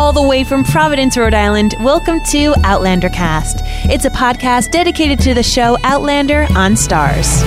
all 0.00 0.14
the 0.14 0.22
way 0.22 0.42
from 0.42 0.64
Providence, 0.64 1.18
Rhode 1.18 1.34
Island, 1.34 1.74
welcome 1.78 2.22
to 2.30 2.54
Outlander 2.64 3.10
Cast. 3.10 3.60
It's 3.84 4.06
a 4.06 4.10
podcast 4.10 4.70
dedicated 4.70 5.18
to 5.20 5.34
the 5.34 5.42
show 5.42 5.76
Outlander 5.84 6.46
on 6.56 6.72
Starz. 6.72 7.42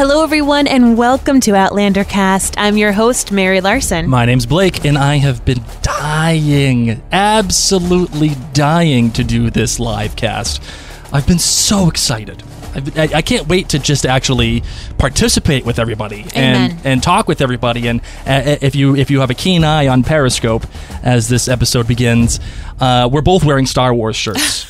Hello, 0.00 0.22
everyone, 0.22 0.66
and 0.66 0.96
welcome 0.96 1.40
to 1.40 1.54
Outlander 1.54 2.04
Cast. 2.04 2.54
I'm 2.56 2.78
your 2.78 2.92
host, 2.92 3.32
Mary 3.32 3.60
Larson. 3.60 4.08
My 4.08 4.24
name's 4.24 4.46
Blake, 4.46 4.86
and 4.86 4.96
I 4.96 5.16
have 5.16 5.44
been 5.44 5.62
dying, 5.82 7.02
absolutely 7.12 8.30
dying 8.54 9.10
to 9.10 9.22
do 9.22 9.50
this 9.50 9.78
live 9.78 10.16
cast. 10.16 10.62
I've 11.12 11.26
been 11.26 11.38
so 11.38 11.86
excited. 11.90 12.42
I, 12.96 13.10
I 13.16 13.20
can't 13.20 13.46
wait 13.46 13.68
to 13.68 13.78
just 13.78 14.06
actually 14.06 14.62
participate 14.96 15.66
with 15.66 15.78
everybody 15.78 16.20
Amen. 16.34 16.70
and 16.70 16.86
and 16.86 17.02
talk 17.02 17.28
with 17.28 17.42
everybody. 17.42 17.86
And 17.86 18.00
uh, 18.26 18.56
if 18.62 18.74
you 18.74 18.96
if 18.96 19.10
you 19.10 19.20
have 19.20 19.28
a 19.28 19.34
keen 19.34 19.64
eye 19.64 19.86
on 19.86 20.02
Periscope 20.02 20.64
as 21.02 21.28
this 21.28 21.46
episode 21.46 21.86
begins, 21.86 22.40
uh, 22.80 23.06
we're 23.12 23.20
both 23.20 23.44
wearing 23.44 23.66
Star 23.66 23.92
Wars 23.92 24.16
shirts. 24.16 24.69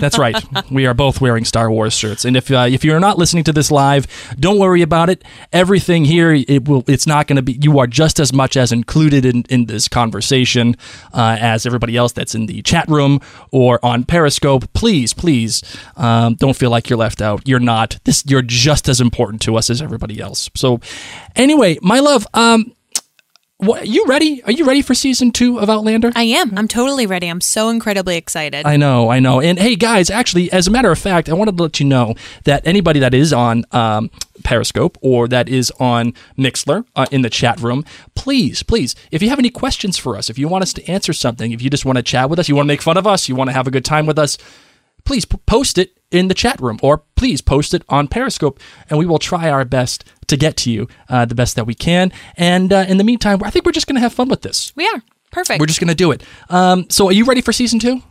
That's 0.00 0.18
right. 0.18 0.36
We 0.70 0.86
are 0.86 0.94
both 0.94 1.20
wearing 1.20 1.44
Star 1.44 1.70
Wars 1.70 1.94
shirts. 1.94 2.24
And 2.24 2.36
if 2.36 2.50
uh, 2.50 2.66
if 2.68 2.84
you're 2.84 3.00
not 3.00 3.18
listening 3.18 3.44
to 3.44 3.52
this 3.52 3.70
live, 3.70 4.06
don't 4.38 4.58
worry 4.58 4.82
about 4.82 5.10
it. 5.10 5.24
Everything 5.52 6.04
here, 6.04 6.32
it 6.32 6.68
will. 6.68 6.84
It's 6.86 7.06
not 7.06 7.26
going 7.26 7.36
to 7.36 7.42
be. 7.42 7.58
You 7.60 7.78
are 7.78 7.86
just 7.86 8.20
as 8.20 8.32
much 8.32 8.56
as 8.56 8.72
included 8.72 9.24
in, 9.24 9.44
in 9.48 9.66
this 9.66 9.88
conversation 9.88 10.76
uh, 11.12 11.36
as 11.40 11.66
everybody 11.66 11.96
else 11.96 12.12
that's 12.12 12.34
in 12.34 12.46
the 12.46 12.62
chat 12.62 12.88
room 12.88 13.20
or 13.50 13.84
on 13.84 14.04
Periscope. 14.04 14.72
Please, 14.72 15.14
please, 15.14 15.62
um, 15.96 16.34
don't 16.34 16.56
feel 16.56 16.70
like 16.70 16.88
you're 16.88 16.98
left 16.98 17.20
out. 17.20 17.46
You're 17.46 17.60
not. 17.60 17.98
This. 18.04 18.24
You're 18.26 18.42
just 18.42 18.88
as 18.88 19.00
important 19.00 19.42
to 19.42 19.56
us 19.56 19.70
as 19.70 19.82
everybody 19.82 20.20
else. 20.20 20.50
So, 20.54 20.80
anyway, 21.36 21.78
my 21.82 22.00
love. 22.00 22.26
Um, 22.34 22.72
what, 23.58 23.88
you 23.88 24.06
ready? 24.06 24.40
Are 24.44 24.52
you 24.52 24.64
ready 24.64 24.82
for 24.82 24.94
season 24.94 25.32
two 25.32 25.58
of 25.58 25.68
Outlander? 25.68 26.12
I 26.14 26.22
am. 26.22 26.56
I'm 26.56 26.68
totally 26.68 27.06
ready. 27.06 27.26
I'm 27.26 27.40
so 27.40 27.70
incredibly 27.70 28.16
excited. 28.16 28.64
I 28.64 28.76
know, 28.76 29.10
I 29.10 29.18
know. 29.18 29.40
And 29.40 29.58
hey, 29.58 29.74
guys, 29.74 30.10
actually, 30.10 30.50
as 30.52 30.68
a 30.68 30.70
matter 30.70 30.92
of 30.92 30.98
fact, 30.98 31.28
I 31.28 31.32
wanted 31.32 31.56
to 31.56 31.62
let 31.64 31.80
you 31.80 31.86
know 31.86 32.14
that 32.44 32.64
anybody 32.64 33.00
that 33.00 33.14
is 33.14 33.32
on 33.32 33.64
um, 33.72 34.12
Periscope 34.44 34.96
or 35.02 35.26
that 35.26 35.48
is 35.48 35.72
on 35.80 36.14
Mixlr 36.38 36.84
uh, 36.94 37.06
in 37.10 37.22
the 37.22 37.30
chat 37.30 37.58
room, 37.58 37.84
please, 38.14 38.62
please, 38.62 38.94
if 39.10 39.22
you 39.22 39.28
have 39.28 39.40
any 39.40 39.50
questions 39.50 39.98
for 39.98 40.16
us, 40.16 40.30
if 40.30 40.38
you 40.38 40.46
want 40.46 40.62
us 40.62 40.72
to 40.74 40.88
answer 40.88 41.12
something, 41.12 41.50
if 41.50 41.60
you 41.60 41.68
just 41.68 41.84
want 41.84 41.96
to 41.96 42.02
chat 42.02 42.30
with 42.30 42.38
us, 42.38 42.48
you 42.48 42.54
want 42.54 42.66
to 42.66 42.72
make 42.72 42.82
fun 42.82 42.96
of 42.96 43.08
us, 43.08 43.28
you 43.28 43.34
want 43.34 43.50
to 43.50 43.54
have 43.54 43.66
a 43.66 43.72
good 43.72 43.84
time 43.84 44.06
with 44.06 44.20
us, 44.20 44.38
please 45.04 45.24
p- 45.24 45.36
post 45.46 45.78
it 45.78 45.98
in 46.10 46.28
the 46.28 46.34
chat 46.34 46.60
room 46.60 46.78
or 46.80 47.02
please 47.16 47.40
post 47.40 47.74
it 47.74 47.82
on 47.88 48.06
Periscope 48.06 48.60
and 48.88 48.98
we 48.98 49.06
will 49.06 49.18
try 49.18 49.50
our 49.50 49.64
best 49.64 50.04
to 50.28 50.36
get 50.36 50.56
to 50.58 50.70
you 50.70 50.88
uh, 51.08 51.24
the 51.24 51.34
best 51.34 51.56
that 51.56 51.66
we 51.66 51.74
can. 51.74 52.12
And 52.36 52.72
uh, 52.72 52.84
in 52.88 52.96
the 52.96 53.04
meantime, 53.04 53.42
I 53.42 53.50
think 53.50 53.66
we're 53.66 53.72
just 53.72 53.86
going 53.86 53.96
to 53.96 54.00
have 54.00 54.12
fun 54.12 54.28
with 54.28 54.42
this. 54.42 54.72
we 54.76 54.86
are. 54.86 55.02
Perfect. 55.30 55.60
We're 55.60 55.66
just 55.66 55.80
going 55.80 55.88
to 55.88 55.94
do 55.94 56.10
it. 56.10 56.22
Um, 56.48 56.86
so, 56.88 57.08
are 57.08 57.12
you 57.12 57.26
ready 57.26 57.42
for 57.42 57.52
season 57.52 57.78
two? 57.78 58.02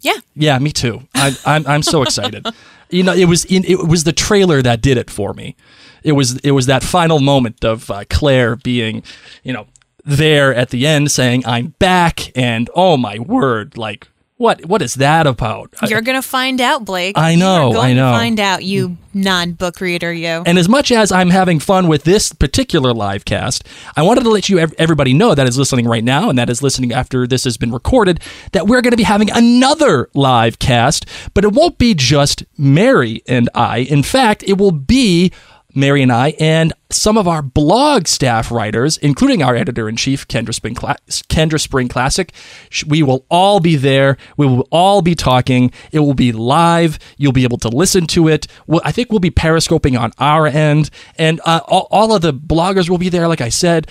yeah. 0.00 0.18
Yeah, 0.34 0.58
me 0.58 0.72
too. 0.72 1.02
I, 1.14 1.36
I'm 1.44 1.66
I'm 1.66 1.82
so 1.82 2.02
excited. 2.02 2.46
you 2.90 3.02
know, 3.02 3.14
it 3.14 3.24
was 3.24 3.44
in, 3.46 3.64
it 3.64 3.88
was 3.88 4.04
the 4.04 4.12
trailer 4.12 4.62
that 4.62 4.82
did 4.82 4.98
it 4.98 5.10
for 5.10 5.32
me. 5.32 5.56
It 6.02 6.12
was 6.12 6.36
it 6.38 6.52
was 6.52 6.66
that 6.66 6.82
final 6.82 7.18
moment 7.18 7.64
of 7.64 7.90
uh, 7.90 8.04
Claire 8.10 8.56
being, 8.56 9.02
you 9.42 9.52
know, 9.52 9.66
there 10.04 10.54
at 10.54 10.70
the 10.70 10.86
end 10.86 11.10
saying 11.10 11.44
I'm 11.46 11.68
back, 11.78 12.30
and 12.36 12.70
oh 12.74 12.96
my 12.96 13.18
word, 13.18 13.76
like 13.76 14.06
what 14.38 14.66
what 14.66 14.82
is 14.82 14.94
that 14.94 15.26
about? 15.26 15.74
You're 15.88 16.02
going 16.02 16.20
to 16.20 16.26
find 16.26 16.60
out, 16.60 16.84
Blake. 16.84 17.16
I 17.16 17.36
know, 17.36 17.66
You're 17.66 17.74
going 17.74 17.90
I 17.90 17.94
know. 17.94 18.12
to 18.12 18.18
find 18.18 18.38
out, 18.38 18.62
you 18.64 18.98
non 19.14 19.52
book 19.52 19.80
reader, 19.80 20.12
you. 20.12 20.42
And 20.44 20.58
as 20.58 20.68
much 20.68 20.92
as 20.92 21.10
I'm 21.10 21.30
having 21.30 21.58
fun 21.58 21.88
with 21.88 22.04
this 22.04 22.32
particular 22.34 22.92
live 22.92 23.24
cast, 23.24 23.64
I 23.96 24.02
wanted 24.02 24.24
to 24.24 24.30
let 24.30 24.50
you 24.50 24.58
everybody 24.58 25.14
know 25.14 25.34
that 25.34 25.48
is 25.48 25.56
listening 25.58 25.88
right 25.88 26.04
now 26.04 26.28
and 26.28 26.38
that 26.38 26.50
is 26.50 26.62
listening 26.62 26.92
after 26.92 27.26
this 27.26 27.44
has 27.44 27.56
been 27.56 27.72
recorded 27.72 28.20
that 28.52 28.66
we're 28.66 28.82
going 28.82 28.90
to 28.90 28.96
be 28.98 29.04
having 29.04 29.30
another 29.30 30.10
live 30.12 30.58
cast, 30.58 31.06
but 31.32 31.42
it 31.44 31.52
won't 31.52 31.78
be 31.78 31.94
just 31.94 32.44
Mary 32.58 33.22
and 33.26 33.48
I. 33.54 33.78
In 33.78 34.02
fact, 34.02 34.42
it 34.42 34.58
will 34.58 34.72
be 34.72 35.32
Mary 35.76 36.02
and 36.02 36.10
I 36.10 36.30
and 36.40 36.72
some 36.90 37.18
of 37.18 37.28
our 37.28 37.42
blog 37.42 38.06
staff 38.06 38.50
writers, 38.50 38.96
including 38.96 39.42
our 39.42 39.54
editor 39.54 39.88
in 39.88 39.96
chief, 39.96 40.26
Kendra 40.26 40.54
Spring, 40.54 40.74
Cla- 40.74 40.96
Kendra 41.08 41.60
Spring 41.60 41.86
Classic. 41.88 42.32
We 42.86 43.02
will 43.02 43.26
all 43.30 43.60
be 43.60 43.76
there. 43.76 44.16
We 44.36 44.46
will 44.46 44.66
all 44.72 45.02
be 45.02 45.14
talking. 45.14 45.70
It 45.92 46.00
will 46.00 46.14
be 46.14 46.32
live. 46.32 46.98
You'll 47.18 47.32
be 47.32 47.44
able 47.44 47.58
to 47.58 47.68
listen 47.68 48.06
to 48.08 48.28
it. 48.28 48.46
Well, 48.66 48.80
I 48.84 48.92
think 48.92 49.10
we'll 49.10 49.20
be 49.20 49.30
periscoping 49.30 49.96
on 49.96 50.12
our 50.18 50.46
end, 50.46 50.90
and 51.16 51.40
uh, 51.44 51.60
all, 51.66 51.88
all 51.90 52.14
of 52.14 52.22
the 52.22 52.32
bloggers 52.32 52.88
will 52.88 52.98
be 52.98 53.10
there. 53.10 53.28
Like 53.28 53.42
I 53.42 53.50
said, 53.50 53.88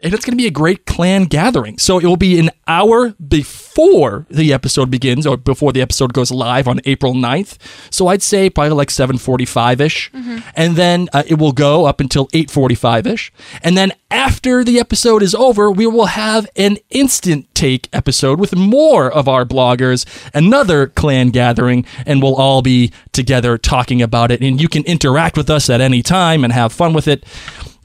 and 0.00 0.12
it's 0.12 0.24
going 0.24 0.32
to 0.32 0.42
be 0.42 0.46
a 0.46 0.50
great 0.50 0.84
clan 0.84 1.24
gathering. 1.24 1.78
So 1.78 1.98
it 1.98 2.04
will 2.04 2.18
be 2.18 2.38
an 2.38 2.50
hour 2.68 3.14
before 3.14 4.26
the 4.28 4.52
episode 4.52 4.90
begins 4.90 5.26
or 5.26 5.36
before 5.38 5.72
the 5.72 5.80
episode 5.80 6.12
goes 6.12 6.30
live 6.30 6.68
on 6.68 6.80
April 6.84 7.14
9th. 7.14 7.56
So 7.90 8.08
I'd 8.08 8.22
say 8.22 8.50
probably 8.50 8.74
like 8.74 8.88
7:45ish. 8.88 10.10
And 10.54 10.76
then 10.76 11.08
uh, 11.12 11.22
it 11.26 11.38
will 11.38 11.52
go 11.52 11.86
up 11.86 12.00
until 12.00 12.28
8:45ish. 12.28 13.30
And 13.62 13.76
then 13.76 13.92
after 14.10 14.62
the 14.62 14.78
episode 14.78 15.22
is 15.22 15.34
over, 15.34 15.70
we 15.70 15.86
will 15.86 16.06
have 16.06 16.46
an 16.56 16.76
instant 16.90 17.52
take 17.54 17.88
episode 17.92 18.38
with 18.38 18.54
more 18.54 19.10
of 19.10 19.28
our 19.28 19.44
bloggers, 19.46 20.04
another 20.34 20.88
clan 20.88 21.30
gathering, 21.30 21.86
and 22.04 22.22
we'll 22.22 22.36
all 22.36 22.60
be 22.60 22.92
together 23.12 23.56
talking 23.56 24.02
about 24.02 24.30
it 24.30 24.42
and 24.42 24.60
you 24.60 24.68
can 24.68 24.84
interact 24.84 25.36
with 25.36 25.48
us 25.48 25.70
at 25.70 25.80
any 25.80 26.02
time 26.02 26.44
and 26.44 26.52
have 26.52 26.72
fun 26.72 26.92
with 26.92 27.08
it. 27.08 27.24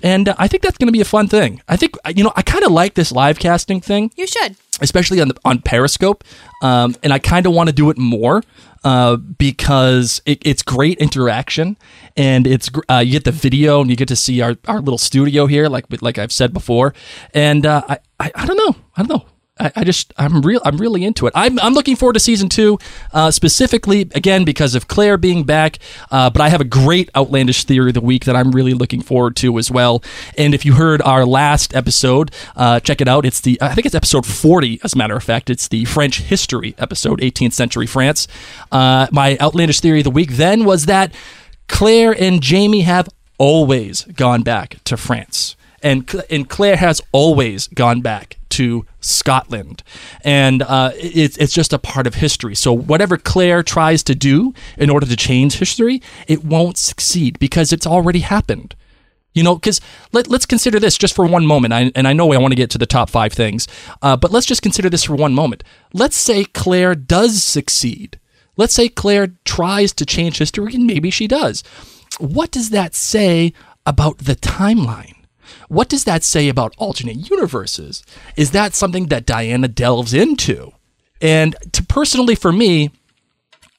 And 0.04 0.30
uh, 0.30 0.36
I 0.38 0.48
think 0.48 0.64
that's 0.64 0.78
going 0.78 0.88
to 0.88 0.92
be 0.94 1.02
a 1.02 1.06
fun 1.06 1.28
thing. 1.28 1.62
I 1.68 1.78
think 1.78 1.96
you 2.16 2.24
know 2.24 2.34
I 2.36 2.42
kind 2.42 2.64
of 2.64 2.72
like 2.72 2.94
this 2.96 3.12
live 3.12 3.40
casting 3.40 3.82
thing, 3.82 4.12
you 4.16 4.28
should. 4.28 4.56
especially 4.82 5.22
on 5.22 5.28
the, 5.30 5.36
on 5.46 5.60
Periscope, 5.62 6.24
um, 6.62 6.96
and 7.04 7.14
I 7.14 7.20
kind 7.20 7.46
of 7.46 7.54
want 7.54 7.70
to 7.70 7.74
do 7.76 7.90
it 7.90 7.98
more 7.98 8.42
uh, 8.84 9.16
because 9.16 10.22
it, 10.26 10.40
it's 10.42 10.64
great 10.64 10.98
interaction 10.98 11.78
and 12.18 12.48
it's 12.48 12.70
uh, 12.90 12.98
you 12.98 13.12
get 13.12 13.26
the 13.26 13.32
video 13.32 13.82
and 13.82 13.90
you 13.90 13.96
get 13.96 14.08
to 14.08 14.16
see 14.16 14.42
our, 14.42 14.56
our 14.68 14.80
little 14.80 14.98
studio 14.98 15.46
here, 15.46 15.68
like 15.70 15.86
like 16.02 16.18
I've 16.18 16.32
said 16.32 16.54
before, 16.54 16.94
and 17.34 17.66
uh, 17.66 17.84
I, 17.88 17.98
I 18.20 18.32
I 18.36 18.46
don't 18.46 18.58
know 18.58 18.76
I 18.96 19.04
don't 19.04 19.10
know. 19.10 19.26
I, 19.62 19.72
I 19.76 19.84
just 19.84 20.14
I'm 20.18 20.42
real 20.42 20.60
I'm 20.66 20.78
really 20.78 21.06
into 21.06 21.28
it. 21.28 21.34
I'm, 21.36 21.60
I'm 21.60 21.74
looking 21.74 21.96
forward 21.96 22.14
to 22.14 22.20
season 22.20 22.50
two, 22.50 22.80
uh, 23.14 23.32
specifically 23.32 24.02
again 24.16 24.44
because 24.44 24.74
of 24.76 24.88
Claire 24.88 25.18
being 25.18 25.44
back. 25.44 25.78
Uh, 26.10 26.30
but 26.30 26.42
I 26.42 26.50
have 26.50 26.62
a 26.62 26.66
great 26.66 27.10
outlandish 27.16 27.64
theory 27.66 27.90
of 27.90 27.94
the 27.94 28.02
week 28.02 28.26
that 28.26 28.36
I'm 28.36 28.52
really 28.52 28.74
looking 28.74 29.02
forward 29.02 29.36
to 29.38 29.58
as 29.60 29.70
well. 29.70 30.04
And 30.38 30.54
if 30.54 30.66
you 30.66 30.74
heard 30.74 31.02
our 31.04 31.26
last 31.26 31.76
episode, 31.76 32.32
uh, 32.56 32.80
check 32.80 33.02
it 33.02 33.08
out. 33.08 33.26
It's 33.26 33.42
the 33.42 33.60
I 33.62 33.76
think 33.76 33.86
it's 33.86 33.96
episode 33.96 34.26
40 34.26 34.80
as 34.84 34.94
a 34.94 34.98
matter 34.98 35.16
of 35.16 35.24
fact. 35.24 35.50
It's 35.50 35.68
the 35.68 35.86
French 35.86 36.22
history 36.22 36.74
episode, 36.78 37.22
18th 37.22 37.54
century 37.54 37.86
France. 37.86 38.28
Uh, 38.72 39.08
my 39.12 39.38
outlandish 39.40 39.80
theory 39.80 40.00
of 40.00 40.06
the 40.06 40.12
week 40.12 40.32
then 40.32 40.66
was 40.66 40.88
that 40.88 41.14
Claire 41.68 42.12
and 42.12 42.42
Jamie 42.42 42.82
have 42.82 43.08
always 43.38 44.04
gone 44.04 44.42
back 44.42 44.78
to 44.86 44.98
France 44.98 45.56
and 45.84 46.24
and 46.30 46.50
Claire 46.50 46.78
has 46.78 47.02
always 47.12 47.68
gone 47.68 48.02
back 48.02 48.38
to 48.50 48.86
Scotland, 49.00 49.84
and 50.24 50.62
uh, 50.62 50.92
it's 50.96 51.38
it's 51.38 51.54
just 51.54 51.74
a 51.74 51.80
part 51.80 52.08
of 52.08 52.16
history. 52.16 52.56
So 52.56 52.74
whatever 52.74 53.18
Claire 53.18 53.64
tries 53.64 54.04
to 54.04 54.16
do 54.16 54.54
in 54.78 54.90
order 54.90 55.06
to 55.06 55.16
change 55.16 55.56
history, 55.56 56.02
it 56.28 56.44
won't 56.44 56.78
succeed 56.78 57.40
because 57.40 57.74
it's 57.74 57.88
already 57.88 58.20
happened. 58.20 58.76
You 59.34 59.44
know, 59.44 59.56
because 59.56 59.80
let, 60.12 60.28
let's 60.28 60.46
consider 60.46 60.78
this 60.78 60.98
just 60.98 61.16
for 61.16 61.26
one 61.26 61.46
moment. 61.46 61.74
I, 61.74 61.92
and 61.96 62.06
I 62.06 62.12
know 62.12 62.34
I 62.34 62.38
want 62.38 62.52
to 62.52 62.58
get 62.58 62.70
to 62.72 62.78
the 62.78 62.86
top 62.86 63.10
five 63.10 63.32
things, 63.32 63.66
uh, 64.02 64.18
but 64.18 64.32
let's 64.32 64.46
just 64.46 64.62
consider 64.62 64.90
this 64.90 65.06
for 65.06 65.16
one 65.16 65.34
moment. 65.34 65.64
Let's 65.94 66.18
say 66.18 66.44
Claire 66.44 66.96
does 66.96 67.42
succeed. 67.42 68.20
Let's 68.58 68.74
say 68.74 68.90
Claire 68.90 69.30
tries 69.46 69.94
to 69.94 70.06
change 70.06 70.38
history, 70.38 70.76
and 70.76 70.86
maybe 70.86 71.10
she 71.10 71.28
does. 71.28 71.64
What 72.20 72.52
does 72.52 72.72
that 72.72 72.94
say 72.94 73.54
about 73.86 74.20
the 74.20 74.36
timeline? 74.36 75.21
What 75.72 75.88
does 75.88 76.04
that 76.04 76.26
say 76.26 76.50
about 76.50 76.76
alternate 76.78 77.30
universes? 77.30 78.04
Is 78.36 78.52
that 78.52 78.76
something 78.76 79.06
that 79.06 79.26
Diana 79.26 79.70
delves 79.70 80.14
into? 80.14 80.74
And 81.22 81.56
to 81.72 81.82
personally, 81.82 82.36
for 82.36 82.52
me, 82.52 82.92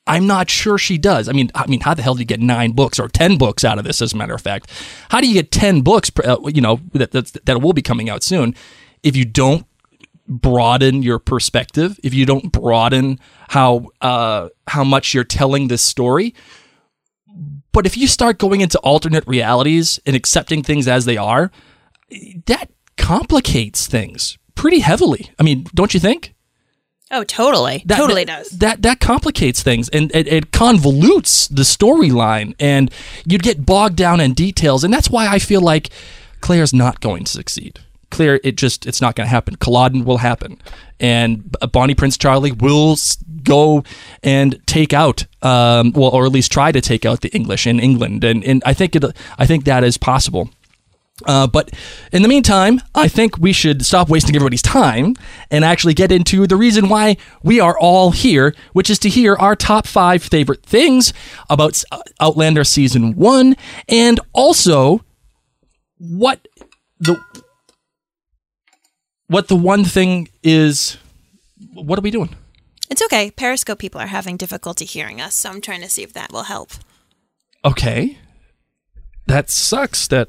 I'm 0.06 0.26
not 0.26 0.48
sure 0.48 0.78
she 0.78 0.96
does. 0.96 1.28
I 1.28 1.32
mean, 1.32 1.50
I 1.54 1.66
mean, 1.66 1.80
how 1.80 1.92
the 1.92 2.00
hell 2.00 2.14
do 2.14 2.20
you 2.20 2.24
get 2.24 2.40
nine 2.40 2.72
books 2.72 2.98
or 2.98 3.08
ten 3.08 3.36
books 3.36 3.62
out 3.62 3.76
of 3.76 3.84
this? 3.84 4.00
As 4.00 4.14
a 4.14 4.16
matter 4.16 4.32
of 4.32 4.40
fact, 4.40 4.70
how 5.10 5.20
do 5.20 5.28
you 5.28 5.34
get 5.34 5.50
ten 5.50 5.82
books? 5.82 6.10
Uh, 6.24 6.38
you 6.46 6.62
know 6.62 6.80
that 6.94 7.12
that 7.12 7.60
will 7.60 7.74
be 7.74 7.82
coming 7.82 8.08
out 8.08 8.22
soon. 8.22 8.54
If 9.02 9.14
you 9.14 9.26
don't 9.26 9.66
broaden 10.26 11.02
your 11.02 11.18
perspective, 11.18 12.00
if 12.02 12.14
you 12.14 12.24
don't 12.24 12.50
broaden 12.52 13.20
how 13.50 13.88
uh, 14.00 14.48
how 14.66 14.82
much 14.82 15.12
you're 15.12 15.24
telling 15.24 15.68
this 15.68 15.82
story. 15.82 16.34
But 17.72 17.84
if 17.84 17.98
you 17.98 18.06
start 18.06 18.38
going 18.38 18.62
into 18.62 18.78
alternate 18.78 19.26
realities 19.26 20.00
and 20.06 20.16
accepting 20.16 20.62
things 20.62 20.88
as 20.88 21.04
they 21.04 21.18
are, 21.18 21.50
that 22.46 22.70
complicates 22.96 23.86
things 23.86 24.38
pretty 24.54 24.80
heavily. 24.80 25.30
I 25.38 25.42
mean, 25.42 25.66
don't 25.74 25.94
you 25.94 26.00
think? 26.00 26.34
Oh, 27.10 27.24
totally. 27.24 27.82
That, 27.86 27.98
totally 27.98 28.24
that, 28.24 28.44
does. 28.44 28.50
That 28.58 28.82
that 28.82 29.00
complicates 29.00 29.62
things 29.62 29.90
and 29.90 30.10
it, 30.14 30.26
it 30.26 30.50
convolutes 30.50 31.46
the 31.48 31.62
storyline, 31.62 32.54
and 32.58 32.90
you'd 33.26 33.42
get 33.42 33.66
bogged 33.66 33.96
down 33.96 34.20
in 34.20 34.32
details, 34.32 34.82
and 34.82 34.92
that's 34.92 35.10
why 35.10 35.28
I 35.28 35.38
feel 35.38 35.60
like 35.60 35.90
Claire's 36.40 36.72
not 36.72 37.00
going 37.00 37.24
to 37.24 37.30
succeed. 37.30 37.80
Claire, 38.10 38.40
it 38.44 38.56
just 38.56 38.86
it's 38.86 39.00
not 39.00 39.14
going 39.14 39.26
to 39.26 39.30
happen. 39.30 39.56
Culloden 39.56 40.04
will 40.04 40.18
happen, 40.18 40.58
and 41.00 41.54
Bonnie 41.72 41.94
Prince 41.94 42.16
Charlie 42.16 42.52
will 42.52 42.96
go 43.42 43.84
and 44.22 44.60
take 44.66 44.92
out, 44.92 45.26
um, 45.42 45.92
well, 45.92 46.10
or 46.10 46.24
at 46.24 46.32
least 46.32 46.52
try 46.52 46.72
to 46.72 46.80
take 46.80 47.04
out 47.04 47.20
the 47.20 47.34
English 47.34 47.66
in 47.66 47.78
England, 47.78 48.24
and 48.24 48.42
and 48.44 48.62
I 48.64 48.72
think 48.72 48.96
it 48.96 49.04
I 49.38 49.46
think 49.46 49.64
that 49.64 49.84
is 49.84 49.98
possible. 49.98 50.50
Uh, 51.26 51.46
but 51.46 51.70
in 52.12 52.22
the 52.22 52.28
meantime, 52.28 52.80
I 52.94 53.06
think 53.06 53.38
we 53.38 53.52
should 53.52 53.84
stop 53.84 54.08
wasting 54.08 54.34
everybody's 54.34 54.62
time 54.62 55.14
and 55.50 55.64
actually 55.64 55.94
get 55.94 56.10
into 56.10 56.46
the 56.46 56.56
reason 56.56 56.88
why 56.88 57.16
we 57.42 57.60
are 57.60 57.78
all 57.78 58.10
here, 58.10 58.54
which 58.72 58.90
is 58.90 58.98
to 59.00 59.08
hear 59.08 59.36
our 59.36 59.54
top 59.54 59.86
five 59.86 60.22
favorite 60.22 60.64
things 60.64 61.12
about 61.48 61.82
Outlander 62.20 62.64
season 62.64 63.14
one, 63.14 63.56
and 63.88 64.18
also 64.32 65.04
what 65.98 66.48
the 66.98 67.20
what 69.28 69.48
the 69.48 69.56
one 69.56 69.84
thing 69.84 70.28
is. 70.42 70.96
What 71.74 71.98
are 71.98 72.02
we 72.02 72.10
doing? 72.10 72.34
It's 72.90 73.02
okay. 73.02 73.30
Periscope 73.30 73.78
people 73.78 74.00
are 74.00 74.08
having 74.08 74.36
difficulty 74.36 74.84
hearing 74.84 75.20
us, 75.20 75.34
so 75.34 75.50
I'm 75.50 75.60
trying 75.60 75.80
to 75.82 75.88
see 75.88 76.02
if 76.02 76.12
that 76.14 76.32
will 76.32 76.44
help. 76.44 76.72
Okay, 77.64 78.18
that 79.26 79.48
sucks. 79.50 80.08
That 80.08 80.28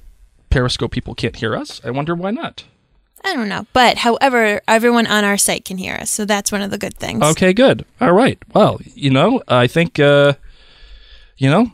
Periscope 0.53 0.91
people 0.91 1.15
can't 1.15 1.35
hear 1.35 1.55
us. 1.55 1.81
I 1.83 1.89
wonder 1.89 2.13
why 2.13 2.29
not. 2.29 2.65
I 3.25 3.33
don't 3.33 3.50
know. 3.50 3.65
But 3.73 3.97
however, 3.97 4.61
everyone 4.67 5.07
on 5.07 5.23
our 5.23 5.35
site 5.35 5.65
can 5.65 5.79
hear 5.79 5.95
us, 5.95 6.11
so 6.11 6.25
that's 6.25 6.51
one 6.51 6.61
of 6.61 6.69
the 6.69 6.77
good 6.77 6.94
things. 6.94 7.23
Okay, 7.23 7.53
good. 7.53 7.85
All 8.00 8.11
right. 8.11 8.38
Well, 8.53 8.79
you 8.94 9.09
know, 9.09 9.41
I 9.47 9.65
think, 9.65 10.00
uh, 10.00 10.33
you 11.38 11.50
know, 11.50 11.71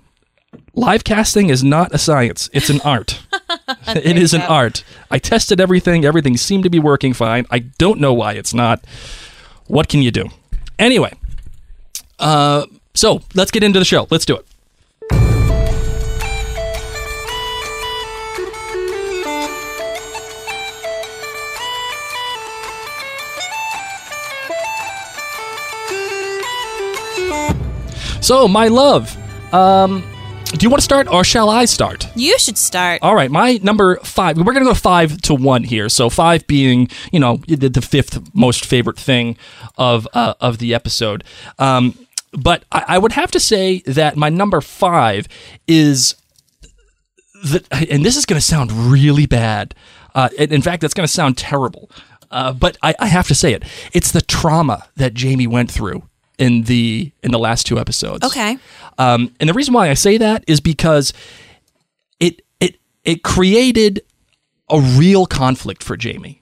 live 0.76 1.04
casting 1.04 1.50
is 1.50 1.62
not 1.62 1.94
a 1.94 1.98
science, 1.98 2.50
it's 2.54 2.70
an 2.70 2.80
art. 2.86 3.22
it 3.88 4.18
is 4.18 4.34
an 4.34 4.44
art. 4.44 4.86
I 5.12 5.20
tested 5.20 5.60
everything, 5.60 6.06
everything 6.06 6.38
seemed 6.38 6.64
to 6.64 6.70
be 6.70 6.80
working 6.80 7.12
fine. 7.12 7.46
I 7.52 7.60
don't 7.60 8.00
know 8.00 8.14
why 8.14 8.34
it's 8.34 8.54
not. 8.54 8.86
What 9.68 9.90
can 9.90 10.02
you 10.02 10.12
do? 10.12 10.30
Anyway, 10.78 11.12
uh, 12.18 12.66
so 12.94 13.24
let's 13.36 13.52
get 13.52 13.62
into 13.62 13.80
the 13.80 13.86
show. 13.86 14.08
Let's 14.10 14.26
do 14.26 14.38
it. 14.38 14.46
So, 28.22 28.48
my 28.48 28.68
love, 28.68 29.16
um, 29.54 30.04
do 30.52 30.64
you 30.64 30.70
want 30.70 30.80
to 30.80 30.84
start 30.84 31.08
or 31.08 31.24
shall 31.24 31.50
I 31.50 31.66
start? 31.66 32.08
You 32.16 32.38
should 32.38 32.58
start. 32.58 33.00
All 33.02 33.16
right, 33.16 33.30
my 33.32 33.60
number 33.64 33.98
five. 33.98 34.38
We're 34.38 34.54
gonna 34.54 34.66
go 34.66 34.74
five 34.74 35.22
to 35.24 35.36
one 35.36 35.64
here. 35.64 35.90
So 35.90 36.10
five 36.10 36.46
being, 36.48 36.90
you 37.12 37.20
know, 37.20 37.38
the, 37.48 37.70
the 37.70 37.82
fifth 37.82 38.36
most 38.36 38.66
favorite 38.66 38.98
thing 38.98 39.38
of 39.78 40.08
uh, 40.14 40.34
of 40.42 40.58
the 40.58 40.74
episode. 40.74 41.24
Um, 41.60 41.98
but 42.34 42.66
I, 42.72 42.86
I 42.88 42.98
would 42.98 43.14
have 43.14 43.32
to 43.32 43.40
say 43.40 43.80
that 43.86 44.18
my 44.18 44.30
number 44.30 44.60
five 44.62 45.28
is 45.68 46.16
the, 47.44 47.64
and 47.90 48.04
this 48.04 48.18
is 48.18 48.26
going 48.26 48.40
to 48.40 48.46
sound 48.46 48.72
really 48.72 49.26
bad. 49.26 49.74
Uh, 50.14 50.30
in 50.38 50.62
fact, 50.62 50.82
that's 50.82 50.94
going 50.94 51.08
to 51.08 51.12
sound 51.14 51.38
terrible. 51.38 51.90
Uh, 52.32 52.54
but 52.54 52.78
I, 52.84 52.94
I 53.00 53.08
have 53.08 53.28
to 53.30 53.36
say 53.36 53.54
it. 53.54 53.64
It's 53.94 54.12
the 54.12 54.22
trauma 54.22 54.88
that 54.98 55.14
Jamie 55.14 55.48
went 55.48 55.72
through 55.72 56.04
in 56.40 56.64
the 56.64 57.12
in 57.22 57.32
the 57.32 57.38
last 57.38 57.68
two 57.68 57.78
episodes. 57.78 58.26
Okay. 58.26 58.58
Um, 58.98 59.34
and 59.40 59.48
the 59.48 59.54
reason 59.54 59.74
why 59.74 59.90
I 59.90 59.94
say 59.94 60.18
that 60.18 60.44
is 60.48 60.60
because 60.60 61.14
it 62.20 62.42
it 62.60 62.78
it 63.04 63.22
created 63.24 64.02
a 64.70 64.80
real 64.80 65.26
conflict 65.28 65.84
for 65.84 65.96
Jamie. 65.96 66.42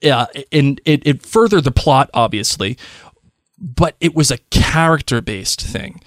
Yeah, 0.00 0.26
and 0.52 0.80
it, 0.84 1.06
it 1.06 1.24
furthered 1.24 1.64
the 1.64 1.70
plot, 1.70 2.10
obviously, 2.12 2.76
but 3.58 3.96
it 4.00 4.14
was 4.14 4.30
a 4.30 4.38
character 4.50 5.22
based 5.22 5.62
thing. 5.62 6.02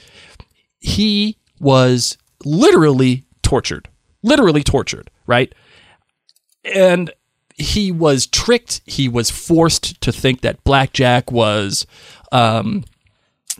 He 0.80 1.38
was 1.60 2.18
literally 2.46 3.26
tortured, 3.42 3.90
literally 4.22 4.64
tortured, 4.64 5.10
right? 5.26 5.54
And 6.64 7.12
he 7.56 7.92
was 7.92 8.28
tricked. 8.28 8.82
He 8.86 9.10
was 9.10 9.32
forced 9.32 10.00
to 10.02 10.12
think 10.12 10.42
that 10.42 10.64
Black 10.64 10.94
Jack 10.94 11.32
was 11.32 11.88
um, 12.32 12.84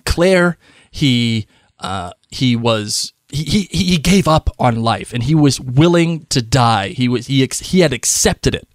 Claire. 0.08 0.58
He 0.90 1.48
uh, 1.80 2.12
he 2.30 2.56
was 2.56 3.14
he, 3.30 3.44
he 3.44 3.86
he 3.86 3.98
gave 3.98 4.28
up 4.28 4.50
on 4.58 4.82
life 4.82 5.14
and 5.14 5.24
he 5.24 5.36
was 5.36 5.60
willing 5.60 6.26
to 6.28 6.42
die. 6.42 6.90
He 6.90 7.08
was 7.08 7.28
he 7.28 7.44
ex- 7.44 7.60
he 7.60 7.82
had 7.82 7.94
accepted 7.94 8.56
it. 8.56 8.68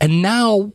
And 0.00 0.20
now 0.20 0.72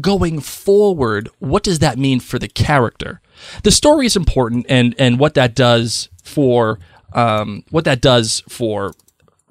going 0.00 0.40
forward, 0.40 1.28
what 1.40 1.64
does 1.64 1.80
that 1.80 1.98
mean 1.98 2.20
for 2.20 2.38
the 2.38 2.48
character? 2.48 3.20
The 3.64 3.72
story 3.72 4.06
is 4.06 4.16
important 4.16 4.66
and 4.68 4.94
and 4.98 5.18
what 5.18 5.34
that 5.34 5.54
does 5.54 6.08
for 6.22 6.78
um 7.12 7.64
what 7.70 7.84
that 7.84 8.00
does 8.00 8.42
for 8.48 8.94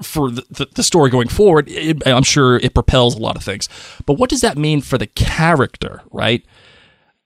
for 0.02 0.32
the, 0.32 0.68
the, 0.74 0.82
story 0.82 1.12
going 1.12 1.28
forward, 1.28 1.70
it, 1.70 2.06
I'm 2.08 2.24
sure 2.24 2.58
it 2.58 2.74
propels 2.74 3.16
a 3.16 3.20
lot 3.20 3.36
of 3.36 3.44
things. 3.44 3.70
But 4.08 4.14
what 4.14 4.32
does 4.32 4.42
that 4.42 4.58
mean 4.58 4.82
for 4.82 4.98
the 4.98 5.06
character, 5.06 6.02
right? 6.12 6.44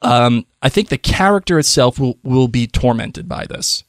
Um, 0.05 0.45
I 0.61 0.69
think 0.69 0.89
the 0.89 0.97
character 0.97 1.59
itself 1.59 1.99
will, 1.99 2.17
will 2.23 2.47
be 2.47 2.67
tormented 2.67 3.27
by 3.27 3.45
this. 3.45 3.83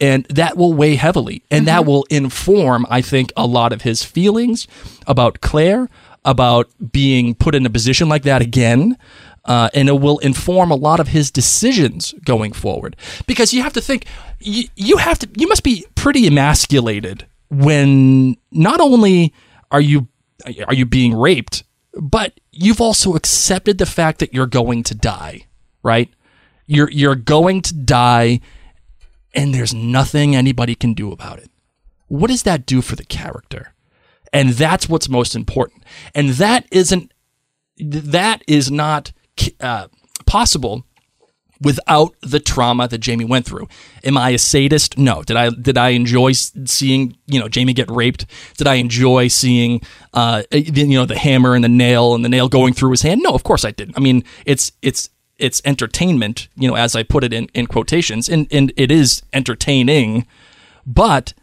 And 0.00 0.24
that 0.24 0.56
will 0.56 0.74
weigh 0.74 0.96
heavily. 0.96 1.44
And 1.48 1.66
that 1.68 1.86
will 1.86 2.04
inform, 2.10 2.86
I 2.90 3.00
think, 3.02 3.32
a 3.36 3.46
lot 3.46 3.72
of 3.72 3.82
his 3.82 4.02
feelings 4.02 4.66
about 5.06 5.40
Claire, 5.40 5.88
about 6.24 6.68
being 6.90 7.36
put 7.36 7.54
in 7.54 7.64
a 7.64 7.70
position 7.70 8.08
like 8.08 8.24
that 8.24 8.42
again. 8.42 8.98
Uh, 9.44 9.70
and 9.74 9.88
it 9.88 10.00
will 10.00 10.18
inform 10.18 10.72
a 10.72 10.76
lot 10.76 10.98
of 10.98 11.08
his 11.08 11.30
decisions 11.30 12.14
going 12.24 12.52
forward. 12.52 12.96
Because 13.28 13.54
you 13.54 13.62
have 13.62 13.72
to 13.74 13.80
think, 13.80 14.06
you, 14.40 14.64
you 14.74 14.96
have 14.96 15.20
to, 15.20 15.28
you 15.36 15.46
must 15.46 15.62
be 15.62 15.86
pretty 15.94 16.26
emasculated 16.26 17.26
when 17.52 18.36
not 18.50 18.80
only 18.80 19.32
are 19.70 19.80
you 19.80 20.08
are 20.66 20.74
you 20.74 20.86
being 20.86 21.14
raped, 21.14 21.64
but 21.94 22.40
you've 22.50 22.80
also 22.80 23.14
accepted 23.14 23.78
the 23.78 23.86
fact 23.86 24.18
that 24.18 24.32
you're 24.34 24.46
going 24.46 24.82
to 24.84 24.94
die, 24.94 25.46
right? 25.82 26.10
You're 26.66 26.90
you're 26.90 27.14
going 27.16 27.62
to 27.62 27.74
die 27.74 28.40
and 29.34 29.54
there's 29.54 29.74
nothing 29.74 30.36
anybody 30.36 30.74
can 30.74 30.94
do 30.94 31.12
about 31.12 31.38
it. 31.38 31.50
What 32.08 32.28
does 32.28 32.42
that 32.44 32.66
do 32.66 32.82
for 32.82 32.96
the 32.96 33.04
character? 33.04 33.72
And 34.32 34.50
that's 34.50 34.88
what's 34.88 35.08
most 35.08 35.34
important. 35.34 35.84
And 36.14 36.30
that 36.30 36.66
isn't 36.70 37.12
that 37.78 38.42
is 38.46 38.70
not 38.70 39.12
uh, 39.60 39.88
possible 40.26 40.84
without 41.60 42.14
the 42.22 42.40
trauma 42.40 42.88
that 42.88 42.98
Jamie 42.98 43.24
went 43.24 43.46
through. 43.46 43.68
Am 44.04 44.18
I 44.18 44.30
a 44.30 44.38
sadist? 44.38 44.98
No. 44.98 45.22
Did 45.22 45.36
I 45.36 45.50
did 45.50 45.78
I 45.78 45.90
enjoy 45.90 46.32
seeing 46.32 47.16
you 47.26 47.38
know 47.40 47.48
Jamie 47.48 47.72
get 47.72 47.90
raped? 47.90 48.26
Did 48.56 48.66
I 48.66 48.74
enjoy 48.74 49.28
seeing 49.28 49.80
uh 50.12 50.42
the- 50.50 50.60
you 50.62 50.98
know 50.98 51.06
the 51.06 51.18
hammer 51.18 51.54
and 51.54 51.62
the 51.64 51.68
nail 51.68 52.14
and 52.14 52.24
the 52.24 52.28
nail 52.28 52.48
going 52.48 52.74
through 52.74 52.90
his 52.90 53.02
hand? 53.02 53.20
No, 53.22 53.30
of 53.30 53.44
course 53.44 53.64
I 53.64 53.70
didn't. 53.70 53.96
I 53.96 54.00
mean, 54.00 54.24
it's 54.44 54.72
it's 54.82 55.08
it's 55.42 55.60
entertainment, 55.64 56.48
you 56.56 56.68
know, 56.68 56.76
as 56.76 56.94
I 56.94 57.02
put 57.02 57.24
it 57.24 57.32
in 57.32 57.48
in 57.52 57.66
quotations, 57.66 58.28
and 58.28 58.46
and 58.50 58.72
it 58.76 58.90
is 58.90 59.22
entertaining, 59.32 60.26
but 60.86 61.34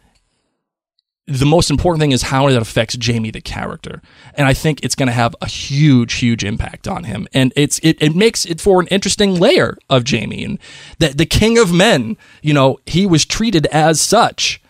the 1.30 1.46
most 1.46 1.70
important 1.70 2.00
thing 2.00 2.10
is 2.10 2.22
how 2.22 2.48
it 2.48 2.56
affects 2.56 2.96
Jamie 2.96 3.30
the 3.30 3.40
character. 3.40 4.02
And 4.34 4.48
I 4.48 4.54
think 4.54 4.82
it's 4.82 4.96
going 4.96 5.06
to 5.06 5.12
have 5.12 5.36
a 5.40 5.46
huge, 5.46 6.14
huge 6.14 6.44
impact 6.44 6.88
on 6.88 7.04
him. 7.04 7.28
And 7.32 7.52
it's 7.54 7.78
it, 7.84 8.02
it 8.02 8.16
makes 8.16 8.44
it 8.44 8.60
for 8.60 8.80
an 8.80 8.88
interesting 8.88 9.38
layer 9.38 9.78
of 9.88 10.02
Jamie 10.02 10.44
and 10.44 10.58
that 10.98 11.18
the 11.18 11.26
king 11.26 11.56
of 11.56 11.72
men, 11.72 12.16
you 12.42 12.52
know, 12.52 12.78
he 12.84 13.06
was 13.06 13.24
treated 13.24 13.66
as 13.66 14.00
such. 14.00 14.60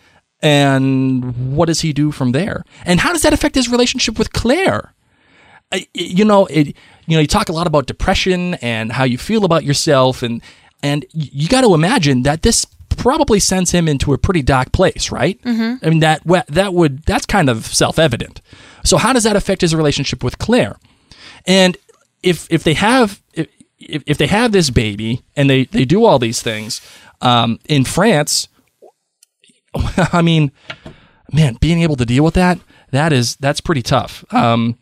And 0.43 1.55
what 1.55 1.65
does 1.65 1.81
he 1.81 1.93
do 1.93 2.11
from 2.11 2.31
there? 2.31 2.63
And 2.85 2.99
how 2.99 3.11
does 3.11 3.23
that 3.23 3.33
affect 3.33 3.55
his 3.55 3.69
relationship 3.69 4.19
with 4.19 4.33
Claire? 4.33 4.93
You 5.93 6.25
know, 6.25 6.45
it, 6.47 6.67
you 7.07 7.15
know, 7.15 7.19
you 7.19 7.27
talk 7.27 7.49
a 7.49 7.53
lot 7.53 7.67
about 7.67 7.85
depression 7.85 8.55
and 8.55 8.91
how 8.91 9.03
you 9.03 9.17
feel 9.17 9.45
about 9.45 9.63
yourself, 9.63 10.23
and 10.23 10.41
and 10.83 11.05
you 11.13 11.47
got 11.47 11.61
to 11.61 11.73
imagine 11.73 12.23
that 12.23 12.41
this 12.41 12.65
probably 12.97 13.39
sends 13.39 13.71
him 13.71 13.87
into 13.87 14.13
a 14.13 14.17
pretty 14.17 14.41
dark 14.41 14.71
place, 14.71 15.11
right? 15.11 15.41
Mm-hmm. 15.43 15.85
I 15.85 15.89
mean 15.89 15.99
that 15.99 16.21
that 16.49 16.73
would 16.73 17.03
that's 17.03 17.25
kind 17.25 17.49
of 17.49 17.65
self 17.65 17.97
evident. 17.97 18.41
So 18.83 18.97
how 18.97 19.13
does 19.13 19.23
that 19.23 19.35
affect 19.35 19.61
his 19.61 19.73
relationship 19.75 20.23
with 20.23 20.37
Claire? 20.37 20.77
And 21.45 21.77
if 22.21 22.47
if 22.51 22.63
they 22.63 22.73
have 22.73 23.21
if, 23.33 23.47
if 23.79 24.03
if 24.05 24.17
they 24.17 24.27
have 24.27 24.51
this 24.51 24.69
baby 24.69 25.21
and 25.35 25.49
they 25.49 25.65
they 25.65 25.85
do 25.85 26.05
all 26.05 26.19
these 26.19 26.41
things 26.41 26.81
um, 27.21 27.59
in 27.69 27.85
France, 27.85 28.47
I 30.13 30.21
mean, 30.21 30.51
man, 31.31 31.57
being 31.61 31.81
able 31.81 31.95
to 31.95 32.05
deal 32.05 32.23
with 32.23 32.33
that 32.33 32.59
that 32.91 33.11
is 33.11 33.35
that's 33.37 33.61
pretty 33.61 33.81
tough. 33.81 34.23
Um, 34.33 34.77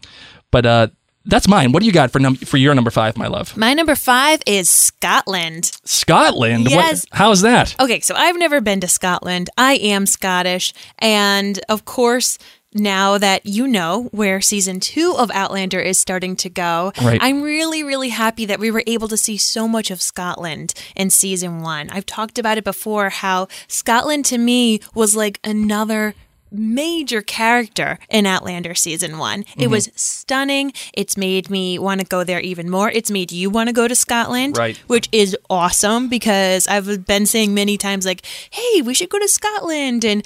but 0.52 0.66
uh, 0.66 0.88
that's 1.26 1.48
mine. 1.48 1.72
What 1.72 1.82
do 1.82 1.86
you 1.86 1.92
got 1.92 2.12
for 2.12 2.20
num- 2.20 2.36
for 2.36 2.58
your 2.58 2.74
number 2.74 2.92
five, 2.92 3.18
my 3.18 3.28
love? 3.28 3.56
My 3.58 3.74
number 3.74 3.96
five 3.96 4.42
is 4.48 4.70
Scotland. 4.70 5.72
Scotland. 5.86 6.66
What- 6.66 6.72
Yes. 6.72 7.06
how's 7.12 7.42
that? 7.42 7.76
Okay, 7.80 8.00
so 8.00 8.16
I've 8.16 8.38
never 8.38 8.62
been 8.62 8.80
to 8.82 8.88
Scotland. 8.88 9.50
I 9.58 9.74
am 9.76 10.06
Scottish. 10.06 10.74
And 10.98 11.60
of 11.70 11.86
course, 11.86 12.38
now 12.74 13.18
that 13.18 13.46
you 13.48 13.68
know 13.68 14.10
where 14.12 14.42
season 14.42 14.80
two 14.80 15.16
of 15.18 15.32
Outlander 15.32 15.80
is 15.80 16.00
starting 16.00 16.36
to 16.38 16.50
go, 16.50 16.92
Right. 17.02 17.20
I'm 17.22 17.42
really, 17.42 17.84
really 17.84 18.10
happy 18.10 18.46
that 18.46 18.60
we 18.60 18.70
were 18.70 18.84
able 18.86 19.08
to 19.08 19.18
see 19.18 19.38
so 19.38 19.68
much 19.68 19.90
of 19.92 20.02
Scotland 20.02 20.74
in 20.96 21.10
season 21.10 21.62
one. 21.62 21.90
I've 21.90 22.06
talked 22.06 22.38
about 22.38 22.58
it 22.60 22.64
before 22.64 23.10
how 23.10 23.48
Scotland 23.68 24.26
to 24.26 24.38
me 24.38 24.82
was 24.94 25.16
like 25.16 25.40
another 25.44 26.14
major 26.52 27.22
character 27.22 28.00
in 28.10 28.26
Outlander 28.26 28.74
season 28.76 29.18
one. 29.18 29.42
It 29.42 29.46
Mm-hmm. 29.64 29.72
was 29.72 29.90
stunning. 29.96 30.74
It's 30.94 31.16
made 31.18 31.50
me 31.50 31.78
want 31.80 32.02
to 32.02 32.08
go 32.08 32.24
there 32.24 32.40
even 32.40 32.70
more. 32.70 32.90
It's 32.90 33.12
made 33.12 33.32
you 33.32 33.50
want 33.50 33.68
to 33.68 33.74
go 33.74 33.88
to 33.88 33.96
Scotland, 33.96 34.58
Right. 34.58 34.78
which 34.88 35.08
is 35.12 35.38
awesome 35.50 36.10
because 36.10 36.68
I've 36.68 37.06
been 37.06 37.26
saying 37.26 37.54
many 37.54 37.78
times, 37.78 38.06
like, 38.06 38.26
hey, 38.52 38.82
we 38.82 38.94
should 38.94 39.10
go 39.10 39.20
to 39.20 39.28
Scotland. 39.28 40.04
And 40.06 40.26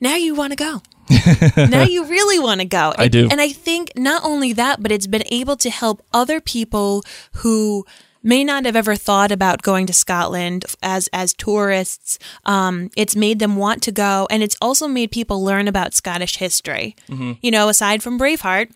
now 0.00 0.16
you 0.16 0.34
want 0.34 0.52
to 0.52 0.56
go. 0.56 0.82
now 1.68 1.84
you 1.84 2.04
really 2.04 2.38
want 2.38 2.60
to 2.60 2.66
go. 2.66 2.92
I 2.98 3.08
do. 3.08 3.28
And 3.30 3.40
I 3.40 3.48
think 3.50 3.92
not 3.96 4.22
only 4.24 4.52
that, 4.52 4.82
but 4.82 4.92
it's 4.92 5.06
been 5.06 5.24
able 5.30 5.56
to 5.56 5.70
help 5.70 6.04
other 6.12 6.38
people 6.40 7.02
who 7.36 7.86
may 8.22 8.44
not 8.44 8.64
have 8.64 8.76
ever 8.76 8.96
thought 8.96 9.30
about 9.30 9.62
going 9.62 9.86
to 9.86 9.92
Scotland 9.92 10.64
as 10.82 11.08
as 11.12 11.34
tourists. 11.34 12.18
Um, 12.44 12.90
it's 12.96 13.16
made 13.16 13.38
them 13.38 13.56
want 13.56 13.82
to 13.84 13.92
go, 13.92 14.26
and 14.30 14.42
it's 14.42 14.56
also 14.60 14.88
made 14.88 15.10
people 15.10 15.42
learn 15.42 15.68
about 15.68 15.94
Scottish 15.94 16.36
history. 16.36 16.96
Mm-hmm. 17.08 17.32
You 17.40 17.50
know, 17.50 17.68
aside 17.68 18.02
from 18.02 18.18
Braveheart, 18.18 18.70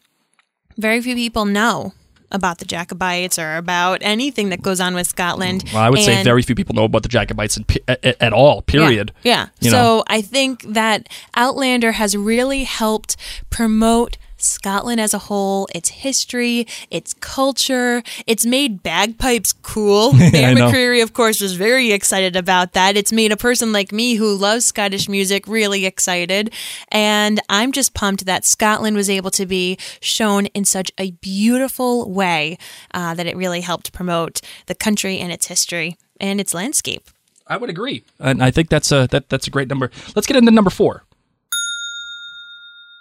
very 0.76 1.00
few 1.00 1.14
people 1.14 1.44
know 1.44 1.92
about 2.30 2.58
the 2.58 2.64
Jacobites 2.64 3.38
or 3.38 3.56
about 3.56 3.98
anything 4.00 4.48
that 4.48 4.62
goes 4.62 4.80
on 4.80 4.94
with 4.94 5.06
Scotland. 5.06 5.64
Well, 5.72 5.82
I 5.82 5.90
would 5.90 6.00
say 6.00 6.24
very 6.24 6.42
few 6.42 6.54
people 6.54 6.74
know 6.74 6.84
about 6.84 7.02
the 7.02 7.08
Jacobites 7.10 7.58
pe- 7.66 7.80
at, 7.86 8.04
at 8.20 8.32
all. 8.32 8.62
Period. 8.62 9.12
yeah. 9.22 9.48
You 9.60 9.70
so 9.70 9.76
know? 9.76 10.04
I 10.08 10.22
think 10.22 10.62
that 10.62 11.08
Outlander 11.34 11.92
has 11.92 12.16
really 12.16 12.64
helped 12.64 13.16
promote 13.50 14.16
Scotland 14.44 15.00
as 15.00 15.14
a 15.14 15.18
whole, 15.18 15.68
its 15.74 15.88
history, 15.88 16.66
its 16.90 17.14
culture. 17.14 18.02
It's 18.26 18.44
made 18.44 18.82
bagpipes 18.82 19.52
cool. 19.52 20.12
Mayor 20.32 20.48
I. 20.48 20.54
McCreary, 20.54 21.02
of 21.02 21.12
course, 21.12 21.40
was 21.40 21.54
very 21.54 21.92
excited 21.92 22.36
about 22.36 22.72
that. 22.72 22.96
It's 22.96 23.12
made 23.12 23.32
a 23.32 23.36
person 23.36 23.72
like 23.72 23.92
me 23.92 24.14
who 24.14 24.36
loves 24.36 24.64
Scottish 24.64 25.08
music 25.08 25.46
really 25.46 25.86
excited. 25.86 26.52
And 26.88 27.40
I'm 27.48 27.72
just 27.72 27.94
pumped 27.94 28.26
that 28.26 28.44
Scotland 28.44 28.96
was 28.96 29.10
able 29.10 29.30
to 29.32 29.46
be 29.46 29.78
shown 30.00 30.46
in 30.46 30.64
such 30.64 30.90
a 30.98 31.12
beautiful 31.12 32.10
way 32.10 32.58
uh, 32.92 33.14
that 33.14 33.26
it 33.26 33.36
really 33.36 33.60
helped 33.60 33.92
promote 33.92 34.40
the 34.66 34.74
country 34.74 35.18
and 35.18 35.32
its 35.32 35.46
history 35.46 35.96
and 36.20 36.40
its 36.40 36.54
landscape. 36.54 37.08
I 37.46 37.56
would 37.56 37.70
agree, 37.70 38.04
and 38.18 38.42
I 38.42 38.50
think 38.50 38.68
that's 38.70 38.92
a 38.92 39.08
that, 39.08 39.28
that's 39.28 39.46
a 39.46 39.50
great 39.50 39.68
number. 39.68 39.90
Let's 40.14 40.26
get 40.26 40.36
into 40.36 40.50
number 40.50 40.70
four. 40.70 41.04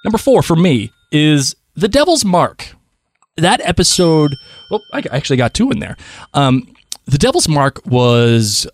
Number 0.04 0.18
four 0.18 0.42
for 0.42 0.56
me 0.56 0.92
is 1.12 1.56
The 1.76 1.88
Devil's 1.88 2.26
Mark. 2.26 2.76
That 3.38 3.62
episode, 3.62 4.36
well, 4.70 4.82
I 4.94 5.04
actually 5.12 5.38
got 5.38 5.54
two 5.54 5.72
in 5.72 5.80
there. 5.80 5.98
Um, 6.34 6.74
the 7.06 7.18
Devil's 7.18 7.48
Mark 7.48 7.86
was 7.86 8.68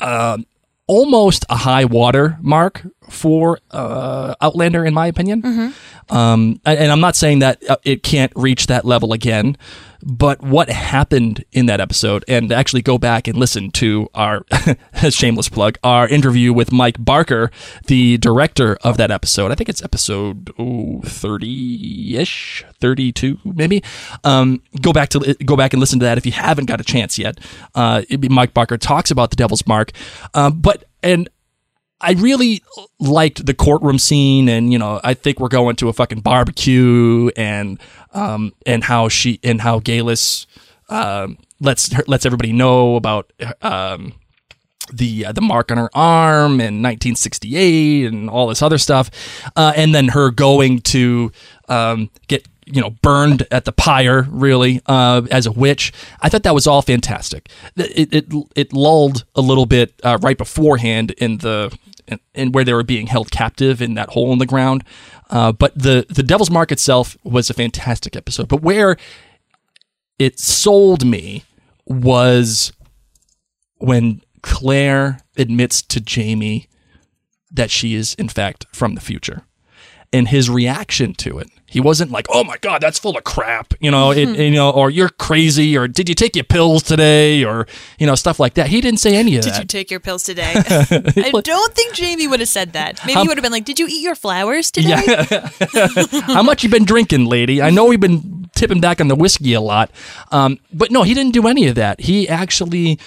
um 0.00 0.46
almost 0.86 1.44
a 1.48 1.56
high 1.56 1.84
water 1.84 2.36
mark 2.40 2.84
for 3.10 3.58
uh, 3.70 4.34
Outlander, 4.40 4.84
in 4.84 4.94
my 4.94 5.06
opinion. 5.06 5.74
Um, 6.10 6.60
and, 6.64 6.90
I'm 6.90 7.00
not 7.00 7.16
saying 7.16 7.38
that 7.40 7.68
uh, 7.68 7.76
it 7.84 8.02
can't 8.02 8.32
reach 8.34 8.66
that 8.66 8.84
level 8.84 9.12
again, 9.12 9.56
but 10.02 10.42
what 10.42 10.68
happened 10.68 11.44
in 11.52 11.66
that 11.66 11.80
episode, 11.80 12.24
and 12.26 12.50
actually 12.50 12.82
go 12.82 12.98
back 12.98 13.28
and 13.28 13.38
listen 13.38 13.70
to 13.72 14.08
our 14.14 14.44
shameless 15.10 15.48
plug, 15.48 15.78
our 15.84 16.08
interview 16.08 16.52
with 16.52 16.72
Mike 16.72 16.96
Barker, 16.98 17.50
the 17.86 18.18
director 18.18 18.76
of 18.82 18.96
that 18.96 19.10
episode. 19.10 19.52
I 19.52 19.54
think 19.54 19.68
it's 19.68 19.82
episode 19.82 20.52
30 20.56 22.16
ish, 22.16 22.64
32 22.80 23.38
maybe. 23.44 23.82
Um, 24.24 24.62
go 24.80 24.92
back 24.92 25.10
to 25.10 25.34
go 25.44 25.56
back 25.56 25.72
and 25.72 25.80
listen 25.80 26.00
to 26.00 26.04
that 26.04 26.18
if 26.18 26.26
you 26.26 26.32
haven't 26.32 26.66
got 26.66 26.80
a 26.80 26.84
chance 26.84 27.18
yet. 27.18 27.38
Uh, 27.74 28.02
it'd 28.08 28.20
be 28.20 28.28
Mike 28.28 28.54
Barker 28.54 28.78
talks 28.78 29.10
about 29.10 29.30
the 29.30 29.36
Devil's 29.36 29.66
Mark, 29.66 29.92
um, 30.34 30.60
but 30.60 30.84
and 31.02 31.28
I 32.00 32.12
really 32.12 32.62
liked 32.98 33.44
the 33.44 33.54
courtroom 33.54 33.98
scene, 33.98 34.48
and 34.48 34.72
you 34.72 34.78
know, 34.78 35.00
I 35.04 35.14
think 35.14 35.38
we're 35.40 35.48
going 35.48 35.76
to 35.76 35.88
a 35.88 35.92
fucking 35.92 36.20
barbecue, 36.20 37.30
and 37.36 37.80
um, 38.12 38.52
and 38.66 38.84
how 38.84 39.08
she 39.08 39.38
and 39.42 39.60
how 39.60 39.80
Geillis 39.80 40.46
um, 40.88 41.38
lets 41.60 41.92
her, 41.92 42.02
lets 42.06 42.24
everybody 42.24 42.52
know 42.52 42.96
about 42.96 43.32
um, 43.62 44.14
the 44.92 45.26
uh, 45.26 45.32
the 45.32 45.40
mark 45.40 45.70
on 45.70 45.78
her 45.78 45.90
arm 45.94 46.52
in 46.52 46.82
1968 46.82 48.06
and 48.06 48.30
all 48.30 48.46
this 48.46 48.62
other 48.62 48.78
stuff, 48.78 49.10
uh, 49.56 49.72
and 49.76 49.94
then 49.94 50.08
her 50.08 50.30
going 50.30 50.80
to 50.80 51.30
um, 51.68 52.10
get 52.28 52.46
you 52.72 52.80
know 52.80 52.90
burned 53.02 53.46
at 53.50 53.64
the 53.64 53.72
pyre 53.72 54.26
really 54.30 54.80
uh, 54.86 55.22
as 55.30 55.46
a 55.46 55.52
witch. 55.52 55.92
I 56.20 56.28
thought 56.28 56.42
that 56.44 56.54
was 56.54 56.66
all 56.66 56.82
fantastic. 56.82 57.48
It 57.76 58.12
it, 58.12 58.34
it 58.54 58.72
lulled 58.72 59.24
a 59.34 59.40
little 59.40 59.66
bit 59.66 59.94
uh, 60.02 60.18
right 60.20 60.38
beforehand 60.38 61.12
in 61.12 61.38
the 61.38 61.76
in 62.34 62.52
where 62.52 62.64
they 62.64 62.72
were 62.72 62.82
being 62.82 63.06
held 63.06 63.30
captive 63.30 63.80
in 63.80 63.94
that 63.94 64.10
hole 64.10 64.32
in 64.32 64.38
the 64.38 64.46
ground. 64.46 64.84
Uh, 65.30 65.52
but 65.52 65.76
the 65.76 66.06
the 66.08 66.22
Devil's 66.22 66.50
Mark 66.50 66.72
itself 66.72 67.16
was 67.24 67.50
a 67.50 67.54
fantastic 67.54 68.16
episode. 68.16 68.48
But 68.48 68.62
where 68.62 68.96
it 70.18 70.38
sold 70.38 71.04
me 71.04 71.44
was 71.86 72.72
when 73.78 74.22
Claire 74.42 75.20
admits 75.36 75.82
to 75.82 76.00
Jamie 76.00 76.68
that 77.50 77.70
she 77.70 77.94
is 77.94 78.14
in 78.14 78.28
fact 78.28 78.66
from 78.72 78.94
the 78.94 79.00
future. 79.00 79.42
And 80.12 80.28
his 80.28 80.50
reaction 80.50 81.14
to 81.14 81.38
it, 81.38 81.48
he 81.70 81.78
wasn't 81.78 82.10
like, 82.10 82.26
"Oh 82.28 82.42
my 82.42 82.56
god, 82.58 82.82
that's 82.82 82.98
full 82.98 83.16
of 83.16 83.22
crap," 83.22 83.74
you 83.80 83.92
know, 83.92 84.10
it, 84.10 84.28
you 84.28 84.50
know, 84.50 84.70
or 84.70 84.90
"You're 84.90 85.08
crazy," 85.08 85.76
or 85.78 85.86
"Did 85.86 86.08
you 86.08 86.16
take 86.16 86.34
your 86.34 86.44
pills 86.44 86.82
today?" 86.82 87.44
or 87.44 87.68
you 88.00 88.06
know, 88.08 88.16
stuff 88.16 88.40
like 88.40 88.54
that. 88.54 88.66
He 88.66 88.80
didn't 88.80 88.98
say 88.98 89.14
any 89.14 89.36
of 89.36 89.44
Did 89.44 89.52
that. 89.52 89.56
Did 89.60 89.62
you 89.62 89.78
take 89.78 89.90
your 89.90 90.00
pills 90.00 90.24
today? 90.24 90.52
I 90.56 91.30
don't 91.44 91.74
think 91.74 91.94
Jamie 91.94 92.26
would 92.26 92.40
have 92.40 92.48
said 92.48 92.72
that. 92.72 93.00
Maybe 93.06 93.20
he 93.20 93.28
would 93.28 93.36
have 93.36 93.42
been 93.44 93.52
like, 93.52 93.64
"Did 93.64 93.78
you 93.78 93.86
eat 93.86 94.02
your 94.02 94.16
flowers 94.16 94.72
today?" 94.72 95.00
How 96.26 96.42
much 96.42 96.64
you 96.64 96.70
been 96.70 96.84
drinking, 96.84 97.26
lady? 97.26 97.62
I 97.62 97.70
know 97.70 97.84
we've 97.84 98.00
been 98.00 98.50
tipping 98.56 98.80
back 98.80 99.00
on 99.00 99.06
the 99.06 99.14
whiskey 99.14 99.54
a 99.54 99.60
lot, 99.60 99.92
um, 100.32 100.58
but 100.72 100.90
no, 100.90 101.04
he 101.04 101.14
didn't 101.14 101.32
do 101.32 101.46
any 101.46 101.68
of 101.68 101.76
that. 101.76 102.00
He 102.00 102.28
actually 102.28 102.98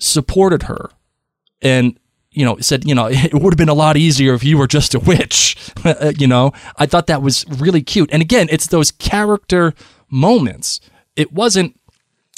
supported 0.00 0.64
her, 0.64 0.90
and 1.62 1.96
you 2.32 2.44
know 2.44 2.58
said, 2.58 2.84
you 2.84 2.94
know, 2.94 3.08
it 3.10 3.34
would 3.34 3.52
have 3.52 3.58
been 3.58 3.68
a 3.68 3.74
lot 3.74 3.96
easier 3.96 4.34
if 4.34 4.44
you 4.44 4.58
were 4.58 4.66
just 4.66 4.94
a 4.94 5.00
witch. 5.00 5.56
you 6.18 6.26
know, 6.26 6.52
I 6.76 6.86
thought 6.86 7.06
that 7.06 7.22
was 7.22 7.44
really 7.48 7.82
cute. 7.82 8.10
And 8.12 8.22
again, 8.22 8.48
it's 8.50 8.66
those 8.66 8.90
character 8.90 9.74
moments. 10.10 10.80
It 11.16 11.32
wasn't 11.32 11.78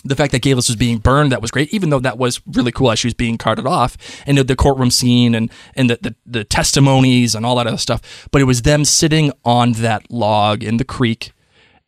the 0.05 0.15
fact 0.15 0.33
that 0.33 0.43
Geillis 0.43 0.69
was 0.69 0.77
being 0.77 0.99
burned 0.99 1.33
that 1.33 1.41
was 1.41 1.51
great, 1.51 1.73
even 1.73 1.89
though 1.89 2.01
that 2.01 2.19
was 2.19 2.43
really 2.47 2.71
cool 2.71 2.91
as 2.91 2.99
she 2.99 3.07
was 3.07 3.15
being 3.15 3.39
carted 3.39 3.67
off, 3.67 3.97
and 4.27 4.37
the, 4.37 4.45
the 4.45 4.57
courtroom 4.57 4.91
scene 4.91 5.35
and 5.35 5.51
and 5.75 5.91
the, 5.91 5.99
the 6.01 6.15
the 6.27 6.45
testimonies 6.45 7.35
and 7.35 7.47
all 7.47 7.57
that 7.57 7.67
other 7.67 7.79
stuff. 7.79 8.29
But 8.31 8.43
it 8.43 8.45
was 8.45 8.63
them 8.63 8.85
sitting 8.85 9.33
on 9.45 9.73
that 9.73 10.11
log 10.11 10.63
in 10.63 10.77
the 10.77 10.85
creek, 10.85 11.33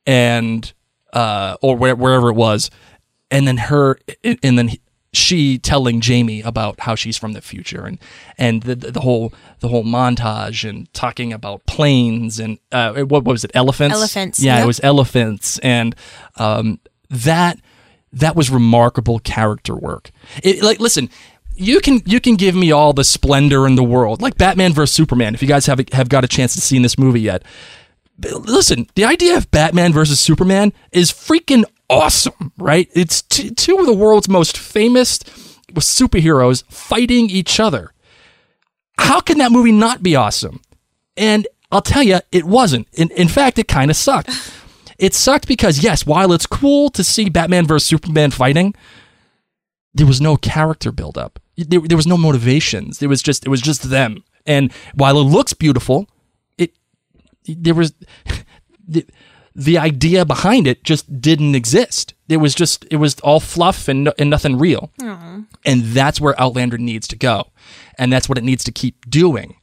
and 0.06 0.72
uh, 1.12 1.56
or 1.60 1.76
where, 1.76 1.94
wherever 1.94 2.30
it 2.30 2.34
was, 2.34 2.70
and 3.30 3.46
then 3.46 3.58
her, 3.58 3.98
and 4.24 4.58
then 4.58 4.70
she 5.16 5.58
telling 5.58 6.00
Jamie 6.00 6.42
about 6.42 6.80
how 6.80 6.94
she's 6.94 7.16
from 7.16 7.32
the 7.32 7.40
future, 7.40 7.84
and 7.84 7.98
and 8.38 8.62
the 8.62 8.74
the 8.74 9.00
whole 9.00 9.32
the 9.60 9.68
whole 9.68 9.84
montage 9.84 10.68
and 10.68 10.92
talking 10.92 11.32
about 11.32 11.64
planes 11.66 12.38
and 12.38 12.58
uh, 12.72 12.92
what, 12.92 13.24
what 13.24 13.24
was 13.24 13.44
it 13.44 13.50
elephants 13.54 13.96
Elephants, 13.96 14.40
yeah 14.40 14.62
it 14.62 14.66
was 14.66 14.80
elephants 14.82 15.58
and 15.60 15.96
um, 16.36 16.78
that 17.08 17.58
that 18.12 18.34
was 18.34 18.50
remarkable 18.50 19.18
character 19.18 19.74
work. 19.74 20.10
It, 20.42 20.62
like, 20.62 20.80
listen, 20.80 21.10
you 21.54 21.80
can 21.80 22.02
you 22.06 22.20
can 22.20 22.36
give 22.36 22.54
me 22.54 22.72
all 22.72 22.92
the 22.92 23.04
splendor 23.04 23.66
in 23.66 23.74
the 23.74 23.82
world, 23.82 24.22
like 24.22 24.36
Batman 24.36 24.72
versus 24.72 24.94
Superman. 24.94 25.34
If 25.34 25.42
you 25.42 25.48
guys 25.48 25.66
have 25.66 25.80
have 25.92 26.08
got 26.08 26.24
a 26.24 26.28
chance 26.28 26.54
to 26.54 26.60
see 26.60 26.78
this 26.78 26.98
movie 26.98 27.20
yet, 27.20 27.42
listen, 28.18 28.86
the 28.94 29.04
idea 29.04 29.36
of 29.36 29.50
Batman 29.50 29.92
versus 29.92 30.20
Superman 30.20 30.72
is 30.92 31.10
freaking 31.12 31.64
awesome, 31.88 32.52
right? 32.58 32.88
It's 32.94 33.22
t- 33.22 33.50
two 33.50 33.78
of 33.78 33.86
the 33.86 33.94
world's 33.94 34.28
most 34.28 34.56
famous 34.58 35.18
superheroes 35.74 36.64
fighting 36.70 37.28
each 37.30 37.60
other. 37.60 37.92
How 38.98 39.20
can 39.20 39.38
that 39.38 39.52
movie 39.52 39.72
not 39.72 40.02
be 40.02 40.16
awesome? 40.16 40.60
And 41.16 41.46
I'll 41.70 41.82
tell 41.82 42.02
you, 42.02 42.20
it 42.32 42.44
wasn't. 42.44 42.88
In, 42.92 43.10
in 43.12 43.28
fact, 43.28 43.58
it 43.58 43.68
kind 43.68 43.90
of 43.90 43.96
sucked. 43.96 44.30
it 44.98 45.14
sucked 45.14 45.48
because 45.48 45.82
yes, 45.82 46.06
while 46.06 46.32
it's 46.32 46.46
cool 46.46 46.90
to 46.90 47.04
see 47.04 47.28
Batman 47.28 47.66
versus 47.66 47.88
Superman 47.88 48.30
fighting, 48.30 48.74
there 49.94 50.06
was 50.06 50.20
no 50.20 50.36
character 50.36 50.92
buildup. 50.92 51.40
There, 51.56 51.80
there 51.80 51.96
was 51.96 52.06
no 52.06 52.18
motivations. 52.18 52.98
There 52.98 53.08
was 53.08 53.22
just 53.22 53.44
it 53.46 53.48
was 53.48 53.60
just 53.62 53.90
them. 53.90 54.24
And 54.44 54.72
while 54.94 55.18
it 55.18 55.24
looks 55.24 55.54
beautiful, 55.54 56.06
it 56.58 56.72
there 57.46 57.74
was 57.74 57.94
the, 59.56 59.78
idea 59.78 60.24
behind 60.24 60.66
it 60.66 60.84
just 60.84 61.20
didn't 61.20 61.54
exist. 61.54 62.14
It 62.28 62.36
was 62.36 62.54
just 62.54 62.84
it 62.90 62.96
was 62.96 63.18
all 63.20 63.40
fluff 63.40 63.88
and 63.88 64.12
and 64.18 64.28
nothing 64.28 64.58
real. 64.58 64.90
And 65.64 65.84
that's 65.84 66.20
where 66.20 66.38
Outlander 66.40 66.78
needs 66.78 67.08
to 67.08 67.16
go, 67.16 67.50
and 67.98 68.12
that's 68.12 68.28
what 68.28 68.38
it 68.38 68.44
needs 68.44 68.64
to 68.64 68.72
keep 68.72 69.08
doing. 69.08 69.56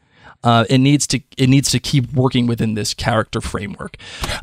Uh, 0.44 0.66
it 0.70 0.80
needs 0.80 1.08
to 1.08 1.22
it 1.38 1.48
needs 1.48 1.72
to 1.72 1.80
keep 1.80 2.12
working 2.14 2.48
within 2.48 2.74
this 2.74 2.94
character 2.94 3.40
framework, 3.40 3.96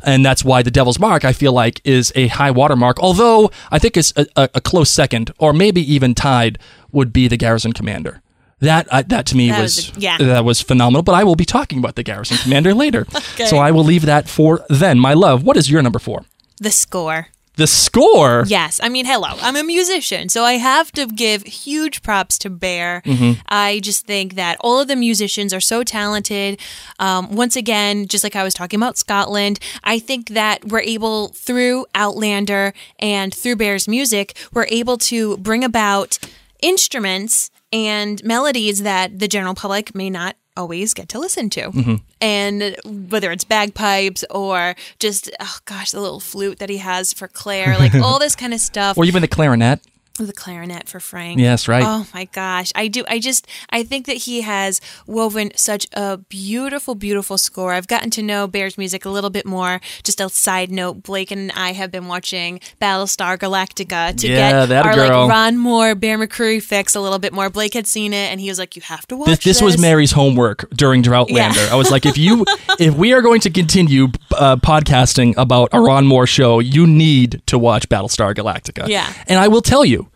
and 0.03 0.25
that's 0.25 0.43
why 0.43 0.63
the 0.63 0.71
Devil's 0.71 0.99
Mark 0.99 1.25
I 1.25 1.33
feel 1.33 1.53
like 1.53 1.81
is 1.83 2.11
a 2.15 2.27
high 2.27 2.51
watermark. 2.51 2.99
Although 2.99 3.51
I 3.69 3.77
think 3.77 3.97
it's 3.97 4.13
a, 4.15 4.25
a, 4.35 4.49
a 4.55 4.61
close 4.61 4.89
second, 4.89 5.31
or 5.37 5.53
maybe 5.53 5.81
even 5.93 6.15
tied, 6.15 6.57
would 6.91 7.13
be 7.13 7.27
the 7.27 7.37
Garrison 7.37 7.73
Commander. 7.73 8.21
That 8.61 8.87
uh, 8.89 9.03
that 9.07 9.25
to 9.27 9.35
me 9.35 9.49
That 9.49 9.61
was, 9.61 9.91
was 9.93 10.03
yeah. 10.03 10.17
that 10.17 10.45
was 10.45 10.61
phenomenal. 10.61 11.01
But 11.01 11.13
I 11.13 11.23
will 11.23 11.35
be 11.35 11.45
talking 11.45 11.79
about 11.79 11.95
the 11.95 12.03
Garrison 12.03 12.37
Commander 12.37 12.73
later, 12.73 13.05
so 13.45 13.57
I 13.57 13.71
will 13.71 13.83
leave 13.83 14.05
that 14.05 14.29
for 14.29 14.63
then. 14.69 14.99
My 14.99 15.13
love, 15.13 15.43
what 15.43 15.57
is 15.57 15.69
your 15.69 15.81
number 15.81 15.99
four? 15.99 16.25
The 16.59 16.71
score. 16.71 17.27
The 17.55 17.67
score. 17.67 18.45
Yes, 18.47 18.79
I 18.81 18.87
mean, 18.87 19.05
hello. 19.05 19.27
I'm 19.41 19.57
a 19.57 19.63
musician, 19.63 20.29
so 20.29 20.43
I 20.43 20.53
have 20.53 20.91
to 20.93 21.05
give 21.05 21.43
huge 21.43 22.01
props 22.01 22.37
to 22.39 22.49
Bear. 22.49 23.01
Mm-hmm. 23.05 23.41
I 23.49 23.81
just 23.83 24.05
think 24.07 24.35
that 24.35 24.55
all 24.61 24.79
of 24.79 24.87
the 24.87 24.95
musicians 24.95 25.53
are 25.53 25.59
so 25.59 25.83
talented. 25.83 26.59
Um, 26.97 27.35
once 27.35 27.57
again, 27.57 28.07
just 28.07 28.23
like 28.23 28.37
I 28.37 28.43
was 28.43 28.53
talking 28.53 28.79
about 28.79 28.97
Scotland, 28.97 29.59
I 29.83 29.99
think 29.99 30.29
that 30.29 30.65
we're 30.65 30.79
able, 30.79 31.27
through 31.29 31.87
Outlander 31.93 32.73
and 32.99 33.33
through 33.33 33.57
Bear's 33.57 33.87
music, 33.87 34.37
we're 34.53 34.67
able 34.69 34.97
to 34.99 35.35
bring 35.37 35.63
about 35.63 36.19
instruments 36.61 37.51
and 37.71 38.23
melodies 38.23 38.83
that 38.83 39.19
the 39.19 39.27
general 39.27 39.53
public 39.53 39.95
may 39.95 40.09
not 40.09 40.35
always 40.57 40.93
get 40.93 41.09
to 41.09 41.19
listen 41.19 41.49
to. 41.49 41.61
Mm-hmm. 41.71 41.95
And 42.19 42.75
whether 43.09 43.31
it's 43.31 43.43
bagpipes 43.43 44.23
or 44.29 44.75
just, 44.99 45.31
oh 45.39 45.57
gosh, 45.65 45.91
the 45.91 46.01
little 46.01 46.19
flute 46.19 46.59
that 46.59 46.69
he 46.69 46.77
has 46.77 47.13
for 47.13 47.27
Claire, 47.27 47.77
like 47.77 47.95
all 48.03 48.19
this 48.19 48.35
kind 48.35 48.53
of 48.53 48.59
stuff. 48.59 48.97
Or 48.97 49.05
even 49.05 49.21
the 49.21 49.27
clarinet. 49.27 49.81
The 50.17 50.33
clarinet 50.33 50.87
for 50.89 50.99
Frank. 50.99 51.39
Yes, 51.39 51.67
right. 51.67 51.83
Oh 51.85 52.05
my 52.13 52.25
gosh. 52.25 52.71
I 52.75 52.87
do 52.87 53.03
I 53.07 53.17
just 53.19 53.47
I 53.69 53.83
think 53.83 54.05
that 54.05 54.17
he 54.17 54.41
has 54.41 54.81
woven 55.07 55.51
such 55.55 55.87
a 55.93 56.17
beautiful, 56.17 56.95
beautiful 56.95 57.37
score. 57.37 57.73
I've 57.73 57.87
gotten 57.87 58.09
to 58.11 58.21
know 58.21 58.45
Bear's 58.45 58.77
music 58.77 59.05
a 59.05 59.09
little 59.09 59.29
bit 59.29 59.45
more. 59.45 59.79
Just 60.03 60.19
a 60.19 60.29
side 60.29 60.69
note, 60.69 61.01
Blake 61.03 61.31
and 61.31 61.51
I 61.53 61.71
have 61.71 61.91
been 61.91 62.07
watching 62.07 62.59
Battlestar 62.81 63.37
Galactica 63.37 64.15
to 64.17 64.27
Yeah, 64.27 64.51
get 64.51 64.65
that 64.69 64.85
our 64.85 64.93
girl. 64.93 65.21
like 65.27 65.29
Ron 65.31 65.57
Moore, 65.57 65.95
Bear 65.95 66.17
McCreary 66.19 66.61
fix 66.61 66.93
a 66.93 66.99
little 67.01 67.19
bit 67.19 67.33
more. 67.33 67.49
Blake 67.49 67.73
had 67.73 67.87
seen 67.87 68.13
it 68.13 68.31
and 68.31 68.39
he 68.41 68.49
was 68.49 68.59
like, 68.59 68.75
You 68.75 68.81
have 68.83 69.07
to 69.07 69.17
watch 69.17 69.27
This, 69.29 69.39
this 69.39 69.61
was 69.61 69.79
Mary's 69.79 70.11
homework 70.11 70.69
during 70.71 71.01
Droughtlander. 71.03 71.55
Yeah. 71.55 71.69
I 71.71 71.75
was 71.75 71.89
like, 71.89 72.05
if 72.05 72.17
you, 72.17 72.45
if 72.79 72.93
we 72.95 73.13
are 73.13 73.21
going 73.21 73.39
to 73.41 73.49
continue 73.49 74.09
uh, 74.41 74.55
podcasting 74.55 75.35
about 75.37 75.69
a 75.71 75.79
Ron 75.79 76.07
Moore 76.07 76.25
show, 76.25 76.59
you 76.59 76.87
need 76.87 77.41
to 77.45 77.59
watch 77.59 77.87
Battlestar 77.87 78.33
Galactica. 78.33 78.87
Yeah. 78.87 79.11
and 79.27 79.39
I 79.39 79.47
will 79.47 79.61
tell 79.61 79.85
you, 79.85 80.09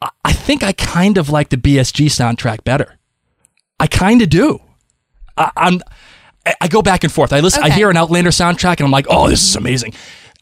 I, 0.00 0.08
I 0.24 0.32
think 0.32 0.62
I 0.62 0.72
kind 0.72 1.18
of 1.18 1.28
like 1.30 1.48
the 1.48 1.56
BSG 1.56 2.06
soundtrack 2.06 2.62
better. 2.62 2.96
I 3.80 3.88
kind 3.88 4.22
of 4.22 4.30
do. 4.30 4.60
I, 5.36 5.50
I'm, 5.56 5.80
I, 6.46 6.54
I 6.60 6.68
go 6.68 6.80
back 6.80 7.02
and 7.02 7.12
forth. 7.12 7.32
I 7.32 7.40
listen. 7.40 7.64
I 7.64 7.70
hear 7.70 7.90
an 7.90 7.96
Outlander 7.96 8.30
soundtrack, 8.30 8.76
and 8.76 8.82
I'm 8.82 8.92
like, 8.92 9.06
oh, 9.10 9.28
this 9.28 9.42
is 9.42 9.56
amazing. 9.56 9.94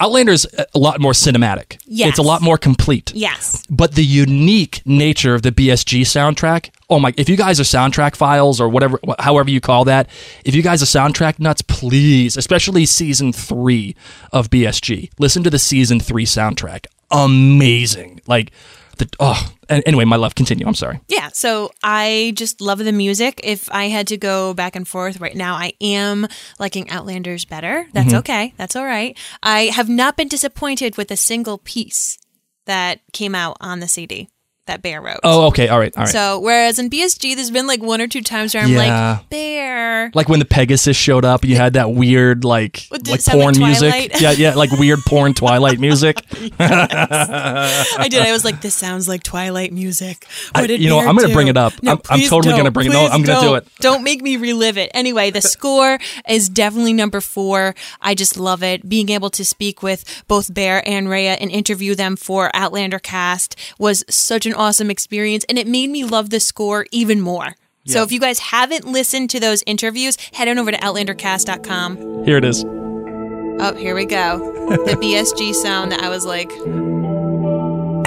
Outlander's 0.03 0.45
a 0.75 0.79
lot 0.79 1.01
more 1.01 1.13
cinematic. 1.13 1.79
Yes. 1.87 2.09
It's 2.11 2.19
a 2.19 2.23
lot 2.23 2.43
more 2.43 2.59
complete 2.59 3.12
Yes. 3.15 3.62
but 3.71 3.95
the 3.95 4.05
unique 4.05 4.83
nature 4.85 5.35
of 5.35 5.43
the 5.43 5.53
BSG 5.53 6.01
soundtrack. 6.03 6.71
Oh 6.91 6.99
my! 6.99 7.15
If 7.17 7.29
you 7.29 7.37
guys 7.37 7.61
are 7.61 7.62
soundtrack 7.62 8.17
files 8.17 8.61
or 8.61 8.69
whatever, 8.69 8.99
however 9.19 9.49
you 9.49 9.61
call 9.61 9.85
that, 9.87 10.09
if 10.45 10.55
you 10.55 10.62
guys 10.62 10.83
are 10.83 10.87
soundtrack 10.87 11.38
nuts, 11.38 11.62
please, 11.62 12.37
especially 12.37 12.85
season 12.85 13.33
three 13.33 13.95
of 14.33 14.51
BSG, 14.51 15.11
listen 15.19 15.43
to 15.45 15.51
the 15.51 15.59
season 15.59 16.01
three 16.01 16.27
soundtrack. 16.27 16.87
Amazing! 17.11 18.21
Like 18.27 18.51
the 18.99 19.09
oh. 19.21 19.53
An- 19.73 19.83
Anyway, 19.87 20.05
my 20.05 20.17
love, 20.17 20.35
continue. 20.35 20.67
I'm 20.67 20.75
sorry. 20.75 21.01
Yeah, 21.09 21.29
so 21.33 21.71
I 21.83 22.33
just 22.37 22.61
love 22.61 22.79
the 22.79 22.93
music. 22.93 23.41
If 23.43 23.71
I 23.71 23.87
had 23.89 24.07
to 24.09 24.17
go 24.17 24.55
back 24.55 24.77
and 24.77 24.87
forth 24.87 25.21
right 25.21 25.35
now, 25.37 25.55
I 25.55 25.73
am 25.81 26.27
liking 26.59 26.89
Outlanders 26.91 27.45
better. 27.45 27.87
That's 27.93 28.09
Mm-hmm. 28.09 28.17
okay. 28.19 28.55
That's 28.57 28.77
all 28.77 28.85
right. 28.87 29.17
I 29.43 29.67
have 29.67 29.89
not 29.89 30.17
been 30.17 30.29
disappointed 30.29 30.97
with 30.97 31.11
a 31.11 31.17
single 31.17 31.59
piece 31.59 32.19
that 32.67 33.01
came 33.13 33.35
out 33.35 33.57
on 33.61 33.81
the 33.81 33.89
CD 33.89 34.29
that 34.66 34.81
Bear 34.81 35.01
wrote. 35.03 35.18
Oh, 35.25 35.46
okay. 35.48 35.66
All 35.68 35.79
right. 35.79 35.92
All 35.96 36.05
right. 36.05 36.12
So 36.12 36.38
whereas 36.38 36.79
in 36.79 36.88
BSG, 36.88 37.35
there's 37.35 37.51
been 37.51 37.66
like 37.66 37.83
one 37.83 38.01
or 38.01 38.07
two 38.07 38.22
times 38.22 38.55
where 38.55 38.62
I'm 38.62 38.70
Yeah. 38.70 39.16
like, 39.18 39.29
Bear. 39.29 40.11
like 40.14 40.29
when 40.29 40.38
the 40.38 40.44
Pegasus 40.44 40.96
showed 40.96 41.25
up, 41.25 41.44
you 41.44 41.57
had 41.57 41.72
that 41.72 41.92
weird 41.92 42.44
like 42.44 42.87
What, 42.88 43.03
did 43.03 43.11
like 43.11 43.20
sound 43.20 43.40
porn 43.40 43.55
like 43.55 43.61
music. 43.64 43.90
Twilight? 43.90 44.20
Yeah, 44.20 44.31
yeah, 44.31 44.55
like 44.55 44.70
weird 44.72 45.01
porn 45.01 45.35
Twilight 45.35 45.81
music. 45.81 46.22
I 46.61 48.07
did. 48.09 48.22
I 48.22 48.33
was 48.33 48.44
like, 48.44 48.61
this 48.61 48.75
sounds 48.75 49.09
like 49.09 49.22
Twilight 49.22 49.72
music. 49.72 50.27
What 50.55 50.64
I- 50.64 50.66
did 50.68 50.81
you 50.81 50.88
know, 50.90 51.01
Bear 51.01 51.09
I'm 51.09 51.16
gonna 51.16 51.29
do? 51.29 51.35
bring 51.35 51.48
it 51.48 51.57
up. 51.57 51.72
No, 51.83 51.92
I'm- 51.92 52.01
I'm 52.11 52.18
please 52.20 52.31
totally 52.31 52.55
gonna 52.57 52.70
bring 52.70 52.87
it- 52.87 52.92
no, 52.92 53.01
Please 53.01 53.11
I'm 53.14 53.22
gonna 53.22 53.40
do 53.40 53.46
don't. 53.46 53.57
it. 53.59 53.68
Don't 53.81 54.05
make 54.05 54.22
me 54.22 54.37
relive 54.37 54.79
it. 54.79 54.90
Anyway, 54.94 55.31
the 55.31 55.40
score 55.42 55.98
is 56.29 56.48
definitely 56.48 56.92
number 56.92 57.20
four. 57.20 57.75
I 58.01 58.14
just 58.14 58.37
love 58.37 58.62
it. 58.62 58.88
Being 58.88 59.09
able 59.11 59.31
to 59.31 59.44
speak 59.44 59.83
with 59.83 60.05
both 60.29 60.53
Bear 60.55 60.87
and 60.88 61.09
Raya 61.09 61.37
and 61.40 61.51
interview 61.51 61.94
them 61.94 62.16
for 62.16 62.51
Outlander 62.55 62.98
Cast 62.98 63.57
was 63.79 64.05
such 64.09 64.46
an 64.46 64.52
awesome 64.55 64.91
experience, 64.91 65.45
and 65.49 65.59
it 65.59 65.67
made 65.67 65.91
me 65.91 66.05
love 66.05 66.31
the 66.31 66.41
score 66.41 66.87
even 66.91 67.21
more. 67.21 67.55
So 67.85 68.05
if 68.05 68.12
you 68.12 68.21
guys 68.21 68.38
haven't 68.38 68.87
listened 68.87 69.31
to 69.31 69.41
those 69.41 69.65
interviews, 69.67 70.17
head 70.33 70.47
on 70.47 70.57
over 70.57 70.71
to 70.71 70.79
outlandercast.com. 70.79 72.25
Here 72.25 72.37
it 72.37 72.45
is. 72.45 72.65
Oh, 72.65 73.75
here 73.77 73.97
we 73.97 74.07
go. 74.07 74.38
The 74.71 74.95
BSG 74.95 75.53
sound 75.53 75.91
that 75.91 76.01
I 76.01 76.09
was 76.09 76.25
like, 76.25 76.51
oh 76.53 78.03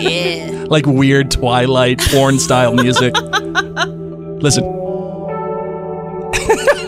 yeah. 0.00 0.64
like 0.68 0.86
weird 0.86 1.30
Twilight 1.30 2.00
porn 2.00 2.38
style 2.38 2.74
music. 2.74 3.14
Listen, 3.14 4.64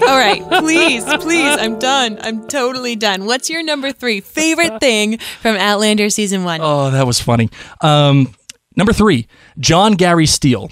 All 0.02 0.18
right, 0.18 0.42
please, 0.58 1.04
please, 1.04 1.56
I'm 1.58 1.78
done. 1.78 2.18
I'm 2.22 2.48
totally 2.48 2.96
done. 2.96 3.24
What's 3.24 3.48
your 3.48 3.62
number 3.62 3.92
three 3.92 4.20
favorite 4.20 4.80
thing 4.80 5.18
from 5.40 5.56
Outlander 5.56 6.10
season 6.10 6.44
one? 6.44 6.60
oh, 6.60 6.90
that 6.90 7.06
was 7.06 7.20
funny. 7.20 7.50
Um, 7.80 8.34
number 8.76 8.92
three, 8.92 9.26
Jon 9.58 9.94
Gary 9.94 10.26
Steele, 10.26 10.70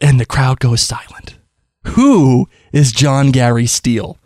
and 0.00 0.20
the 0.20 0.26
crowd 0.26 0.60
goes 0.60 0.82
silent. 0.82 1.38
Who 1.88 2.48
is 2.72 2.92
Jon 2.92 3.30
Gary 3.30 3.66
Steele? 3.66 4.18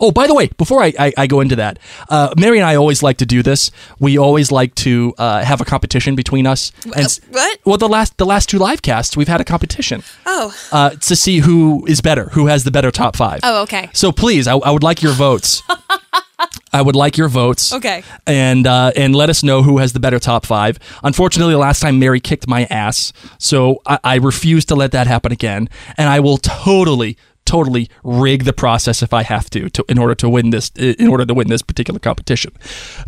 Oh, 0.00 0.10
by 0.10 0.26
the 0.26 0.34
way, 0.34 0.48
before 0.56 0.82
I, 0.82 0.92
I, 0.98 1.12
I 1.16 1.26
go 1.28 1.40
into 1.40 1.54
that, 1.56 1.78
uh, 2.08 2.34
Mary 2.36 2.58
and 2.58 2.66
I 2.66 2.74
always 2.74 3.04
like 3.04 3.18
to 3.18 3.26
do 3.26 3.40
this. 3.40 3.70
We 4.00 4.18
always 4.18 4.50
like 4.50 4.74
to 4.76 5.14
uh, 5.16 5.44
have 5.44 5.60
a 5.60 5.64
competition 5.64 6.16
between 6.16 6.44
us. 6.44 6.72
And 6.86 7.04
s- 7.04 7.20
what? 7.30 7.58
Well, 7.64 7.76
the 7.76 7.88
last 7.88 8.16
the 8.16 8.26
last 8.26 8.48
two 8.48 8.58
live 8.58 8.82
casts, 8.82 9.16
we've 9.16 9.28
had 9.28 9.40
a 9.40 9.44
competition 9.44 10.02
Oh, 10.26 10.52
uh, 10.72 10.90
to 10.90 11.14
see 11.14 11.38
who 11.38 11.86
is 11.86 12.00
better, 12.00 12.30
who 12.30 12.46
has 12.48 12.64
the 12.64 12.72
better 12.72 12.90
top 12.90 13.14
five. 13.14 13.40
oh, 13.44 13.62
okay. 13.62 13.90
So 13.92 14.10
please, 14.10 14.48
I, 14.48 14.56
I 14.56 14.72
would 14.72 14.82
like 14.82 15.02
your 15.02 15.12
votes. 15.12 15.62
I 16.72 16.80
would 16.82 16.96
like 16.96 17.16
your 17.18 17.28
votes. 17.28 17.72
Okay. 17.72 18.02
And 18.26 18.66
uh, 18.66 18.92
and 18.96 19.14
let 19.14 19.28
us 19.30 19.42
know 19.42 19.62
who 19.62 19.78
has 19.78 19.92
the 19.92 20.00
better 20.00 20.18
top 20.18 20.46
five. 20.46 20.78
Unfortunately, 21.02 21.52
the 21.54 21.58
last 21.58 21.80
time 21.80 21.98
Mary 21.98 22.20
kicked 22.20 22.48
my 22.48 22.64
ass, 22.70 23.12
so 23.38 23.80
I, 23.86 23.98
I 24.04 24.14
refuse 24.16 24.64
to 24.66 24.74
let 24.74 24.92
that 24.92 25.06
happen 25.06 25.32
again. 25.32 25.68
And 25.98 26.08
I 26.08 26.20
will 26.20 26.38
totally, 26.38 27.16
totally 27.44 27.90
rig 28.02 28.44
the 28.44 28.52
process 28.52 29.02
if 29.02 29.12
I 29.12 29.22
have 29.22 29.50
to, 29.50 29.68
to 29.70 29.84
in 29.88 29.98
order 29.98 30.14
to 30.16 30.28
win 30.28 30.50
this 30.50 30.70
in 30.76 31.08
order 31.08 31.26
to 31.26 31.34
win 31.34 31.48
this 31.48 31.62
particular 31.62 32.00
competition. 32.00 32.52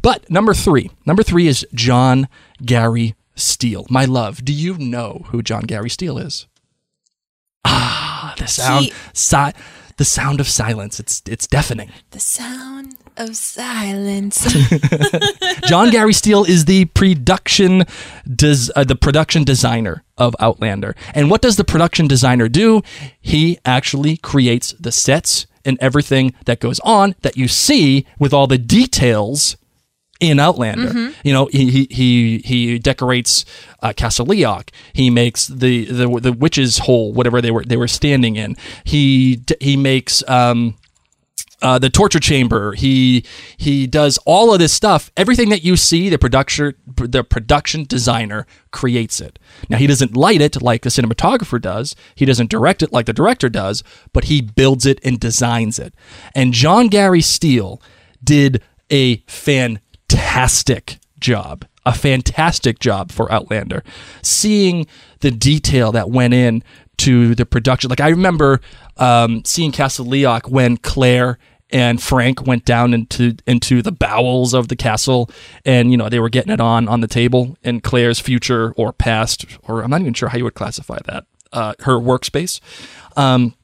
But 0.03 0.29
number 0.31 0.53
three, 0.55 0.91
number 1.07 1.23
three 1.23 1.47
is 1.47 1.67
Jon 1.73 2.29
Gary 2.65 3.15
Steele. 3.35 3.87
My 3.89 4.05
love, 4.05 4.45
do 4.45 4.53
you 4.53 4.77
know 4.79 5.23
who 5.29 5.43
Jon 5.43 5.63
Gary 5.63 5.89
Steele 5.91 6.19
is? 6.19 6.47
Ah, 7.65 8.35
the 8.39 8.47
sound, 8.47 8.85
He- 8.87 8.93
si- 9.15 9.53
the 9.97 10.05
sound 10.05 10.41
of 10.41 10.49
silence. 10.49 11.01
It's 11.01 11.23
it's 11.27 11.47
deafening. 11.47 11.91
The 12.11 12.21
sound 12.21 12.97
of 13.17 13.37
silence. 13.37 14.47
Jon 15.67 15.91
Gary 15.91 16.13
Steele 16.13 16.45
is 16.45 16.65
the 16.65 16.87
production 16.87 17.85
des- 18.33 18.73
uh, 18.75 18.85
the 18.85 18.97
production 18.97 19.45
designer 19.45 20.03
of 20.19 20.35
Outlander. 20.41 20.95
And 21.15 21.31
what 21.31 21.43
does 21.43 21.57
the 21.57 21.65
production 21.65 22.07
designer 22.07 22.49
do? 22.49 22.83
He 23.21 23.59
actually 23.65 24.17
creates 24.17 24.73
the 24.73 24.93
sets 24.93 25.47
and 25.65 25.79
everything 25.81 26.35
that 26.45 26.61
goes 26.61 26.81
on 26.81 27.15
that 27.23 27.37
you 27.37 27.49
see 27.49 28.07
with 28.19 28.33
all 28.33 28.47
the 28.47 28.59
details 28.59 29.57
in 30.21 30.39
Outlander. 30.39 31.13
You 31.25 31.33
know, 31.33 31.47
he 31.47 31.71
he 31.71 31.89
he, 31.91 32.39
he 32.39 32.79
decorates 32.79 33.45
uh, 33.83 33.93
Castle 33.95 34.27
Leoch. 34.27 34.71
He 34.93 35.11
makes 35.11 35.49
the, 35.49 35.85
the 35.87 36.07
the 36.21 36.33
witch's 36.33 36.79
hole, 36.79 37.13
whatever 37.13 37.41
they 37.43 37.51
were 37.51 37.65
they 37.65 37.77
were 37.77 37.89
standing 37.89 38.37
in. 38.37 38.57
He 38.85 39.43
he 39.61 39.77
makes 39.77 40.27
um, 40.29 40.77
uh, 41.65 41.79
the 41.79 41.89
torture 41.89 42.21
chamber. 42.21 42.75
He 42.75 43.25
he 43.57 43.87
does 43.87 44.19
all 44.27 44.53
of 44.53 44.59
this 44.59 44.73
stuff. 44.73 45.11
Everything 45.17 45.49
that 45.49 45.65
you 45.65 45.77
see, 45.77 46.11
the 46.11 46.19
production 46.19 46.75
the 46.87 47.25
production 47.25 47.85
designer 47.85 48.47
creates 48.71 49.19
it. 49.19 49.39
Now 49.71 49.79
he 49.79 49.87
doesn't 49.87 50.15
light 50.15 50.43
it 50.43 50.61
like 50.61 50.83
the 50.83 50.91
cinematographer 50.91 51.61
does. 51.61 51.97
He 52.15 52.27
doesn't 52.27 52.51
direct 52.51 52.83
it 52.83 52.93
like 52.93 53.07
the 53.07 53.15
director 53.15 53.49
does, 53.49 53.83
but 54.13 54.25
he 54.25 54.43
builds 54.43 54.85
it 54.85 55.01
and 55.03 55.19
designs 55.19 55.79
it. 55.79 55.95
And 56.35 56.53
Jon 56.53 56.89
Gary 56.89 57.23
Steele 57.23 57.81
did 58.23 58.63
a 58.91 59.17
fantastic 59.27 60.99
job. 61.19 61.65
A 61.87 61.95
fantastic 61.95 62.79
job 62.79 63.11
for 63.11 63.31
Outlander. 63.31 63.83
Seeing 64.23 64.87
the 65.21 65.31
detail 65.31 65.93
that 65.93 66.11
went 66.11 66.33
in 66.33 66.63
to 66.99 67.35
the 67.35 67.47
production. 67.47 67.91
Like 67.91 68.01
I 68.01 68.09
remember 68.09 68.61
um, 68.97 69.45
seeing 69.45 69.73
Castle 69.73 70.07
Leoch 70.07 70.49
when 70.49 70.77
Claire 70.77 71.39
and 71.71 72.03
Frank 72.03 72.47
went 72.47 72.65
down 72.65 72.95
into 72.95 73.37
into 73.47 73.83
the 73.83 73.93
bowels 73.93 74.55
of 74.55 74.69
the 74.69 74.77
castle, 74.77 75.31
and 75.65 75.91
you 75.91 75.97
know 75.97 76.09
they 76.09 76.21
were 76.21 76.29
getting 76.29 76.53
it 76.53 76.61
on 76.61 76.89
on 76.89 77.01
the 77.01 77.09
table. 77.09 77.57
And 77.65 77.83
Claire's 77.83 78.21
future 78.21 78.73
or 78.77 78.93
past, 78.93 79.45
or 79.63 79.83
I'm 79.83 79.91
not 79.91 80.01
even 80.01 80.15
sure 80.15 80.29
how 80.29 80.39
you 80.39 80.45
would 80.45 80.55
classify 80.55 80.99
that, 81.07 81.25
uh, 81.53 81.75
her 81.81 81.99
workspace. 81.99 82.61
Um, 83.17 83.55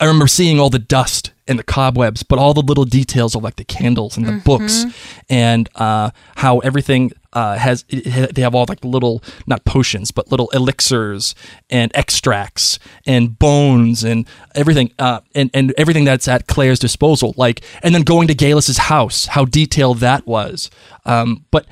I 0.00 0.06
remember 0.06 0.26
seeing 0.26 0.58
all 0.58 0.70
the 0.70 0.78
dust 0.78 1.30
and 1.46 1.58
the 1.58 1.62
cobwebs, 1.62 2.22
but 2.22 2.38
all 2.38 2.54
the 2.54 2.62
little 2.62 2.84
details 2.86 3.34
of 3.34 3.42
like 3.42 3.56
the 3.56 3.64
candles 3.64 4.16
and 4.16 4.26
the 4.26 4.32
books, 4.44 4.84
and 5.28 5.68
uh, 5.74 6.10
how 6.36 6.60
everything 6.60 7.12
uh, 7.34 7.56
has. 7.58 7.84
it- 7.90 8.34
They 8.34 8.40
have 8.42 8.54
all 8.54 8.64
like 8.68 8.82
little 8.84 9.22
not 9.46 9.64
potions, 9.66 10.10
but 10.10 10.30
little 10.30 10.48
elixirs 10.50 11.34
and 11.68 11.92
extracts 11.94 12.78
and 13.06 13.38
bones 13.38 14.02
and 14.02 14.26
everything, 14.54 14.90
uh, 14.98 15.20
and 15.34 15.50
and 15.52 15.74
everything 15.76 16.04
that's 16.06 16.26
at 16.28 16.46
Claire's 16.46 16.78
disposal. 16.78 17.34
Like, 17.36 17.60
and 17.82 17.94
then 17.94 18.02
going 18.02 18.26
to 18.28 18.34
Geillis's 18.34 18.78
house, 18.78 19.26
how 19.26 19.44
detailed 19.44 19.98
that 19.98 20.26
was. 20.26 20.70
Um, 21.04 21.44
but 21.50 21.66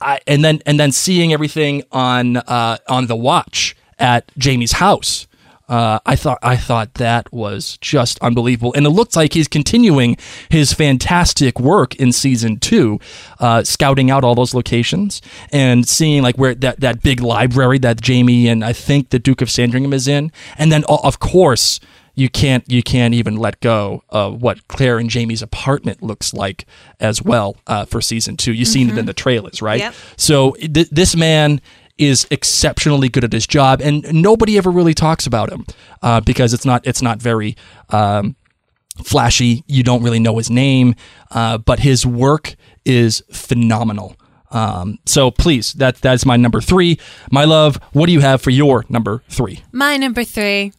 I 0.00 0.18
and 0.26 0.44
then 0.44 0.60
and 0.66 0.80
then 0.80 0.90
seeing 0.90 1.32
everything 1.32 1.84
on 1.92 2.38
uh, 2.38 2.78
on 2.88 3.06
the 3.06 3.16
watch 3.16 3.76
at 4.00 4.32
Jamie's 4.36 4.72
house. 4.72 5.27
Uh, 5.68 5.98
I 6.06 6.16
thought 6.16 6.38
I 6.42 6.56
thought 6.56 6.94
that 6.94 7.32
was 7.32 7.76
just 7.78 8.18
unbelievable, 8.20 8.72
and 8.74 8.86
it 8.86 8.90
looks 8.90 9.16
like 9.16 9.34
he's 9.34 9.48
continuing 9.48 10.16
his 10.48 10.72
fantastic 10.72 11.60
work 11.60 11.94
in 11.96 12.12
season 12.12 12.58
two, 12.58 12.98
uh, 13.38 13.62
scouting 13.64 14.10
out 14.10 14.24
all 14.24 14.34
those 14.34 14.54
locations 14.54 15.20
and 15.52 15.86
seeing 15.86 16.22
like 16.22 16.36
where 16.36 16.54
that 16.54 16.80
that 16.80 17.02
big 17.02 17.20
library 17.20 17.78
that 17.78 18.00
Jamie 18.00 18.48
and 18.48 18.64
I 18.64 18.72
think 18.72 19.10
the 19.10 19.18
Duke 19.18 19.42
of 19.42 19.50
Sandringham 19.50 19.92
is 19.92 20.08
in, 20.08 20.32
and 20.56 20.72
then 20.72 20.84
of 20.88 21.18
course 21.20 21.80
you 22.14 22.28
can't 22.28 22.64
you 22.68 22.82
can't 22.82 23.14
even 23.14 23.36
let 23.36 23.60
go 23.60 24.02
of 24.08 24.42
what 24.42 24.66
Claire 24.66 24.98
and 24.98 25.08
Jamie's 25.08 25.40
apartment 25.40 26.02
looks 26.02 26.34
like 26.34 26.66
as 26.98 27.22
well 27.22 27.56
uh, 27.68 27.84
for 27.84 28.00
season 28.00 28.36
two. 28.36 28.52
You've 28.52 28.66
seen 28.66 28.90
it 28.90 28.98
in 28.98 29.06
the 29.06 29.12
trailers, 29.12 29.62
right? 29.62 29.78
Yep. 29.78 29.94
So 30.16 30.52
th- 30.52 30.90
this 30.90 31.14
man 31.14 31.60
is 31.98 32.26
exceptionally 32.30 33.08
good 33.08 33.24
at 33.24 33.32
his 33.32 33.46
job, 33.46 33.80
and 33.80 34.04
nobody 34.12 34.56
ever 34.56 34.70
really 34.70 34.94
talks 34.94 35.26
about 35.26 35.50
him 35.50 35.66
uh, 36.02 36.20
because 36.20 36.54
it's 36.54 36.64
not 36.64 36.86
it's 36.86 37.02
not 37.02 37.20
very. 37.20 37.56
Um, 37.90 38.36
flashy 39.04 39.62
you 39.68 39.84
don't 39.84 40.02
really 40.02 40.18
know 40.18 40.38
his 40.38 40.50
name 40.50 40.92
uh, 41.30 41.56
but 41.56 41.78
his 41.78 42.04
work 42.04 42.56
is 42.84 43.22
phenomenal 43.30 44.16
um, 44.50 44.98
so 45.06 45.30
please 45.30 45.72
that 45.74 45.94
that's 46.00 46.26
my 46.26 46.36
number 46.36 46.60
three 46.60 46.98
my 47.30 47.44
love 47.44 47.78
what 47.92 48.06
do 48.06 48.12
you 48.12 48.18
have 48.18 48.42
for 48.42 48.50
your 48.50 48.84
number 48.88 49.22
three 49.28 49.62
My 49.70 49.96
number 49.96 50.24
three. 50.24 50.72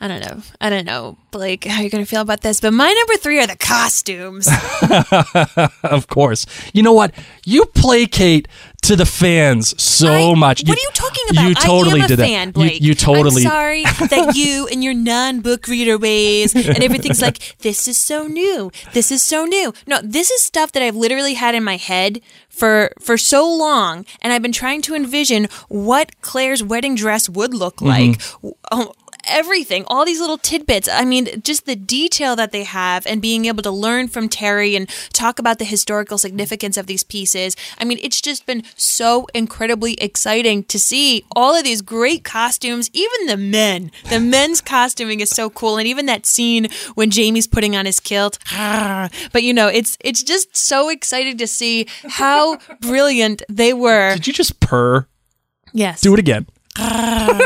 I 0.00 0.08
don't 0.08 0.20
know. 0.20 0.42
I 0.60 0.70
don't 0.70 0.84
know, 0.86 1.18
Blake, 1.30 1.64
how 1.64 1.80
you're 1.80 1.90
going 1.90 2.04
to 2.04 2.08
feel 2.08 2.22
about 2.22 2.40
this, 2.40 2.60
but 2.60 2.72
my 2.72 2.90
number 2.90 3.16
three 3.16 3.38
are 3.40 3.46
the 3.46 3.56
costumes. 3.56 4.48
of 5.82 6.08
course. 6.08 6.46
You 6.72 6.82
know 6.82 6.92
what? 6.92 7.12
You 7.44 7.66
placate 7.66 8.48
to 8.86 8.96
the 8.96 9.06
fans 9.06 9.80
so 9.82 10.32
I- 10.32 10.34
much. 10.34 10.62
What 10.66 10.76
are 10.78 10.80
you 10.80 10.90
talking 10.94 11.24
about? 11.30 11.48
You 11.48 11.54
totally 11.54 12.00
I 12.00 12.04
am 12.04 12.04
a 12.04 12.08
did 12.08 12.18
fan, 12.18 12.48
that. 12.48 12.54
Blake. 12.54 12.80
You, 12.80 12.88
you 12.88 12.94
totally. 12.94 13.42
I'm 13.44 13.50
sorry 13.50 13.82
that 14.10 14.34
you 14.36 14.66
and 14.68 14.82
your 14.82 14.94
non-book 14.94 15.66
reader 15.68 15.98
ways 15.98 16.54
and 16.54 16.82
everything's 16.82 17.20
like 17.22 17.56
this 17.58 17.86
is 17.88 17.98
so 17.98 18.26
new. 18.26 18.70
This 18.92 19.10
is 19.10 19.22
so 19.22 19.44
new. 19.44 19.72
No, 19.86 20.00
this 20.02 20.30
is 20.30 20.42
stuff 20.44 20.72
that 20.72 20.82
I've 20.82 20.96
literally 20.96 21.34
had 21.34 21.54
in 21.54 21.64
my 21.64 21.76
head 21.76 22.20
for 22.48 22.90
for 23.00 23.18
so 23.18 23.46
long, 23.46 24.06
and 24.22 24.32
I've 24.32 24.42
been 24.42 24.52
trying 24.52 24.80
to 24.82 24.94
envision 24.94 25.46
what 25.68 26.20
Claire's 26.22 26.62
wedding 26.62 26.94
dress 26.94 27.28
would 27.28 27.52
look 27.54 27.76
Mm-hmm. 27.76 27.86
like. 28.42 28.54
Oh, 28.72 28.92
everything, 29.26 29.84
all 29.86 30.04
these 30.04 30.20
little 30.20 30.38
tidbits. 30.38 30.88
I 30.88 31.04
mean, 31.04 31.42
just 31.42 31.66
the 31.66 31.76
detail 31.76 32.36
that 32.36 32.52
they 32.52 32.64
have 32.64 33.06
and 33.06 33.20
being 33.22 33.44
able 33.46 33.62
to 33.62 33.70
learn 33.70 34.08
from 34.08 34.28
Terry 34.28 34.76
and 34.76 34.88
talk 35.12 35.38
about 35.38 35.58
the 35.58 35.64
historical 35.64 36.18
significance 36.18 36.76
of 36.76 36.86
these 36.86 37.04
pieces. 37.04 37.56
I 37.78 37.84
mean, 37.84 37.98
it's 38.02 38.20
just 38.20 38.46
been 38.46 38.62
so 38.76 39.26
incredibly 39.34 39.94
exciting 39.94 40.64
to 40.64 40.78
see 40.78 41.24
all 41.34 41.54
of 41.54 41.64
these 41.64 41.82
great 41.82 42.24
costumes, 42.24 42.90
even 42.92 43.26
the 43.26 43.36
men. 43.36 43.90
The 44.08 44.20
men's 44.20 44.60
costuming 44.60 45.20
is 45.20 45.30
so 45.30 45.50
cool 45.50 45.76
and 45.76 45.86
even 45.86 46.06
that 46.06 46.26
scene 46.26 46.68
when 46.94 47.10
Jamie's 47.10 47.46
putting 47.46 47.76
on 47.76 47.86
his 47.86 48.00
kilt. 48.00 48.38
But 49.32 49.42
you 49.42 49.52
know, 49.52 49.68
it's 49.68 49.96
it's 50.00 50.22
just 50.22 50.56
so 50.56 50.88
exciting 50.88 51.36
to 51.38 51.46
see 51.46 51.86
how 52.08 52.58
brilliant 52.80 53.42
they 53.48 53.72
were. 53.72 54.14
Did 54.14 54.26
you 54.26 54.32
just 54.32 54.60
purr? 54.60 55.06
Yes. 55.72 56.00
Do 56.00 56.12
it 56.14 56.18
again. 56.18 56.46
Kind 56.76 57.40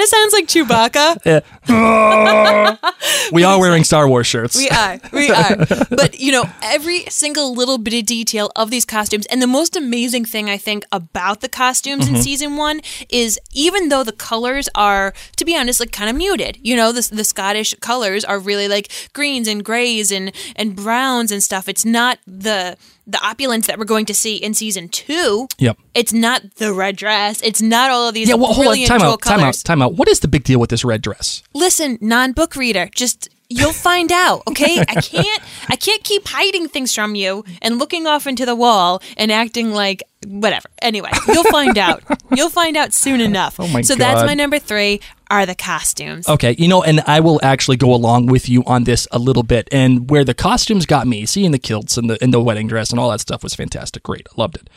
of 0.00 0.08
sounds 0.08 0.32
like 0.32 0.46
Chewbacca. 0.46 1.42
We 3.32 3.44
are 3.44 3.60
wearing 3.60 3.84
Star 3.84 4.08
Wars 4.08 4.26
shirts. 4.26 4.56
We 4.56 4.68
are. 4.70 4.98
We 5.12 5.30
are. 5.30 5.56
But, 5.90 6.18
you 6.18 6.32
know, 6.32 6.44
every 6.62 7.04
single 7.04 7.54
little 7.54 7.78
bit 7.78 7.94
of 7.94 8.06
detail 8.06 8.50
of 8.56 8.70
these 8.70 8.84
costumes, 8.84 9.26
and 9.26 9.40
the 9.40 9.46
most 9.46 9.76
amazing 9.76 10.24
thing 10.24 10.50
I 10.50 10.56
think 10.56 10.84
about 10.90 11.42
the 11.42 11.48
costumes 11.48 12.08
in 12.08 12.14
mm-hmm. 12.14 12.22
season 12.22 12.56
one 12.56 12.80
is 13.08 13.38
even 13.52 13.88
though 13.88 14.02
the 14.02 14.10
colors 14.12 14.68
are, 14.74 15.14
to 15.36 15.44
be 15.44 15.56
honest, 15.56 15.78
like 15.80 15.92
kind 15.92 16.10
of 16.10 16.16
muted, 16.16 16.58
you 16.62 16.74
know, 16.74 16.92
the, 16.92 17.08
the 17.12 17.24
Scottish 17.24 17.74
colors 17.74 18.24
are 18.24 18.38
really 18.38 18.68
like 18.68 18.90
greens 19.12 19.46
and 19.46 19.62
grays 19.64 20.10
and, 20.10 20.32
and 20.56 20.74
browns 20.74 21.30
and 21.30 21.42
stuff. 21.42 21.68
It's 21.68 21.84
not 21.84 22.18
the 22.26 22.76
the 23.10 23.20
opulence 23.24 23.66
that 23.66 23.78
we're 23.78 23.84
going 23.84 24.06
to 24.06 24.14
see 24.14 24.36
in 24.36 24.54
season 24.54 24.88
two. 24.88 25.48
Yep. 25.58 25.78
It's 25.94 26.12
not 26.12 26.54
the 26.56 26.72
red 26.72 26.96
dress. 26.96 27.40
It's 27.42 27.60
not 27.62 27.90
all 27.90 28.08
of 28.08 28.14
these 28.14 28.28
Yeah, 28.28 28.36
well, 28.36 28.52
hold 28.52 28.68
on. 28.68 28.84
Time 28.86 29.02
out. 29.02 29.22
Time 29.22 29.40
out. 29.40 29.54
Time 29.64 29.82
out. 29.82 29.94
What 29.94 30.08
is 30.08 30.20
the 30.20 30.28
big 30.28 30.44
deal 30.44 30.58
with 30.60 30.70
this 30.70 30.84
red 30.84 31.02
dress? 31.02 31.42
listen 31.54 31.98
non-book 32.00 32.54
reader 32.56 32.88
just 32.94 33.28
you'll 33.48 33.72
find 33.72 34.12
out 34.12 34.42
okay 34.48 34.78
i 34.88 34.94
can't 35.00 35.42
i 35.68 35.76
can't 35.76 36.02
keep 36.04 36.26
hiding 36.28 36.68
things 36.68 36.94
from 36.94 37.14
you 37.14 37.44
and 37.60 37.78
looking 37.78 38.06
off 38.06 38.26
into 38.26 38.46
the 38.46 38.54
wall 38.54 39.02
and 39.16 39.30
acting 39.32 39.72
like 39.72 40.02
whatever 40.26 40.68
anyway 40.82 41.10
you'll 41.28 41.44
find 41.44 41.78
out 41.78 42.02
you'll 42.36 42.50
find 42.50 42.76
out 42.76 42.92
soon 42.92 43.20
enough 43.22 43.58
Oh 43.58 43.66
my 43.68 43.80
god. 43.80 43.86
so 43.86 43.94
that's 43.94 44.22
my 44.26 44.34
number 44.34 44.58
three 44.58 45.00
are 45.30 45.46
the 45.46 45.54
costumes 45.54 46.28
Okay, 46.28 46.56
you 46.58 46.66
know, 46.68 46.82
and 46.82 47.00
I 47.06 47.20
will 47.20 47.38
actually 47.42 47.76
go 47.76 47.94
along 47.94 48.26
with 48.26 48.48
you 48.48 48.64
on 48.66 48.82
this 48.84 49.06
a 49.12 49.18
little 49.20 49.44
bit. 49.44 49.68
And 49.70 50.10
where 50.10 50.24
the 50.24 50.34
costumes 50.34 50.86
got 50.86 51.06
me, 51.06 51.24
seeing 51.24 51.52
the 51.52 51.58
kilts 51.58 51.96
and 51.96 52.10
the 52.10 52.18
and 52.20 52.34
the 52.34 52.40
wedding 52.42 52.66
dress 52.66 52.90
and 52.90 52.98
all 52.98 53.10
that 53.12 53.20
stuff 53.20 53.44
was 53.44 53.54
fantastic. 53.54 54.02
Great, 54.02 54.26
I 54.28 54.40
loved 54.40 54.56
it. 54.56 54.68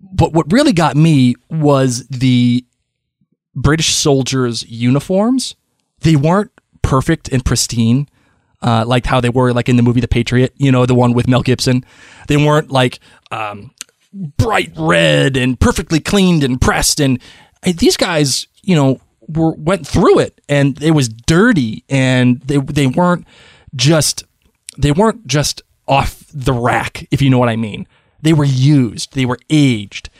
But 0.00 0.32
what 0.32 0.52
really 0.52 0.72
got 0.72 0.96
me 0.96 1.34
was 1.50 2.06
the 2.06 2.64
British 3.56 3.92
soldiers' 3.92 4.62
uniforms. 4.68 5.56
They 6.02 6.14
weren't 6.14 6.52
perfect 6.82 7.28
and 7.32 7.44
pristine, 7.44 8.08
uh, 8.62 8.84
like 8.86 9.06
how 9.06 9.20
they 9.20 9.30
were 9.30 9.52
like 9.52 9.68
in 9.68 9.74
the 9.74 9.82
movie 9.82 10.00
The 10.00 10.06
Patriot. 10.08 10.52
You 10.56 10.70
know, 10.70 10.86
the 10.86 10.94
one 10.94 11.12
with 11.12 11.26
Mel 11.26 11.42
Gibson. 11.42 11.84
They 12.28 12.36
weren't 12.36 12.70
like 12.70 13.00
um, 13.32 13.72
bright 14.36 14.72
red 14.76 15.36
and 15.36 15.58
perfectly 15.58 16.00
cleaned 16.00 16.42
and 16.42 16.60
pressed. 16.60 17.00
And 17.00 17.20
these 17.62 17.96
guys, 17.96 18.46
you 18.62 18.74
know, 18.74 19.00
were 19.28 19.52
went 19.54 19.86
through 19.86 20.20
it, 20.20 20.40
and 20.48 20.80
it 20.82 20.92
was 20.92 21.08
dirty, 21.08 21.84
and 21.88 22.40
they 22.42 22.58
they 22.58 22.86
weren't 22.86 23.26
just 23.74 24.24
they 24.78 24.92
weren't 24.92 25.26
just 25.26 25.62
off 25.88 26.24
the 26.32 26.52
rack, 26.52 27.06
if 27.10 27.22
you 27.22 27.30
know 27.30 27.38
what 27.38 27.48
I 27.48 27.56
mean. 27.56 27.86
They 28.22 28.32
were 28.32 28.44
used, 28.44 29.14
they 29.14 29.24
were 29.26 29.38
aged, 29.50 30.10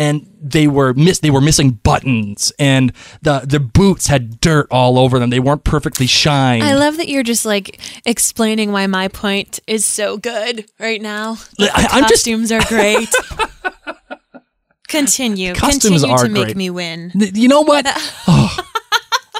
and 0.00 0.26
they 0.42 0.66
were 0.66 0.94
miss 0.94 1.18
they 1.20 1.30
were 1.30 1.40
missing 1.42 1.72
buttons, 1.72 2.52
and 2.58 2.92
the 3.22 3.40
the 3.40 3.60
boots 3.60 4.06
had 4.08 4.40
dirt 4.40 4.66
all 4.70 4.98
over 4.98 5.18
them. 5.18 5.30
They 5.30 5.38
weren't 5.40 5.62
perfectly 5.62 6.06
shined. 6.06 6.64
I 6.64 6.74
love 6.74 6.96
that 6.96 7.08
you're 7.08 7.22
just 7.22 7.44
like 7.46 7.78
explaining 8.06 8.72
why 8.72 8.86
my 8.88 9.08
point 9.08 9.60
is 9.66 9.84
so 9.84 10.16
good 10.16 10.64
right 10.80 11.00
now. 11.02 11.34
The 11.58 11.70
I- 11.72 11.86
I'm 11.92 12.02
just- 12.08 12.24
costumes 12.24 12.50
are 12.50 12.64
great. 12.66 13.08
Continue. 14.88 15.54
Costumes 15.54 16.02
Continue 16.02 16.16
are 16.16 16.24
to 16.24 16.28
make 16.30 16.44
great. 16.46 16.56
me 16.56 16.70
win. 16.70 17.12
You 17.14 17.48
know 17.48 17.60
what? 17.62 17.86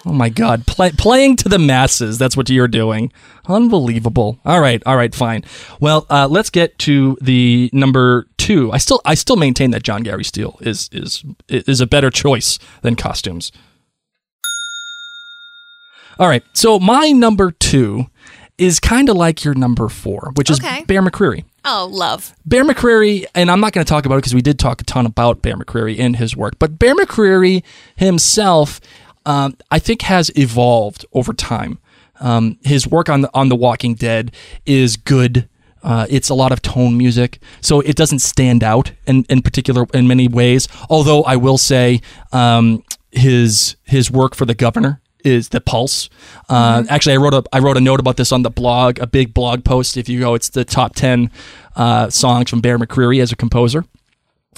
Oh, 0.03 0.07
oh 0.07 0.13
my 0.15 0.29
God. 0.31 0.67
Play, 0.67 0.93
playing 0.93 1.37
to 1.37 1.49
the 1.51 1.59
masses. 1.59 2.17
That's 2.17 2.37
what 2.37 2.49
you're 2.49 2.69
doing. 2.69 3.13
Unbelievable. 3.47 4.39
All 4.47 4.61
right. 4.61 4.83
All 4.87 4.97
right. 4.97 5.15
Fine. 5.15 5.45
Well, 5.81 6.07
uh, 6.09 6.27
let's 6.31 6.49
get 6.49 6.79
to 6.81 7.19
the 7.21 7.69
number 7.75 8.27
two. 8.47 8.73
I 8.73 8.79
still, 8.79 9.01
I 9.05 9.15
still 9.15 9.37
maintain 9.37 9.71
that 9.73 9.83
Jon 9.83 10.03
Gary 10.03 10.25
Steele 10.25 10.59
is, 10.61 10.89
is, 10.93 11.25
is 11.49 11.81
a 11.81 11.87
better 11.87 12.11
choice 12.11 12.59
than 12.83 12.97
costumes. 12.97 13.53
All 16.19 16.29
right. 16.29 16.43
So 16.53 16.79
my 16.79 17.13
number 17.13 17.51
two 17.51 18.07
is 18.59 18.79
kind 18.79 19.09
of 19.09 19.17
like 19.17 19.43
your 19.45 19.55
number 19.55 19.89
four, 19.89 20.33
which 20.35 20.51
Okay. 20.51 20.81
is 20.81 20.87
Bear 20.87 21.03
McCreary. 21.03 21.45
Oh, 21.65 21.89
love. 21.91 22.35
Bear 22.45 22.65
McCreary, 22.65 23.25
and 23.35 23.51
I'm 23.51 23.61
not 23.61 23.73
going 23.73 23.85
to 23.85 23.89
talk 23.89 24.05
about 24.07 24.17
it 24.17 24.19
because 24.19 24.35
we 24.35 24.43
did 24.43 24.59
talk 24.59 24.81
a 24.81 24.85
ton 24.85 25.07
about 25.07 25.43
Bear 25.43 25.57
McCreary 25.57 25.97
in 25.97 26.15
his 26.15 26.37
work, 26.37 26.55
but 26.59 26.79
Bear 26.79 26.95
McCreary 26.95 27.63
himself, 27.97 28.81
um, 29.27 29.57
I 29.71 29.79
think, 29.79 30.03
has 30.03 30.31
evolved 30.37 31.05
over 31.13 31.33
time. 31.33 31.79
Um, 32.19 32.59
his 32.63 32.87
work 32.87 33.09
on 33.09 33.23
the, 33.23 33.31
on 33.33 33.49
The 33.49 33.57
Walking 33.57 33.95
Dead 33.95 34.33
is 34.67 34.97
good. 34.97 35.49
Uh, 35.83 36.07
it's 36.11 36.29
a 36.29 36.35
lot 36.35 36.53
of 36.53 36.61
tone 36.63 36.97
music, 36.97 37.39
so 37.61 37.81
it 37.81 37.97
doesn't 37.97 38.21
stand 38.21 38.63
out 38.63 38.93
in, 39.07 39.25
in 39.29 39.43
particular 39.43 39.87
in 39.95 40.07
many 40.07 40.29
ways. 40.29 40.69
Although 40.89 41.23
I 41.23 41.37
will 41.37 41.59
say, 41.59 42.01
um, 42.33 42.83
his 43.13 43.77
his 43.85 44.11
work 44.11 44.35
for 44.35 44.45
the 44.47 44.55
governor 44.55 45.01
is 45.25 45.49
the 45.51 45.61
pulse. 45.61 46.09
Uh, 46.49 46.85
Actually, 46.89 47.15
I 47.15 47.17
wrote 47.19 47.35
a 47.35 47.43
I 47.53 47.59
wrote 47.59 47.77
a 47.77 47.81
note 47.81 48.01
about 48.01 48.17
this 48.17 48.33
on 48.33 48.43
the 48.43 48.51
blog, 48.51 48.99
a 49.01 49.07
big 49.07 49.35
blog 49.35 49.65
post. 49.65 49.97
If 49.97 50.09
you 50.09 50.21
go, 50.21 50.35
it's 50.35 50.51
the 50.51 50.65
top 50.65 50.95
ten 50.95 51.31
uh, 51.77 52.11
songs 52.11 52.51
from 52.51 52.61
Bear 52.61 52.79
McCreary 52.79 53.21
as 53.23 53.33
a 53.33 53.37
composer, 53.37 53.85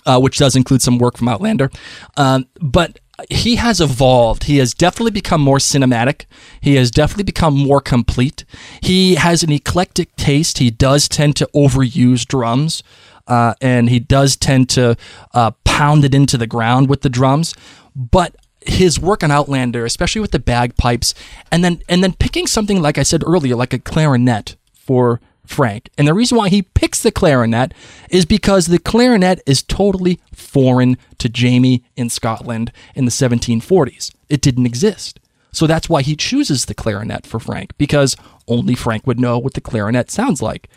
uh, 0.06 0.20
which 0.20 0.38
does 0.38 0.56
include 0.56 0.82
some 0.82 0.98
work 0.98 1.16
from 1.16 1.28
Outlander. 1.28 1.70
Um, 2.16 2.46
but 2.60 2.98
he 3.30 3.56
has 3.56 3.80
evolved. 3.80 4.44
He 4.44 4.58
has 4.58 4.74
definitely 4.74 5.10
become 5.10 5.40
more 5.40 5.58
cinematic. 5.58 6.26
He 6.60 6.76
has 6.76 6.90
definitely 6.90 7.24
become 7.24 7.54
more 7.54 7.80
complete. 7.80 8.44
He 8.80 9.16
has 9.16 9.42
an 9.42 9.52
eclectic 9.52 10.14
taste. 10.16 10.58
He 10.58 10.70
does 10.70 11.08
tend 11.08 11.36
to 11.36 11.48
overuse 11.54 12.26
drums. 12.26 12.82
Uh, 13.26 13.54
and 13.60 13.88
he 13.88 14.00
does 14.00 14.36
tend 14.36 14.68
to 14.70 14.96
uh, 15.32 15.52
pound 15.64 16.04
it 16.04 16.14
into 16.14 16.36
the 16.36 16.46
ground 16.46 16.88
with 16.88 17.02
the 17.02 17.08
drums, 17.08 17.54
but 17.94 18.34
his 18.60 18.98
work 18.98 19.22
on 19.22 19.30
Outlander, 19.30 19.84
especially 19.84 20.20
with 20.20 20.32
the 20.32 20.38
bagpipes, 20.38 21.14
and 21.50 21.64
then 21.64 21.82
and 21.88 22.02
then 22.02 22.14
picking 22.14 22.46
something 22.46 22.82
like 22.82 22.98
I 22.98 23.04
said 23.04 23.22
earlier, 23.24 23.54
like 23.54 23.72
a 23.72 23.78
clarinet 23.78 24.56
for 24.74 25.20
Frank. 25.52 25.90
And 25.96 26.08
the 26.08 26.14
reason 26.14 26.38
why 26.38 26.48
he 26.48 26.62
picks 26.62 27.02
the 27.02 27.12
clarinet 27.12 27.72
is 28.10 28.24
because 28.24 28.66
the 28.66 28.78
clarinet 28.78 29.40
is 29.46 29.62
totally 29.62 30.20
foreign 30.34 30.96
to 31.18 31.28
Jamie 31.28 31.84
in 31.96 32.08
Scotland 32.08 32.72
in 32.94 33.04
the 33.04 33.10
1740s. 33.10 34.12
It 34.28 34.40
didn't 34.40 34.66
exist. 34.66 35.20
So 35.52 35.66
that's 35.66 35.88
why 35.88 36.02
he 36.02 36.16
chooses 36.16 36.64
the 36.64 36.74
clarinet 36.74 37.26
for 37.26 37.38
Frank 37.38 37.76
because 37.76 38.16
only 38.48 38.74
Frank 38.74 39.06
would 39.06 39.20
know 39.20 39.38
what 39.38 39.54
the 39.54 39.60
clarinet 39.60 40.10
sounds 40.10 40.40
like. 40.40 40.68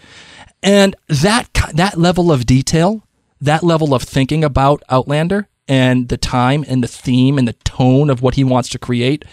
And 0.61 0.95
that 1.07 1.49
that 1.73 1.97
level 1.97 2.31
of 2.31 2.45
detail, 2.45 3.07
that 3.39 3.63
level 3.63 3.93
of 3.93 4.03
thinking 4.03 4.43
about 4.43 4.83
Outlander 4.89 5.47
and 5.67 6.09
the 6.09 6.17
time 6.17 6.65
and 6.67 6.83
the 6.83 6.87
theme 6.87 7.37
and 7.37 7.47
the 7.47 7.53
tone 7.53 8.09
of 8.09 8.21
what 8.21 8.35
he 8.35 8.43
wants 8.43 8.69
to 8.69 8.79
create, 8.79 9.23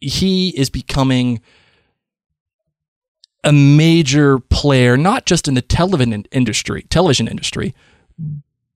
he 0.00 0.50
is 0.50 0.70
becoming 0.70 1.40
a 3.44 3.52
major 3.52 4.38
player, 4.38 4.96
not 4.96 5.26
just 5.26 5.48
in 5.48 5.54
the 5.54 5.62
television 5.62 6.26
industry, 6.30 6.82
television 6.90 7.26
industry, 7.26 7.74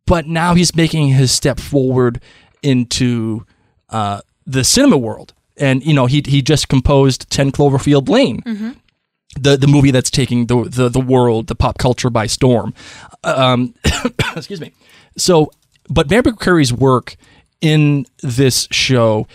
but 0.06 0.26
now 0.26 0.54
he's 0.54 0.74
making 0.74 1.08
his 1.08 1.30
step 1.32 1.58
forward 1.58 2.20
into 2.62 3.44
uh, 3.90 4.20
the 4.46 4.64
cinema 4.64 4.96
world. 4.96 5.34
And 5.56 5.84
you 5.84 5.94
know, 5.94 6.06
he 6.06 6.22
he 6.26 6.42
just 6.42 6.68
composed 6.68 7.30
Ten 7.30 7.52
Cloverfield 7.52 8.08
Lane, 8.08 8.42
the 9.38 9.56
the 9.56 9.68
movie 9.68 9.92
that's 9.92 10.10
taking 10.10 10.46
the 10.46 10.64
the, 10.64 10.88
the 10.88 11.00
world, 11.00 11.46
the 11.46 11.54
pop 11.54 11.78
culture 11.78 12.10
by 12.10 12.26
storm. 12.26 12.74
Um, 13.22 13.74
excuse 14.36 14.60
me. 14.60 14.72
So, 15.16 15.52
but 15.88 16.08
Bear 16.08 16.22
McCreary's 16.22 16.72
work 16.72 17.16
in 17.60 18.04
this 18.22 18.66
show 18.72 19.28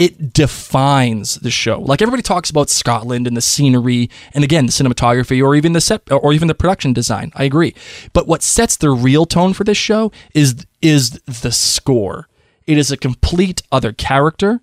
it 0.00 0.32
defines 0.32 1.34
the 1.40 1.50
show. 1.50 1.78
Like 1.78 2.00
everybody 2.00 2.22
talks 2.22 2.48
about 2.48 2.70
Scotland 2.70 3.26
and 3.26 3.36
the 3.36 3.42
scenery, 3.42 4.08
and 4.32 4.42
again 4.42 4.64
the 4.64 4.72
cinematography, 4.72 5.44
or 5.44 5.54
even 5.54 5.74
the 5.74 5.80
set, 5.80 6.10
or 6.10 6.32
even 6.32 6.48
the 6.48 6.54
production 6.54 6.94
design. 6.94 7.30
I 7.34 7.44
agree, 7.44 7.74
but 8.14 8.26
what 8.26 8.42
sets 8.42 8.78
the 8.78 8.90
real 8.90 9.26
tone 9.26 9.52
for 9.52 9.62
this 9.62 9.76
show 9.76 10.10
is 10.34 10.66
is 10.80 11.20
the 11.42 11.52
score. 11.52 12.28
It 12.66 12.78
is 12.78 12.90
a 12.90 12.96
complete 12.96 13.62
other 13.70 13.92
character. 13.92 14.62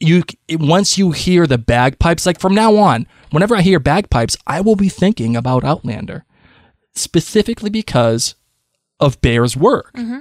You 0.00 0.24
once 0.50 0.98
you 0.98 1.12
hear 1.12 1.46
the 1.46 1.58
bagpipes, 1.58 2.26
like 2.26 2.40
from 2.40 2.54
now 2.54 2.74
on, 2.74 3.06
whenever 3.30 3.54
I 3.54 3.60
hear 3.60 3.78
bagpipes, 3.78 4.36
I 4.44 4.60
will 4.60 4.74
be 4.74 4.88
thinking 4.88 5.36
about 5.36 5.62
Outlander, 5.62 6.24
specifically 6.96 7.70
because 7.70 8.34
of 8.98 9.20
Bear's 9.20 9.56
work 9.56 9.92
mm-hmm. 9.94 10.18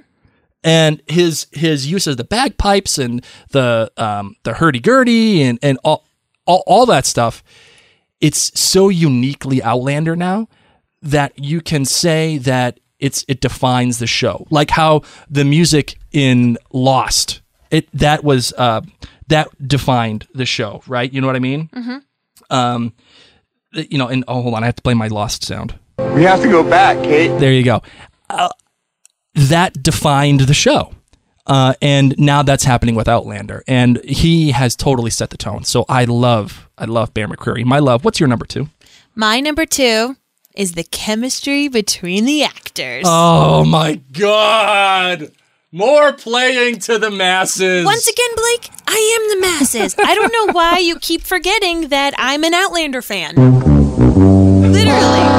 And 0.63 1.01
his 1.07 1.47
his 1.51 1.89
use 1.89 2.07
of 2.07 2.17
the 2.17 2.23
bagpipes 2.23 2.97
and 2.97 3.25
the 3.51 3.91
um, 3.97 4.35
the 4.43 4.53
hurdy 4.53 4.79
gurdy 4.79 5.41
and 5.41 5.59
and 5.61 5.77
all, 5.83 6.05
all 6.45 6.63
all 6.67 6.85
that 6.87 7.05
stuff. 7.05 7.43
It's 8.19 8.59
so 8.59 8.89
uniquely 8.89 9.63
Outlander 9.63 10.15
now 10.15 10.47
that 11.01 11.37
you 11.37 11.61
can 11.61 11.85
say 11.85 12.37
that 12.37 12.79
it's 12.99 13.25
it 13.27 13.41
defines 13.41 13.99
the 13.99 14.07
show. 14.07 14.45
Like 14.49 14.69
how 14.69 15.01
the 15.29 15.43
music 15.43 15.97
in 16.11 16.57
Lost, 16.71 17.41
it 17.71 17.89
that 17.93 18.23
was 18.23 18.53
uh, 18.57 18.81
that 19.27 19.49
defined 19.67 20.27
the 20.33 20.45
show, 20.45 20.83
right? 20.87 21.11
You 21.11 21.21
know 21.21 21.27
what 21.27 21.35
I 21.35 21.39
mean? 21.39 21.69
Mm-hmm. 21.73 21.97
Um, 22.55 22.93
you 23.73 23.97
know, 23.97 24.07
and 24.07 24.23
oh, 24.27 24.41
hold 24.41 24.53
on, 24.53 24.63
I 24.63 24.67
have 24.67 24.75
to 24.75 24.81
play 24.81 24.93
my 24.93 25.07
Lost 25.07 25.43
sound. 25.43 25.77
We 26.13 26.23
have 26.23 26.41
to 26.41 26.49
go 26.49 26.63
back, 26.63 27.03
Kate. 27.03 27.35
There 27.39 27.53
you 27.53 27.63
go. 27.63 27.81
Uh, 28.29 28.49
that 29.35 29.81
defined 29.81 30.41
the 30.41 30.53
show. 30.53 30.93
Uh, 31.47 31.73
and 31.81 32.15
now 32.19 32.43
that's 32.43 32.63
happening 32.63 32.93
with 32.95 33.07
Outlander, 33.07 33.63
and 33.67 34.01
he 34.03 34.51
has 34.51 34.75
totally 34.75 35.09
set 35.09 35.31
the 35.31 35.37
tone. 35.37 35.63
So 35.63 35.85
I 35.89 36.05
love, 36.05 36.69
I 36.77 36.85
love 36.85 37.13
Bear 37.13 37.27
McCreary. 37.27 37.65
My 37.65 37.79
love. 37.79 38.05
What's 38.05 38.19
your 38.19 38.29
number 38.29 38.45
two? 38.45 38.69
My 39.15 39.39
number 39.39 39.65
two 39.65 40.15
is 40.55 40.73
the 40.73 40.83
chemistry 40.83 41.67
between 41.67 42.25
the 42.25 42.43
actors. 42.43 43.03
Oh 43.07 43.65
my 43.65 43.95
God! 44.13 45.31
More 45.71 46.13
playing 46.13 46.79
to 46.79 46.99
the 46.99 47.09
masses. 47.09 47.85
Once 47.85 48.07
again, 48.07 48.29
Blake, 48.35 48.69
I 48.87 49.19
am 49.19 49.39
the 49.39 49.47
masses. 49.47 49.95
I 49.97 50.13
don't 50.13 50.31
know 50.31 50.53
why 50.53 50.77
you 50.77 50.99
keep 50.99 51.23
forgetting 51.23 51.87
that 51.87 52.13
I'm 52.17 52.43
an 52.43 52.53
Outlander 52.53 53.01
fan. 53.01 53.35
Literally, 54.71 55.30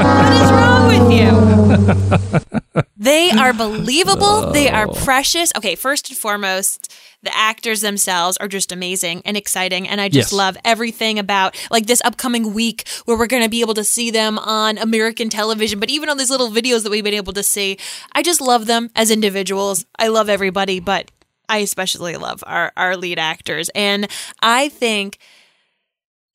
They 3.02 3.30
are 3.30 3.52
believable. 3.52 4.52
They 4.52 4.68
are 4.68 4.86
oh. 4.88 4.92
precious. 4.92 5.52
Okay, 5.56 5.74
first 5.74 6.08
and 6.10 6.16
foremost, 6.16 6.94
the 7.24 7.36
actors 7.36 7.80
themselves 7.80 8.36
are 8.36 8.46
just 8.46 8.70
amazing 8.70 9.22
and 9.24 9.36
exciting. 9.36 9.88
And 9.88 10.00
I 10.00 10.08
just 10.08 10.30
Yes. 10.30 10.32
love 10.32 10.56
everything 10.64 11.18
about 11.18 11.56
like 11.68 11.86
this 11.86 12.00
upcoming 12.04 12.54
week 12.54 12.86
where 13.04 13.18
we're 13.18 13.26
going 13.26 13.42
to 13.42 13.48
be 13.48 13.60
able 13.60 13.74
to 13.74 13.82
see 13.82 14.12
them 14.12 14.38
on 14.38 14.78
American 14.78 15.28
television, 15.28 15.80
but 15.80 15.90
even 15.90 16.08
on 16.08 16.16
these 16.16 16.30
little 16.30 16.50
videos 16.50 16.84
that 16.84 16.90
we've 16.90 17.02
been 17.02 17.12
able 17.12 17.32
to 17.32 17.42
see. 17.42 17.76
I 18.12 18.22
just 18.22 18.40
love 18.40 18.66
them 18.66 18.88
as 18.94 19.10
individuals. 19.10 19.84
I 19.98 20.06
love 20.06 20.28
everybody, 20.28 20.78
but 20.78 21.10
I 21.48 21.58
especially 21.58 22.16
love 22.16 22.44
our, 22.46 22.72
our 22.76 22.96
lead 22.96 23.18
actors. 23.18 23.68
And 23.74 24.08
I 24.40 24.68
think 24.68 25.18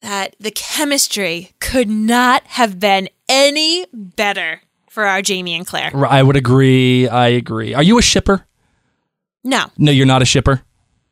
that 0.02 0.36
the 0.38 0.52
chemistry 0.52 1.54
could 1.62 1.90
not 1.90 2.46
have 2.48 2.78
been 2.78 3.08
any 3.30 3.86
better 3.94 4.62
for 4.98 5.06
our 5.06 5.22
Jamie 5.22 5.54
and 5.54 5.68
Claire. 5.68 5.92
I 6.08 6.24
would 6.24 6.36
agree. 6.36 7.08
I 7.08 7.28
agree. 7.28 7.76
Are 7.76 7.84
you 7.84 8.00
a 8.00 8.02
shipper? 8.02 8.48
No, 9.44 9.66
No, 9.78 9.92
you're 9.92 10.08
not 10.08 10.24
a 10.24 10.26
shipper. 10.26 10.64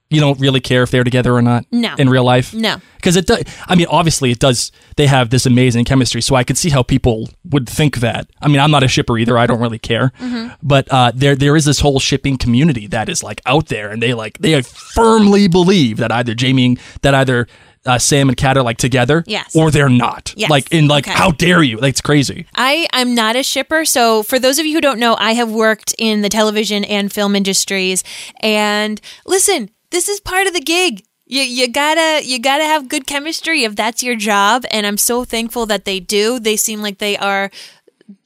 You 0.09 0.19
don't 0.21 0.39
really 0.39 0.59
care 0.59 0.81
if 0.81 0.89
they're 0.89 1.03
together 1.03 1.31
or 1.35 1.41
not. 1.43 1.65
No. 1.71 1.93
In 1.99 2.09
real 2.09 2.23
life. 2.23 2.51
No. 2.51 2.77
Because 2.95 3.15
it 3.15 3.27
does. 3.27 3.43
I 3.67 3.75
mean, 3.75 3.85
obviously, 3.87 4.31
it 4.31 4.39
does. 4.39 4.71
They 4.97 5.05
have 5.05 5.29
this 5.29 5.45
amazing 5.45 5.85
chemistry, 5.85 6.19
so 6.21 6.33
I 6.35 6.43
could 6.43 6.57
see 6.57 6.71
how 6.71 6.81
people 6.81 7.29
would 7.43 7.69
think 7.69 7.97
that. 7.97 8.27
I 8.41 8.47
mean, 8.47 8.59
I'm 8.59 8.71
not 8.71 8.81
a 8.81 8.87
shipper 8.87 9.19
either. 9.19 9.37
I 9.37 9.45
don't 9.45 9.61
really 9.61 9.77
care. 9.79 10.11
Mm-hmm. 10.19 10.53
But 10.63 10.87
uh, 10.91 11.11
there, 11.13 11.35
there 11.35 11.55
is 11.55 11.65
this 11.65 11.79
whole 11.79 11.99
shipping 11.99 12.37
community 12.37 12.87
that 12.87 13.07
is 13.07 13.21
like 13.21 13.39
out 13.45 13.67
there, 13.67 13.91
and 13.91 14.01
they 14.01 14.15
like 14.15 14.39
they 14.39 14.59
firmly 14.63 15.47
believe 15.47 15.97
that 15.97 16.11
either 16.11 16.33
Jamie, 16.33 16.65
and- 16.65 16.79
that 17.03 17.13
either 17.13 17.47
uh, 17.85 17.97
Sam 17.99 18.29
and 18.29 18.37
Cait 18.37 18.57
are 18.57 18.63
like 18.63 18.77
together, 18.77 19.23
Yes. 19.27 19.55
or 19.55 19.71
they're 19.71 19.89
not. 19.89 20.33
Yes. 20.35 20.49
Like 20.49 20.71
in 20.71 20.87
like, 20.87 21.07
Okay. 21.07 21.15
how 21.17 21.31
dare 21.31 21.61
you? 21.63 21.77
Like 21.77 21.89
it's 21.91 22.01
crazy. 22.01 22.45
I 22.55 22.87
I'm 22.93 23.13
not 23.15 23.35
a 23.35 23.43
shipper. 23.43 23.85
So 23.85 24.23
for 24.23 24.39
those 24.39 24.59
of 24.59 24.65
you 24.65 24.73
who 24.73 24.81
don't 24.81 24.99
know, 24.99 25.15
I 25.19 25.33
have 25.33 25.51
worked 25.51 25.93
in 25.97 26.21
the 26.21 26.29
television 26.29 26.83
and 26.83 27.11
film 27.11 27.35
industries. 27.35 28.03
And 28.41 28.99
listen, 29.25 29.69
this 29.91 30.09
is 30.09 30.19
part 30.19 30.47
of 30.47 30.53
the 30.53 30.61
gig. 30.61 31.03
You, 31.27 31.41
you 31.41 31.67
gotta 31.67 32.21
you 32.23 32.37
gotta 32.39 32.65
have 32.65 32.87
good 32.89 33.07
chemistry 33.07 33.63
if 33.63 33.75
that's 33.75 34.03
your 34.03 34.15
job. 34.15 34.63
And 34.71 34.85
I'm 34.85 34.97
so 34.97 35.23
thankful 35.25 35.65
that 35.67 35.85
they 35.85 35.99
do. 35.99 36.39
They 36.39 36.55
seem 36.55 36.81
like 36.81 36.99
they 36.99 37.17
are 37.17 37.49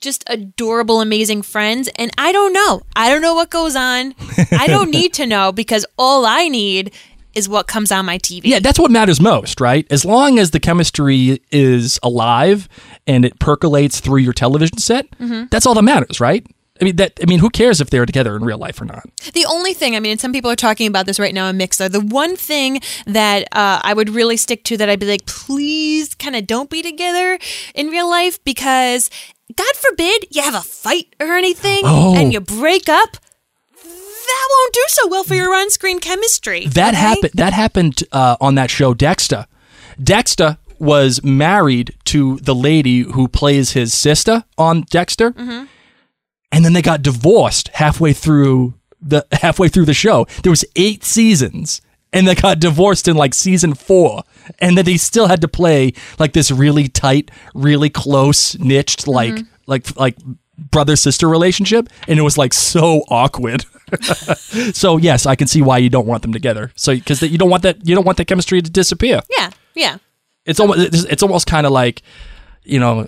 just 0.02 0.26
adorable, 0.28 1.00
amazing 1.00 1.42
friends. 1.42 1.90
And 1.96 2.12
I 2.18 2.34
don't 2.34 2.52
know. 2.52 2.82
I 2.98 3.10
don't 3.10 3.22
know 3.22 3.36
what 3.36 3.50
goes 3.50 3.76
on. 3.78 4.14
I 4.52 4.68
don't 4.68 4.92
need 5.00 5.14
to 5.14 5.26
know 5.26 5.54
because 5.54 5.86
all 5.98 6.26
I 6.26 6.50
need 6.50 6.94
is 7.36 7.48
what 7.50 7.68
comes 7.68 7.92
on 7.92 8.06
my 8.06 8.18
TV. 8.18 8.42
Yeah, 8.46 8.60
that's 8.60 8.80
what 8.80 8.92
matters 8.92 9.20
most, 9.22 9.60
right? 9.62 9.86
As 9.92 10.04
long 10.06 10.40
as 10.40 10.52
the 10.52 10.60
chemistry 10.60 11.42
is 11.52 12.00
alive 12.04 12.68
and 13.08 13.24
it 13.26 13.40
percolates 13.40 14.00
through 14.00 14.20
your 14.22 14.34
television 14.34 14.78
set, 14.78 15.10
Mm-hmm. 15.20 15.46
that's 15.52 15.66
all 15.66 15.74
that 15.76 15.84
matters, 15.84 16.20
right? 16.20 16.46
I 16.82 16.86
mean 16.86 16.96
that. 16.96 17.20
I 17.22 17.26
mean, 17.26 17.40
who 17.40 17.50
cares 17.50 17.82
if 17.82 17.90
they're 17.90 18.06
together 18.06 18.38
in 18.38 18.44
real 18.46 18.58
life 18.58 18.80
or 18.82 18.86
not? 18.86 19.04
The 19.34 19.46
only 19.46 19.74
thing, 19.74 19.98
I 19.98 20.00
mean, 20.00 20.14
and 20.14 20.22
some 20.22 20.32
people 20.32 20.50
are 20.50 20.56
talking 20.56 20.88
about 20.88 21.06
this 21.08 21.20
right 21.20 21.34
now 21.34 21.48
in 21.50 21.58
Mixer. 21.58 21.90
The 21.90 22.00
one 22.00 22.38
thing 22.38 22.80
that 23.06 23.44
uh, 23.52 23.82
I 23.84 23.94
would 23.94 24.08
really 24.10 24.38
stick 24.38 24.64
to 24.66 24.78
that 24.78 24.90
I'd 24.90 25.00
be 25.02 25.06
like, 25.06 25.26
please, 25.26 26.16
kind 26.16 26.38
of 26.38 26.48
don't 26.48 26.70
be 26.70 26.82
together 26.82 27.38
in 27.76 27.88
real 27.88 28.10
life 28.10 28.42
because, 28.46 29.10
God 29.54 29.76
forbid, 29.76 30.28
you 30.32 30.42
have 30.42 30.56
a 30.56 30.62
fight 30.62 31.14
or 31.20 31.34
anything 31.34 31.82
Oh. 31.84 32.16
and 32.16 32.32
you 32.32 32.40
break 32.40 32.88
up. 32.88 33.18
That 34.30 34.48
won't 34.52 34.74
do 34.74 34.84
so 34.88 35.08
well 35.08 35.24
for 35.24 35.36
your 35.36 35.54
on-screen 35.56 36.00
chemistry. 36.00 36.68
That 36.68 36.94
okay? 36.94 37.02
happened. 37.02 37.32
That 37.34 37.54
happened 37.54 38.04
uh, 38.12 38.38
on 38.40 38.56
that 38.56 38.70
show, 38.70 38.94
Dexter. 38.94 39.46
Dexter 40.02 40.58
was 40.78 41.24
married 41.24 41.96
to 42.06 42.38
the 42.38 42.56
lady 42.56 43.02
who 43.02 43.28
plays 43.28 43.72
his 43.72 43.94
sister 43.94 44.44
on 44.58 44.82
Dexter, 44.90 45.32
Mm-hmm. 45.32 45.66
and 46.52 46.66
then 46.66 46.74
they 46.74 46.82
got 46.82 47.02
divorced 47.02 47.70
halfway 47.74 48.14
through 48.14 48.76
the 49.02 49.26
halfway 49.32 49.68
through 49.70 49.86
the 49.86 49.94
show. 49.94 50.26
There 50.44 50.52
was 50.52 50.64
eight 50.76 51.04
seasons, 51.04 51.82
and 52.14 52.28
they 52.28 52.36
got 52.36 52.60
divorced 52.60 53.08
in 53.08 53.16
like 53.18 53.34
season 53.34 53.74
four, 53.74 54.24
and 54.60 54.78
then 54.78 54.86
they 54.86 54.98
still 54.98 55.28
had 55.28 55.42
to 55.42 55.48
play 55.48 55.94
like 56.18 56.34
this 56.34 56.50
really 56.52 56.88
tight, 56.88 57.30
really 57.54 57.90
close, 57.90 58.58
niched, 58.60 59.08
like 59.08 59.34
Mm-hmm. 59.34 59.48
like 59.68 59.98
like 59.98 60.16
brother 60.58 60.96
sister 60.96 61.28
relationship, 61.30 61.88
and 62.08 62.20
it 62.20 62.22
was 62.24 62.38
like 62.38 62.54
so 62.54 63.02
awkward. 63.10 63.66
So 64.74 64.98
yes, 64.98 65.26
I 65.26 65.36
can 65.36 65.48
see 65.48 65.62
why 65.62 65.78
you 65.78 65.90
don't 65.90 66.08
want 66.08 66.22
them 66.22 66.34
together. 66.34 66.72
So 66.76 66.94
because 66.94 67.22
you 67.22 67.38
don't 67.38 67.50
want 67.50 67.64
that 67.64 67.86
you 67.88 67.96
don't 67.96 68.06
want 68.06 68.18
that 68.18 68.26
chemistry 68.26 68.62
to 68.62 68.70
disappear. 68.70 69.22
Yeah, 69.38 69.50
yeah. 69.76 69.98
It's 70.46 70.60
almost 70.60 70.80
it's, 70.80 71.04
it's 71.06 71.24
almost 71.24 71.48
kind 71.48 71.66
of 71.66 71.72
like, 71.72 72.02
you 72.64 72.80
know, 72.80 73.08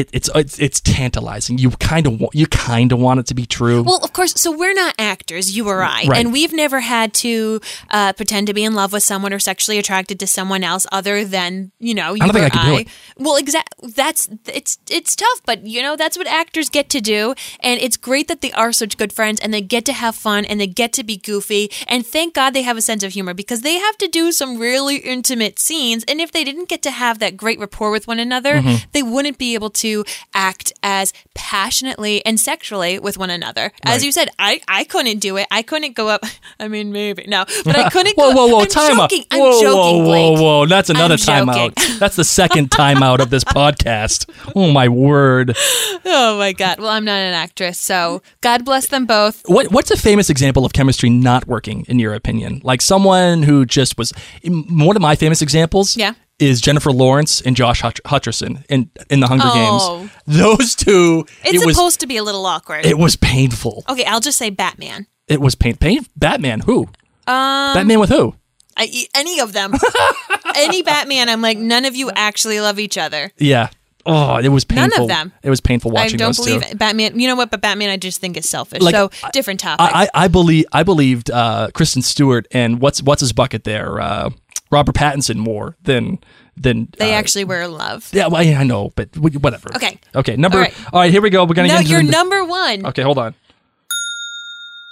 it, 0.00 0.08
it's 0.12 0.28
it's 0.34 0.58
it's 0.58 0.80
tantalizing. 0.80 1.58
You 1.58 1.70
kind 1.92 2.06
of 2.06 2.20
want 2.20 2.34
you 2.34 2.46
kind 2.46 2.92
of 2.92 2.98
want 2.98 3.20
it 3.20 3.26
to 3.26 3.34
be 3.34 3.46
true. 3.46 3.82
Well, 3.82 4.00
of 4.02 4.12
course. 4.12 4.32
So 4.40 4.50
we're 4.56 4.74
not 4.74 4.94
actors, 4.98 5.56
you 5.56 5.68
or 5.68 5.82
I, 5.82 6.04
Right. 6.06 6.18
and 6.20 6.32
we've 6.32 6.52
never 6.52 6.80
had 6.80 7.12
to 7.24 7.60
uh, 7.90 8.12
pretend 8.14 8.46
to 8.48 8.54
be 8.54 8.64
in 8.64 8.74
love 8.74 8.92
with 8.92 9.02
someone 9.02 9.32
or 9.32 9.38
sexually 9.38 9.78
attracted 9.78 10.18
to 10.20 10.26
someone 10.26 10.62
else 10.64 10.86
other 10.92 11.24
than 11.24 11.72
you 11.78 11.94
know 11.94 12.14
you 12.14 12.20
don't 12.20 12.32
think 12.32 12.54
or 12.54 12.58
I 12.58 12.80
it. 12.82 12.88
Well, 13.16 13.36
exactly. 13.36 13.90
That's 14.02 14.28
it's 14.46 14.78
it's 14.90 15.16
tough, 15.16 15.40
but 15.44 15.66
you 15.66 15.82
know 15.82 15.96
that's 15.96 16.16
what 16.18 16.26
actors 16.42 16.68
get 16.78 16.88
to 16.90 17.00
do, 17.00 17.34
and 17.60 17.80
it's 17.80 17.96
great 18.08 18.28
that 18.28 18.40
they 18.40 18.52
are 18.52 18.72
such 18.72 18.96
good 19.02 19.12
friends 19.12 19.40
and 19.40 19.52
they 19.54 19.60
get 19.76 19.84
to 19.86 19.92
have 19.92 20.14
fun 20.14 20.44
and 20.44 20.60
they 20.60 20.66
get 20.82 20.92
to 20.98 21.04
be 21.04 21.16
goofy, 21.16 21.70
and 21.86 22.06
thank 22.06 22.34
God 22.34 22.50
they 22.54 22.62
have 22.62 22.76
a 22.76 22.82
sense 22.90 23.02
of 23.02 23.12
humor 23.12 23.34
because 23.34 23.60
they 23.62 23.78
have 23.86 23.96
to 23.98 24.08
do 24.08 24.32
some 24.32 24.58
really 24.58 24.96
intimate 24.98 25.58
scenes, 25.58 26.04
and 26.08 26.20
if 26.20 26.30
they 26.32 26.44
didn't 26.44 26.68
get 26.68 26.82
to 26.82 26.90
have 26.90 27.18
that 27.18 27.36
great 27.36 27.58
rapport 27.58 27.90
with 27.90 28.06
one 28.06 28.20
another, 28.20 28.54
Mm-hmm. 28.58 28.76
they 28.92 29.02
wouldn't 29.02 29.38
be 29.38 29.54
able 29.58 29.70
to 29.84 29.87
act 30.34 30.72
as 30.82 31.12
passionately 31.34 32.24
and 32.24 32.38
sexually 32.38 32.98
with 32.98 33.18
one 33.18 33.30
another. 33.30 33.72
As 33.82 34.04
you 34.04 34.12
said, 34.12 34.28
I 34.38 34.60
I 34.68 34.84
couldn't 34.84 35.18
do 35.18 35.36
it. 35.36 35.46
I 35.50 35.62
couldn't 35.62 35.94
go 35.94 36.08
up. 36.08 36.24
I 36.60 36.68
mean, 36.68 36.92
maybe 36.92 37.24
no, 37.26 37.44
but 37.64 37.76
I 37.76 37.88
couldn't. 37.92 38.16
whoa, 38.16 38.32
go, 38.32 38.36
whoa, 38.36 38.48
whoa! 38.48 38.60
I'm 38.60 38.66
time 38.68 39.00
out. 39.00 39.10
joking. 39.10 39.26
I'm 39.30 39.40
whoa, 39.40 39.60
joking, 39.60 40.04
whoa, 40.04 40.32
whoa, 40.32 40.42
whoa! 40.42 40.66
That's 40.66 40.90
another 40.90 41.14
I'm 41.14 41.46
timeout. 41.46 41.98
That's 41.98 42.16
the 42.16 42.24
second 42.24 42.70
timeout 42.70 43.20
of 43.20 43.30
this 43.30 43.44
podcast. 43.44 44.28
Oh 44.54 44.70
my 44.70 44.88
word! 44.88 45.56
Oh 46.04 46.38
my 46.38 46.52
god. 46.52 46.78
Well, 46.80 46.90
I'm 46.90 47.04
not 47.04 47.18
an 47.18 47.34
actress, 47.34 47.78
so 47.78 48.22
God 48.40 48.64
bless 48.64 48.86
them 48.86 49.06
both. 49.06 49.42
What 49.46 49.70
what's 49.70 49.90
a 49.90 49.96
famous 49.96 50.30
example 50.30 50.64
of 50.64 50.72
chemistry 50.72 51.10
not 51.10 51.46
working 51.46 51.84
in 51.88 51.98
your 51.98 52.14
opinion? 52.14 52.60
Like 52.64 52.82
someone 52.82 53.42
who 53.42 53.64
just 53.64 53.98
was 53.98 54.12
one 54.44 54.96
of 54.96 55.02
my 55.02 55.16
famous 55.16 55.42
examples. 55.42 55.96
Yeah. 55.96 56.14
Is 56.38 56.60
Jennifer 56.60 56.92
Lawrence 56.92 57.40
and 57.40 57.56
Josh 57.56 57.80
Hutch- 57.80 58.00
Hutcherson 58.04 58.64
in 58.68 58.90
in 59.10 59.20
the 59.20 59.26
Hunger 59.26 59.44
Oh. 59.46 59.98
Games? 59.98 60.12
Those 60.26 60.74
two. 60.76 61.26
It's 61.44 61.62
it 61.62 61.66
was 61.66 61.74
supposed 61.76 62.00
to 62.00 62.06
be 62.06 62.16
a 62.16 62.22
little 62.22 62.46
awkward. 62.46 62.86
it 62.86 62.96
was 62.98 63.16
painful. 63.16 63.82
okay, 63.88 64.04
I'll 64.04 64.20
just 64.20 64.38
say 64.38 64.50
Batman. 64.50 65.06
It 65.26 65.40
was 65.40 65.54
pain. 65.54 65.76
Pain. 65.76 66.06
Batman. 66.16 66.60
Who? 66.60 66.82
Um. 67.26 67.74
Batman 67.74 67.98
with 68.00 68.10
who? 68.10 68.34
I, 68.76 69.06
any 69.16 69.40
of 69.40 69.52
them. 69.52 69.74
any 70.56 70.82
Batman, 70.82 71.28
I'm 71.28 71.42
like, 71.42 71.58
none 71.58 71.84
of 71.84 71.96
you 71.96 72.10
actually 72.14 72.60
love 72.60 72.78
each 72.78 72.96
other. 72.96 73.32
Yeah. 73.36 73.70
Oh, 74.06 74.36
it 74.38 74.48
was 74.48 74.64
painful. 74.64 74.88
None 74.88 75.02
of 75.02 75.08
them. 75.08 75.32
It 75.42 75.50
was 75.50 75.60
painful 75.60 75.90
watching. 75.90 76.14
I 76.14 76.24
don't 76.24 76.36
believe 76.36 76.62
two. 76.64 76.76
Batman. 76.76 77.18
You 77.18 77.26
know 77.28 77.34
what? 77.34 77.50
But 77.50 77.60
Batman, 77.60 77.90
I 77.90 77.96
just 77.98 78.20
think 78.20 78.36
is 78.36 78.48
selfish. 78.48 78.80
Like, 78.80 78.94
so 78.94 79.10
different 79.32 79.60
topic. 79.60 79.84
I, 79.84 80.04
I, 80.04 80.24
I 80.24 80.28
believe 80.28 80.64
I 80.72 80.82
believed 80.84 81.30
uh, 81.30 81.68
Kristen 81.74 82.00
Stewart 82.00 82.46
and 82.52 82.80
what's 82.80 83.02
what's 83.02 83.20
his 83.20 83.32
bucket 83.34 83.64
there, 83.64 84.00
uh, 84.00 84.30
Robert 84.70 84.94
Pattinson 84.94 85.36
more 85.36 85.76
than 85.82 86.18
than 86.56 86.88
they 86.98 87.14
uh, 87.14 87.18
actually 87.18 87.44
were 87.44 87.62
in 87.62 87.72
love. 87.72 88.08
Yeah, 88.12 88.26
well, 88.26 88.42
yeah, 88.42 88.60
I 88.60 88.64
know, 88.64 88.90
but 88.96 89.16
whatever. 89.16 89.68
Okay. 89.76 89.98
Okay. 90.14 90.36
Number. 90.36 90.58
All 90.58 90.64
All 90.64 90.70
right. 90.70 90.92
right. 90.92 91.10
Here 91.10 91.22
we 91.22 91.30
go. 91.30 91.44
We're 91.44 91.54
gonna 91.54 91.68
No, 91.68 91.78
get 91.78 91.88
you're 91.88 92.02
the- 92.02 92.10
number 92.10 92.44
one. 92.44 92.84
Okay, 92.86 93.02
hold 93.02 93.18
on. 93.18 93.34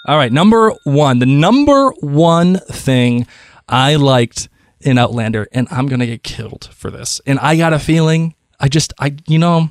All 0.07 0.17
right, 0.17 0.31
number 0.33 0.71
one. 0.85 1.19
The 1.19 1.27
number 1.27 1.91
one 2.01 2.59
thing 2.71 3.27
I 3.69 3.97
liked 3.97 4.49
in 4.81 4.99
Outlander, 4.99 5.49
and 5.53 5.67
I'm 5.71 5.87
gonna 5.89 6.07
get 6.07 6.23
killed 6.23 6.69
for 6.73 6.91
this. 6.91 7.21
And 7.27 7.39
I 7.41 7.57
got 7.57 7.73
a 7.73 7.79
feeling, 7.81 8.35
I 8.61 8.69
just, 8.69 8.93
I, 9.01 9.17
you 9.27 9.39
know, 9.39 9.71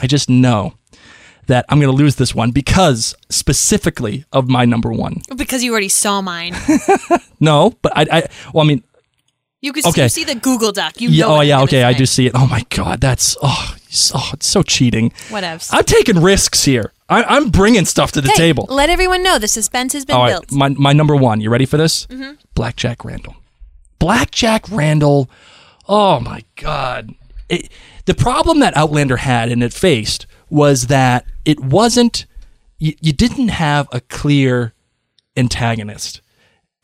I 0.00 0.06
just 0.06 0.30
know 0.30 0.74
that 1.48 1.64
I'm 1.68 1.80
gonna 1.80 1.90
lose 1.92 2.14
this 2.14 2.32
one 2.32 2.52
because 2.52 3.16
specifically 3.28 4.24
of 4.32 4.48
my 4.48 4.64
number 4.64 4.92
one. 4.92 5.22
Because 5.36 5.64
you 5.64 5.72
already 5.72 5.88
saw 5.88 6.20
mine. 6.20 6.54
No, 7.40 7.74
but 7.82 7.90
I, 7.96 8.06
I, 8.18 8.28
well, 8.54 8.64
I 8.64 8.68
mean, 8.68 8.84
You 9.62 9.72
can 9.72 9.86
Okay. 9.86 10.02
you 10.02 10.08
see 10.10 10.24
the 10.24 10.34
Google 10.34 10.72
Doc. 10.72 11.00
You 11.00 11.08
yeah, 11.08 11.24
know 11.26 11.36
oh 11.36 11.40
yeah, 11.40 11.62
okay, 11.62 11.84
I 11.84 11.92
do 11.94 12.04
see 12.04 12.26
it. 12.26 12.32
Oh 12.34 12.46
my 12.48 12.66
god, 12.68 13.00
that's 13.00 13.36
oh, 13.42 13.74
so, 13.88 14.18
it's 14.32 14.46
so 14.46 14.62
cheating. 14.62 15.10
Whatevs. 15.28 15.70
I'm 15.72 15.84
taking 15.84 16.20
risks 16.20 16.64
here. 16.64 16.92
I, 17.08 17.22
I'm 17.22 17.48
bringing 17.50 17.84
stuff 17.84 18.10
to 18.12 18.20
the 18.20 18.28
Hey, 18.28 18.34
table. 18.34 18.66
Let 18.68 18.90
everyone 18.90 19.22
know 19.22 19.38
the 19.38 19.46
suspense 19.48 19.92
has 19.92 20.04
been 20.04 20.16
All 20.16 20.22
right, 20.22 20.30
built. 20.32 20.50
my 20.52 20.68
my 20.70 20.92
number 20.92 21.14
one. 21.16 21.40
You 21.40 21.48
ready 21.48 21.64
for 21.64 21.76
this? 21.76 22.06
Mm-hmm. 22.08 22.32
Black 22.54 22.74
Jack 22.76 23.04
Randall. 23.04 23.36
Black 23.98 24.32
Jack 24.32 24.68
Randall. 24.68 25.30
Oh 25.88 26.18
my 26.20 26.42
God! 26.56 27.14
It, 27.48 27.68
the 28.06 28.14
problem 28.14 28.58
that 28.60 28.76
Outlander 28.76 29.18
had 29.18 29.48
and 29.48 29.62
it 29.62 29.72
faced 29.72 30.26
was 30.50 30.88
that 30.88 31.24
it 31.44 31.60
wasn't. 31.60 32.26
You, 32.78 32.94
you 33.00 33.12
didn't 33.12 33.48
have 33.48 33.86
a 33.92 34.00
clear 34.00 34.72
antagonist, 35.36 36.20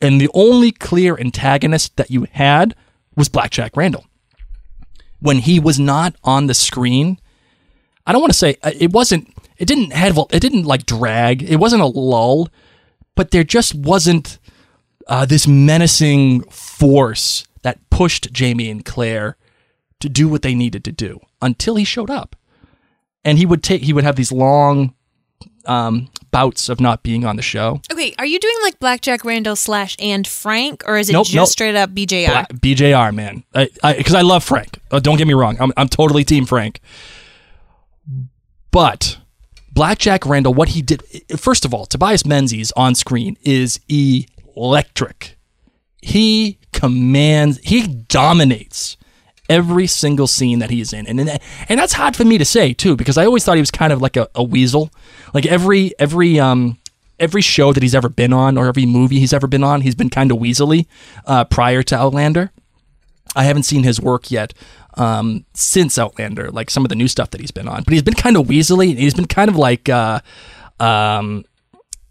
and 0.01 0.19
the 0.19 0.29
only 0.33 0.71
clear 0.71 1.17
antagonist 1.17 1.95
that 1.97 2.11
you 2.11 2.27
had 2.31 2.75
was 3.15 3.29
Black 3.29 3.51
Jack 3.51 3.75
Randall. 3.75 4.05
When 5.19 5.39
he 5.39 5.59
was 5.59 5.79
not 5.79 6.15
on 6.23 6.47
the 6.47 6.53
screen, 6.53 7.19
I 8.05 8.11
don't 8.11 8.21
want 8.21 8.31
to 8.31 8.39
say 8.39 8.55
uh, 8.63 8.71
it 8.77 8.91
wasn't. 8.91 9.33
It 9.57 9.65
didn't 9.65 9.91
have. 9.91 10.17
It 10.31 10.39
didn't 10.39 10.63
like 10.63 10.85
drag. 10.85 11.43
It 11.43 11.57
wasn't 11.57 11.81
a 11.81 11.87
lull, 11.87 12.47
but 13.15 13.31
there 13.31 13.43
just 13.43 13.75
wasn't 13.75 14.39
uh, 15.07 15.25
this 15.25 15.47
menacing 15.47 16.43
force 16.43 17.45
that 17.63 17.77
pushed 17.89 18.31
Jamie 18.31 18.69
and 18.69 18.85
Claire 18.85 19.35
to 19.99 20.07
do 20.07 20.29
what 20.29 20.41
they 20.41 20.55
needed 20.55 20.85
to 20.85 20.93
do 20.93 21.19
until 21.41 21.75
he 21.75 21.83
showed 21.83 22.09
up, 22.09 22.37
and 23.25 23.37
he 23.37 23.45
would 23.45 23.61
take. 23.61 23.83
He 23.83 23.91
would 23.91 24.05
have 24.05 24.15
these 24.15 24.31
long 24.31 24.93
um, 25.65 26.09
bouts 26.31 26.69
of 26.69 26.79
not 26.79 27.03
being 27.03 27.25
on 27.25 27.35
the 27.35 27.41
show. 27.41 27.81
Okay, 27.91 28.13
are 28.19 28.25
you 28.25 28.39
doing 28.39 28.55
like 28.63 28.79
Black 28.79 29.01
Jack 29.01 29.23
Randall 29.25 29.55
slash 29.55 29.95
and 29.99 30.25
Frank, 30.27 30.83
or 30.87 30.97
is 30.97 31.09
it 31.09 31.13
Nope, 31.13 31.25
just 31.27 31.35
nope. 31.35 31.47
straight 31.49 31.75
up 31.75 31.91
BJR? 31.91 32.27
Bla- 32.49 32.57
BJR 32.59 33.13
man, 33.13 33.43
because 33.53 33.79
I, 33.83 33.93
because 33.97 34.13
I 34.15 34.21
love 34.21 34.43
Frank. 34.43 34.79
Uh, 34.91 34.99
don't 34.99 35.17
get 35.17 35.27
me 35.27 35.33
wrong, 35.33 35.57
I'm 35.59 35.71
I'm 35.77 35.87
totally 35.89 36.23
team 36.23 36.45
Frank. 36.45 36.81
But 38.71 39.17
Black 39.71 39.97
Jack 39.99 40.25
Randall, 40.25 40.53
what 40.53 40.69
he 40.69 40.81
did, 40.81 41.03
first 41.37 41.65
of 41.65 41.73
all, 41.73 41.85
Tobias 41.85 42.25
Menzies 42.25 42.71
on 42.73 42.95
screen 42.95 43.37
is 43.41 43.79
electric. 43.87 45.37
He 46.01 46.59
commands, 46.71 47.59
he 47.63 47.87
dominates 47.87 48.95
every 49.49 49.87
single 49.87 50.27
scene 50.27 50.59
that 50.59 50.69
he's 50.69 50.93
in, 50.93 51.07
and 51.07 51.19
and, 51.19 51.39
and 51.67 51.79
that's 51.79 51.93
hard 51.93 52.15
for 52.15 52.23
me 52.23 52.37
to 52.37 52.45
say 52.45 52.73
too, 52.73 52.95
because 52.95 53.17
I 53.17 53.25
always 53.25 53.43
thought 53.43 53.55
he 53.55 53.61
was 53.61 53.71
kind 53.71 53.91
of 53.91 54.01
like 54.01 54.15
a, 54.15 54.29
a 54.35 54.43
weasel. 54.43 54.91
Like 55.33 55.45
every 55.45 55.93
every 55.99 56.39
um 56.39 56.77
every 57.19 57.41
show 57.41 57.73
that 57.73 57.83
he's 57.83 57.95
ever 57.95 58.07
been 58.07 58.31
on, 58.31 58.57
or 58.57 58.67
every 58.67 58.85
movie 58.85 59.19
he's 59.19 59.33
ever 59.33 59.47
been 59.47 59.63
on, 59.63 59.81
he's 59.81 59.95
been 59.95 60.09
kind 60.09 60.31
of 60.31 60.37
weaselly 60.37 60.85
uh, 61.25 61.43
prior 61.43 61.83
to 61.83 61.97
Outlander. 61.97 62.51
I 63.35 63.43
haven't 63.43 63.63
seen 63.63 63.83
his 63.83 63.99
work 63.99 64.31
yet 64.31 64.53
um, 64.95 65.45
since 65.53 65.97
Outlander, 65.99 66.49
like 66.49 66.69
some 66.69 66.85
of 66.85 66.89
the 66.89 66.95
new 66.95 67.07
stuff 67.07 67.29
that 67.31 67.41
he's 67.41 67.51
been 67.51 67.67
on. 67.67 67.83
But 67.83 67.93
he's 67.93 68.01
been 68.01 68.15
kind 68.15 68.37
of 68.37 68.47
weaselly. 68.47 68.97
He's 68.97 69.13
been 69.13 69.27
kind 69.27 69.49
of 69.49 69.55
like, 69.55 69.87
uh, 69.87 70.21
um, 70.79 71.45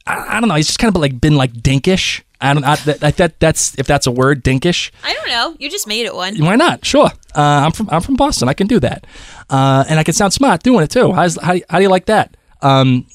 I, 0.07 0.37
I 0.37 0.41
don't 0.41 0.49
know. 0.49 0.55
He's 0.55 0.67
just 0.67 0.79
kind 0.79 0.95
of 0.95 1.01
like 1.01 1.21
been 1.21 1.37
like 1.37 1.53
dinkish. 1.53 2.23
I 2.41 2.55
don't. 2.55 2.65
I, 2.65 2.77
that, 2.77 3.17
that 3.17 3.41
that's 3.41 3.77
if 3.79 3.87
that's 3.87 4.07
a 4.07 4.13
word, 4.13 4.45
dinkish. 4.45 4.91
I 5.03 5.13
don't 5.13 5.29
know. 5.29 5.57
You 5.59 5.69
just 5.69 5.87
made 5.87 6.07
it 6.07 6.15
one. 6.15 6.37
Why 6.37 6.57
not? 6.57 6.85
Sure. 6.85 7.11
Uh, 7.35 7.41
I'm 7.67 7.73
from 7.73 7.89
I'm 7.91 8.01
from 8.01 8.15
Boston. 8.15 8.49
I 8.49 8.55
can 8.55 8.67
do 8.67 8.79
that, 8.81 9.07
uh, 9.51 9.85
and 9.89 9.99
I 9.99 10.05
can 10.05 10.15
sound 10.15 10.33
smart 10.33 10.63
doing 10.63 10.85
it 10.85 10.91
too. 10.91 11.13
How's, 11.13 11.37
how 11.41 11.57
how 11.69 11.79
do 11.79 11.83
you 11.83 11.89
like 11.89 12.07
that? 12.07 12.37
Um, 12.63 13.07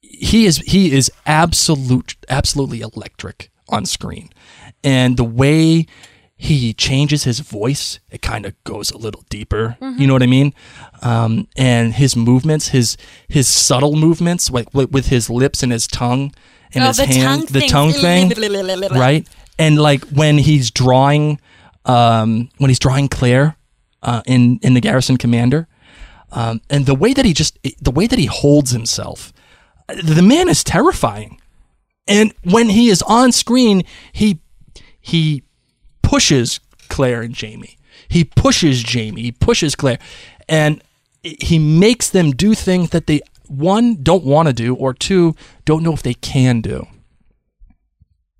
he 0.00 0.46
is 0.46 0.58
he 0.58 0.92
is 0.92 1.10
absolute 1.26 2.14
absolutely 2.28 2.80
electric 2.82 3.50
on 3.68 3.84
screen, 3.84 4.30
and 4.84 5.16
the 5.16 5.24
way 5.24 5.86
he 6.36 6.72
changes 6.72 7.24
his 7.24 7.40
voice. 7.40 7.98
It 8.10 8.22
kind 8.22 8.46
of 8.46 8.54
goes 8.64 8.90
a 8.90 8.96
little 8.96 9.24
deeper. 9.28 9.76
You 9.98 10.06
know 10.06 10.14
what 10.14 10.22
I 10.22 10.26
mean? 10.26 10.54
Um, 11.02 11.48
and 11.54 11.92
his 11.92 12.16
movements, 12.16 12.68
his 12.68 12.96
his 13.28 13.46
subtle 13.46 13.94
movements, 13.94 14.50
like 14.50 14.72
with, 14.72 14.90
with 14.90 15.08
his 15.08 15.28
lips 15.28 15.62
and 15.62 15.70
his 15.70 15.86
tongue 15.86 16.32
and 16.74 16.84
Oh, 16.84 16.88
his 16.88 16.96
the 16.98 17.06
hand, 17.06 17.40
tongue 17.40 17.46
the 17.46 17.60
thing. 17.60 17.68
tongue 17.68 17.92
thing, 17.92 18.90
right? 18.92 19.26
And 19.58 19.78
like 19.78 20.04
when 20.06 20.38
he's 20.38 20.70
drawing, 20.70 21.40
um, 21.84 22.48
when 22.58 22.70
he's 22.70 22.78
drawing 22.78 23.08
Claire 23.08 23.56
uh, 24.02 24.22
in 24.26 24.58
in 24.62 24.74
the 24.74 24.80
Garrison 24.80 25.16
Commander, 25.16 25.66
um, 26.32 26.60
and 26.70 26.86
the 26.86 26.94
way 26.94 27.12
that 27.12 27.24
he 27.24 27.32
just 27.32 27.58
the 27.80 27.90
way 27.90 28.06
that 28.06 28.18
he 28.18 28.26
holds 28.26 28.70
himself, 28.70 29.32
the 29.88 30.22
man 30.22 30.48
is 30.48 30.62
terrifying. 30.64 31.40
And 32.06 32.32
when 32.44 32.70
he 32.70 32.88
is 32.88 33.02
on 33.02 33.32
screen, 33.32 33.82
he 34.12 34.40
he 35.00 35.42
pushes 36.02 36.60
Claire 36.88 37.22
and 37.22 37.34
Jamie. 37.34 37.76
He 38.08 38.24
pushes 38.24 38.82
Jamie. 38.82 39.22
He 39.22 39.32
pushes 39.32 39.74
Claire, 39.76 39.98
and 40.48 40.82
he 41.22 41.58
makes 41.58 42.08
them 42.10 42.30
do 42.32 42.54
things 42.54 42.90
that 42.90 43.06
they 43.06 43.20
one 43.50 44.02
don't 44.02 44.24
want 44.24 44.48
to 44.48 44.52
do, 44.52 44.74
or 44.74 44.94
two 44.94 45.34
don't 45.64 45.82
know 45.82 45.92
if 45.92 46.02
they 46.02 46.14
can 46.14 46.60
do. 46.60 46.86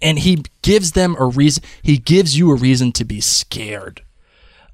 And 0.01 0.21
he 0.21 0.45
gives 0.63 0.93
them 0.93 1.17
a 1.19 1.27
reason. 1.27 1.63
He 1.83 1.99
gives 1.99 2.39
you 2.39 2.51
a 2.51 2.55
reason 2.55 2.93
to 2.93 3.05
be 3.05 3.21
scared. 3.21 4.03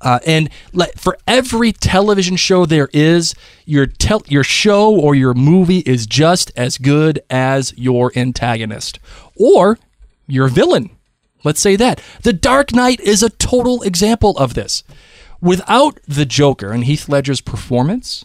Uh, 0.01 0.19
and 0.27 0.51
let, 0.73 1.01
for 1.01 1.17
every 1.27 1.73
television 1.73 2.37
show 2.37 2.67
there 2.67 2.89
is, 2.93 3.35
your 3.65 3.87
tel- 3.87 4.23
your 4.29 4.45
show 4.45 4.95
or 4.95 5.15
your 5.15 5.35
movie 5.35 5.79
is 5.81 6.07
just 6.07 6.53
as 6.55 6.77
good 6.79 7.19
as 7.31 7.73
your 7.79 8.13
antagonist 8.15 8.99
or 9.35 9.79
your 10.29 10.49
villain. 10.49 10.91
Let's 11.45 11.61
say 11.61 11.77
that. 11.77 12.01
The 12.23 12.33
Dark 12.33 12.75
Knight 12.75 13.01
is 13.01 13.23
a 13.23 13.31
total 13.31 13.83
example 13.83 14.37
of 14.37 14.55
this. 14.55 14.83
Without 15.41 15.99
the 16.07 16.27
Joker 16.27 16.73
and 16.73 16.85
Heath 16.85 17.09
Ledger's 17.09 17.41
performance, 17.41 18.25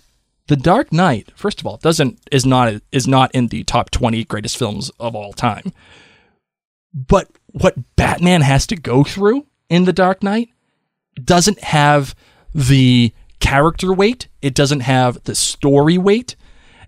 The 0.52 0.58
Dark 0.58 0.91
Knight, 0.91 1.32
first 1.34 1.62
of 1.62 1.66
all, 1.66 1.78
doesn't 1.78 2.20
is 2.30 2.45
not 2.45 2.74
is 2.91 3.08
not 3.08 3.34
in 3.34 3.47
the 3.47 3.64
top 3.64 3.89
20 3.89 4.26
greatest 4.26 4.58
films 4.58 4.91
of 4.99 5.16
all 5.16 5.32
time. 5.32 5.72
But 6.93 7.30
what 7.54 7.95
Batman 7.95 8.41
has 8.41 8.68
to 8.68 8.76
go 8.76 9.06
through 9.06 9.47
in 9.70 9.86
The 9.86 9.93
Dark 9.93 10.22
Knight 10.22 10.49
doesn't 11.24 11.64
have 11.64 12.14
the 12.54 13.14
character 13.39 13.93
weight, 13.93 14.28
it 14.41 14.54
doesn't 14.54 14.82
have 14.82 15.24
the 15.24 15.36
story 15.36 15.97
weight, 15.97 16.36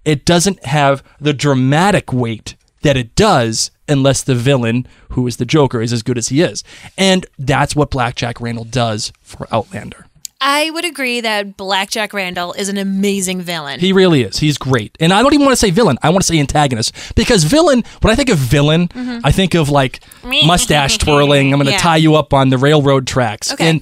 it 0.04 0.26
doesn't 0.26 0.66
have 0.66 1.02
the 1.22 1.32
dramatic 1.32 2.12
weight 2.12 2.58
that 2.82 2.98
it 2.98 3.16
does 3.16 3.72
unless 3.88 4.24
the 4.24 4.36
villain, 4.36 4.86
who 5.12 5.26
is 5.26 5.38
the 5.38 5.46
Joker, 5.46 5.82
is 5.82 5.94
as 5.94 6.04
good 6.04 6.18
as 6.18 6.28
he 6.28 6.42
is. 6.42 6.66
And 6.98 7.26
that's 7.40 7.78
what 7.78 7.92
Black 7.92 8.16
Jack 8.16 8.42
Randall 8.42 8.66
does 8.66 9.14
for 9.22 9.48
Outlander. 9.54 10.08
I 10.46 10.70
would 10.72 10.84
agree 10.84 11.22
that 11.22 11.56
Black 11.56 11.90
Jack 11.90 12.14
Randall 12.14 12.52
is 12.54 12.68
an 12.68 12.78
amazing 12.78 13.42
villain. 13.42 13.80
He 13.80 13.94
really 13.94 14.24
is. 14.24 14.40
He's 14.40 14.58
great. 14.58 14.98
And 15.00 15.14
I 15.14 15.22
don't 15.24 15.34
even 15.34 15.46
want 15.46 15.54
to 15.54 15.60
say 15.60 15.72
villain. 15.72 15.98
I 16.04 16.10
want 16.10 16.22
to 16.22 16.28
say 16.28 16.38
antagonist. 16.38 16.94
Because 17.16 17.46
villain, 17.46 17.84
when 18.02 18.12
I 18.12 18.16
think 18.16 18.28
of 18.30 18.38
villain, 18.38 18.90
mm-hmm. 18.90 19.20
I 19.26 19.32
think 19.32 19.54
of 19.56 19.70
like 19.70 20.02
mustache 20.24 20.98
twirling. 21.00 21.54
I'm 21.54 21.60
going 21.60 21.68
to 21.68 21.72
Yeah. 21.72 21.78
tie 21.78 21.96
you 21.98 22.16
up 22.16 22.34
on 22.34 22.50
the 22.50 22.58
railroad 22.58 23.08
tracks. 23.08 23.54
Okay. 23.54 23.70
And 23.70 23.82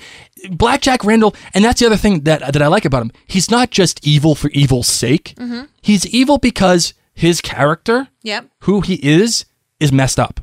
Black 0.51 0.81
Jack 0.81 1.03
Randall, 1.03 1.35
and 1.55 1.65
that's 1.65 1.79
the 1.79 1.87
other 1.87 1.97
thing 1.97 2.21
that, 2.21 2.53
that 2.53 2.61
I 2.61 2.67
like 2.67 2.85
about 2.85 3.01
him. 3.01 3.11
He's 3.25 3.49
not 3.49 3.71
just 3.71 4.05
evil 4.05 4.35
for 4.35 4.49
evil's 4.51 4.87
sake. 4.87 5.33
Mm-hmm. 5.37 5.63
He's 5.81 6.05
evil 6.07 6.37
because 6.37 6.93
his 7.13 7.41
character, 7.41 8.07
Yep. 8.23 8.49
who 8.61 8.81
he 8.81 8.95
is, 8.95 9.45
is 9.79 9.91
messed 9.91 10.19
up. 10.19 10.39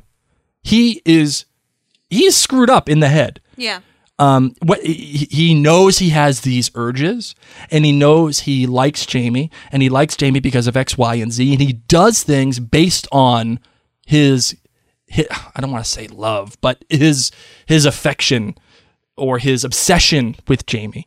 He 0.62 1.00
is, 1.04 1.44
he 2.10 2.24
is 2.24 2.36
screwed 2.36 2.70
up 2.70 2.88
in 2.88 2.98
the 3.00 3.08
head 3.08 3.40
Yeah. 3.56 3.80
Um, 4.18 4.54
what 4.62 4.80
he 4.82 5.54
knows 5.54 5.98
he 5.98 6.10
has 6.10 6.40
these 6.40 6.70
urges, 6.74 7.34
and 7.70 7.84
he 7.84 7.92
knows 7.92 8.40
he 8.40 8.66
likes 8.66 9.06
Jamie, 9.06 9.50
and 9.70 9.82
he 9.82 9.88
likes 9.88 10.16
Jamie 10.16 10.40
because 10.40 10.66
of 10.66 10.76
X, 10.76 10.98
Y, 10.98 11.14
and 11.16 11.32
Z, 11.32 11.52
and 11.52 11.60
he 11.60 11.72
does 11.72 12.22
things 12.22 12.58
based 12.58 13.06
on 13.12 13.60
his, 14.06 14.56
hi 15.10 15.24
I 15.54 15.60
don't 15.60 15.70
want 15.70 15.84
to 15.84 15.90
say 15.90 16.08
love, 16.08 16.56
but 16.60 16.84
his 16.88 17.30
his 17.66 17.86
affection 17.86 18.56
or 19.16 19.38
his 19.38 19.64
obsession 19.64 20.36
with 20.48 20.66
Jamie, 20.66 21.06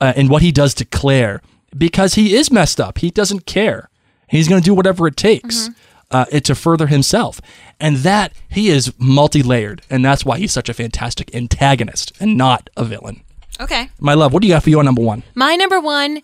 uh, 0.00 0.12
and 0.16 0.28
what 0.30 0.42
he 0.42 0.52
does 0.52 0.74
to 0.74 0.84
Claire 0.84 1.42
because 1.76 2.14
he 2.14 2.34
is 2.34 2.50
messed 2.50 2.80
up. 2.80 2.98
He 2.98 3.10
doesn't 3.10 3.46
care. 3.46 3.88
He's 4.28 4.48
going 4.48 4.60
to 4.60 4.64
do 4.64 4.74
whatever 4.74 5.06
it 5.06 5.16
takes. 5.16 5.68
Uh, 6.12 6.26
it 6.30 6.44
to 6.44 6.54
further 6.54 6.88
himself, 6.88 7.40
and 7.80 7.96
that 7.98 8.34
he 8.50 8.68
is 8.68 8.92
multi-layered, 8.98 9.80
and 9.88 10.04
that's 10.04 10.26
why 10.26 10.38
he's 10.38 10.52
such 10.52 10.68
a 10.68 10.74
fantastic 10.74 11.34
antagonist 11.34 12.12
and 12.20 12.36
not 12.36 12.68
a 12.76 12.84
villain. 12.84 13.22
Okay. 13.58 13.88
My 13.98 14.12
love, 14.12 14.32
what 14.32 14.42
do 14.42 14.46
you 14.48 14.54
got 14.54 14.62
for 14.62 14.68
your 14.70 14.84
number 14.84 15.00
one? 15.00 15.22
My 15.34 15.56
number 15.56 15.80
one 15.80 16.20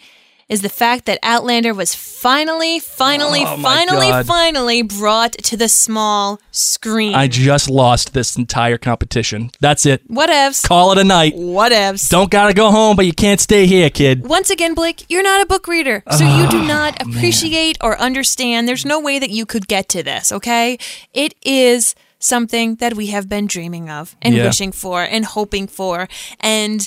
is 0.48 0.62
the 0.62 0.68
fact 0.68 1.04
that 1.04 1.18
Outlander 1.22 1.74
was 1.74 1.94
finally, 1.94 2.78
finally, 2.78 3.42
Oh 3.44 3.58
finally, 3.58 4.24
finally 4.24 4.82
brought 4.82 5.32
to 5.32 5.56
the 5.56 5.68
small 5.68 6.40
screen. 6.50 7.14
I 7.14 7.28
just 7.28 7.68
lost 7.68 8.14
this 8.14 8.36
entire 8.36 8.78
competition. 8.78 9.50
That's 9.60 9.84
it. 9.84 10.08
Whatevs. 10.08 10.66
Call 10.66 10.92
it 10.92 10.98
a 10.98 11.04
night. 11.04 11.34
Whatevs. 11.34 12.08
Don't 12.08 12.30
gotta 12.30 12.54
go 12.54 12.70
home, 12.70 12.96
but 12.96 13.06
you 13.06 13.12
can't 13.12 13.40
stay 13.40 13.66
here, 13.66 13.90
kid. 13.90 14.26
Once 14.26 14.50
again, 14.50 14.74
Blake, 14.74 15.04
you're 15.08 15.22
not 15.22 15.42
a 15.42 15.46
book 15.46 15.68
reader, 15.68 16.02
so 16.10 16.24
you 16.24 16.48
do 16.48 16.60
oh, 16.60 16.66
not 16.66 17.02
appreciate 17.02 17.76
or 17.82 17.98
understand. 17.98 18.66
There's 18.66 18.86
no 18.86 19.00
way 19.00 19.18
that 19.18 19.30
you 19.30 19.44
could 19.44 19.68
get 19.68 19.88
to 19.90 20.02
this, 20.02 20.32
okay? 20.32 20.78
It 21.12 21.34
is 21.42 21.94
something 22.18 22.76
that 22.76 22.94
we 22.94 23.08
have 23.08 23.28
been 23.28 23.46
dreaming 23.46 23.88
of 23.88 24.16
and 24.20 24.34
Yeah. 24.34 24.46
wishing 24.46 24.72
for 24.72 25.02
and 25.02 25.24
hoping 25.24 25.68
for. 25.68 26.08
And 26.40 26.86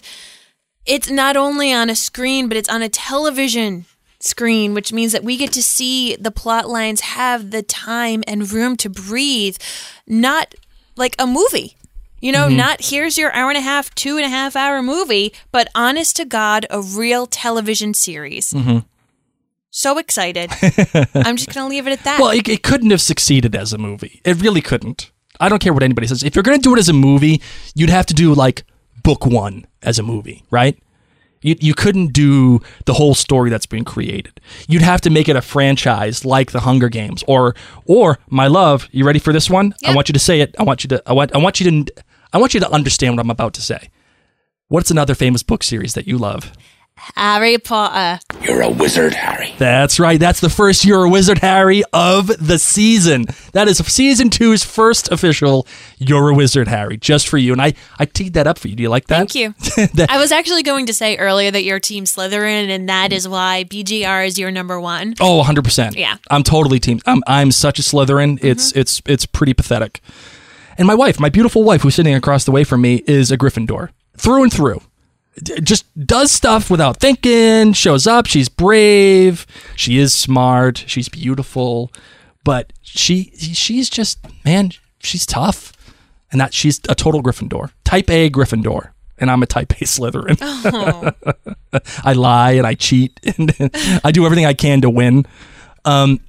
it's 0.85 1.09
not 1.09 1.37
only 1.37 1.71
on 1.71 1.89
a 1.89 1.95
screen, 1.95 2.47
but 2.47 2.57
it's 2.57 2.69
on 2.69 2.81
a 2.81 2.89
television 2.89 3.85
screen, 4.19 4.73
which 4.73 4.93
means 4.93 5.11
that 5.11 5.23
we 5.23 5.37
get 5.37 5.51
to 5.53 5.63
see 5.63 6.15
the 6.15 6.31
plot 6.31 6.69
lines 6.69 7.01
have 7.01 7.51
the 7.51 7.63
time 7.63 8.23
and 8.27 8.51
room 8.51 8.75
to 8.77 8.89
breathe, 8.89 9.57
not 10.07 10.53
like 10.95 11.15
a 11.19 11.27
movie. 11.27 11.77
You 12.19 12.31
know, 12.31 12.47
mm-hmm. 12.47 12.57
not 12.57 12.85
here's 12.85 13.17
your 13.17 13.33
hour 13.33 13.49
and 13.49 13.57
a 13.57 13.61
half, 13.61 13.93
two 13.95 14.17
and 14.17 14.25
a 14.25 14.29
half 14.29 14.55
hour 14.55 14.83
movie, 14.83 15.33
but 15.51 15.67
honest 15.73 16.15
to 16.17 16.25
God, 16.25 16.67
a 16.69 16.81
real 16.81 17.25
television 17.25 17.95
series. 17.95 18.53
Mm-hmm. 18.53 18.79
So 19.71 19.97
excited. 19.97 20.51
I'm 21.15 21.37
just 21.37 21.53
going 21.53 21.65
to 21.65 21.67
leave 21.67 21.87
it 21.87 21.93
at 21.93 22.03
that. 22.03 22.19
Well, 22.19 22.29
it, 22.31 22.47
it 22.47 22.61
couldn't 22.61 22.91
have 22.91 23.01
succeeded 23.01 23.55
as 23.55 23.73
a 23.73 23.77
movie. 23.77 24.21
It 24.23 24.39
really 24.41 24.61
couldn't. 24.61 25.11
I 25.41 25.49
don't 25.49 25.59
care 25.59 25.73
what 25.73 25.81
anybody 25.81 26.05
says. 26.05 26.21
If 26.21 26.35
you're 26.35 26.43
gonna 26.43 26.59
do 26.59 26.75
it 26.75 26.79
as 26.79 26.87
a 26.87 26.93
movie, 26.93 27.41
you'd 27.73 27.89
have 27.89 28.05
to 28.05 28.13
do 28.13 28.35
like 28.35 28.63
book 29.03 29.25
one 29.25 29.65
as 29.81 29.99
a 29.99 30.03
movie, 30.03 30.43
right? 30.51 30.77
You, 31.41 31.55
you 31.59 31.73
couldn't 31.73 32.13
do 32.13 32.61
the 32.85 32.93
whole 32.93 33.15
story 33.15 33.49
that's 33.49 33.65
been 33.65 33.83
created. 33.83 34.39
You'd 34.67 34.83
have 34.83 35.01
to 35.01 35.09
make 35.09 35.27
it 35.27 35.35
a 35.35 35.41
franchise 35.41 36.23
like 36.23 36.51
the 36.51 36.59
Hunger 36.59 36.87
Games 36.87 37.23
or 37.27 37.55
or 37.85 38.19
my 38.29 38.47
love. 38.47 38.87
You 38.91 39.05
ready 39.05 39.19
for 39.19 39.33
this 39.33 39.49
one? 39.49 39.73
I 39.85 39.95
want 39.95 40.07
you 40.07 40.13
to 40.13 40.19
say 40.19 40.41
it. 40.41 40.55
I 40.59 40.63
want 40.63 40.83
you 40.83 40.87
to. 40.89 41.01
I 41.05 41.13
want. 41.13 41.33
I 41.33 41.39
want 41.39 41.59
you 41.59 41.83
to. 41.83 41.93
I 42.31 42.37
want 42.37 42.53
you 42.53 42.59
to 42.59 42.69
understand 42.71 43.15
what 43.15 43.23
I'm 43.23 43.31
about 43.31 43.53
to 43.55 43.61
say. 43.61 43.89
What's 44.67 44.91
another 44.91 45.15
famous 45.15 45.43
book 45.43 45.63
series 45.63 45.95
that 45.95 46.07
you 46.07 46.17
love? 46.17 46.53
Harry 47.15 47.57
Potter. 47.57 48.19
You're 48.41 48.61
a 48.61 48.69
wizard, 48.69 49.13
Harry. 49.13 49.53
That's 49.57 49.99
right. 49.99 50.19
That's 50.19 50.39
the 50.39 50.49
first 50.49 50.85
You're 50.85 51.03
a 51.05 51.09
Wizard 51.09 51.39
Harry 51.39 51.83
of 51.93 52.27
the 52.27 52.57
season. 52.57 53.25
That 53.53 53.67
is 53.67 53.77
season 53.79 54.29
two's 54.29 54.63
first 54.63 55.11
official 55.11 55.67
You're 55.99 56.29
a 56.29 56.33
Wizard 56.33 56.67
Harry, 56.67 56.97
just 56.97 57.27
for 57.27 57.37
you. 57.37 57.51
And 57.51 57.61
I, 57.61 57.73
I 57.99 58.05
teed 58.05 58.33
that 58.33 58.47
up 58.47 58.57
for 58.57 58.67
you. 58.67 58.75
Do 58.75 58.83
you 58.83 58.89
like 58.89 59.07
that? 59.07 59.17
Thank 59.31 59.35
you. 59.35 59.53
That- 59.95 60.09
I 60.09 60.17
was 60.17 60.31
actually 60.31 60.63
going 60.63 60.85
to 60.87 60.93
say 60.93 61.17
earlier 61.17 61.51
that 61.51 61.63
you're 61.63 61.79
Team 61.79 62.05
Slytherin, 62.05 62.69
and 62.69 62.87
that 62.89 63.11
is 63.11 63.27
why 63.27 63.65
BJR 63.65 64.25
is 64.25 64.37
your 64.39 64.51
number 64.51 64.79
one. 64.79 65.15
oh, 65.19 65.43
100%. 65.45 65.95
Yeah. 65.95 66.17
I'm 66.29 66.43
totally 66.43 66.79
team. 66.79 66.99
I'm, 67.05 67.21
I'm 67.27 67.51
such 67.51 67.77
a 67.79 67.81
Slytherin. 67.81 68.37
Mm-hmm. 68.37 68.47
It's, 68.47 68.71
it's, 68.73 69.01
it's 69.05 69.25
pretty 69.25 69.53
pathetic. 69.53 70.01
And 70.77 70.87
my 70.87 70.95
wife, 70.95 71.19
my 71.19 71.29
beautiful 71.29 71.63
wife, 71.63 71.81
who's 71.81 71.95
sitting 71.95 72.15
across 72.15 72.45
the 72.45 72.51
way 72.51 72.63
from 72.63 72.81
me, 72.81 73.03
is 73.05 73.31
a 73.31 73.37
Gryffindor 73.37 73.89
through 74.17 74.43
and 74.43 74.53
through. 74.53 74.81
Just 75.63 75.85
does 76.05 76.31
stuff 76.31 76.69
without 76.69 76.97
thinking, 76.97 77.73
shows 77.73 78.05
up. 78.05 78.25
She's 78.25 78.49
brave. 78.49 79.47
She 79.75 79.97
is 79.97 80.13
smart. 80.13 80.83
She's 80.87 81.07
beautiful. 81.07 81.91
But 82.43 82.73
she 82.81 83.31
she's 83.37 83.89
just, 83.89 84.19
man, 84.43 84.71
she's 84.99 85.25
tough. 85.25 85.73
And 86.31 86.39
that 86.41 86.53
she's 86.53 86.79
a 86.89 86.95
total 86.95 87.23
Gryffindor. 87.23 87.71
Type 87.83 88.09
A 88.09 88.29
Gryffindor. 88.29 88.91
And 89.17 89.29
I'm 89.29 89.43
a 89.43 89.45
type 89.45 89.71
A 89.71 89.85
Slytherin. 89.85 90.37
I 92.03 92.13
lie 92.13 92.51
and 92.51 92.65
I 92.67 92.73
cheat 92.73 93.19
and 93.37 93.53
I 94.03 94.11
do 94.11 94.25
everything 94.25 94.45
I 94.45 94.53
can 94.53 94.81
to 94.81 94.89
win. 94.89 95.25
Um, 95.85 96.19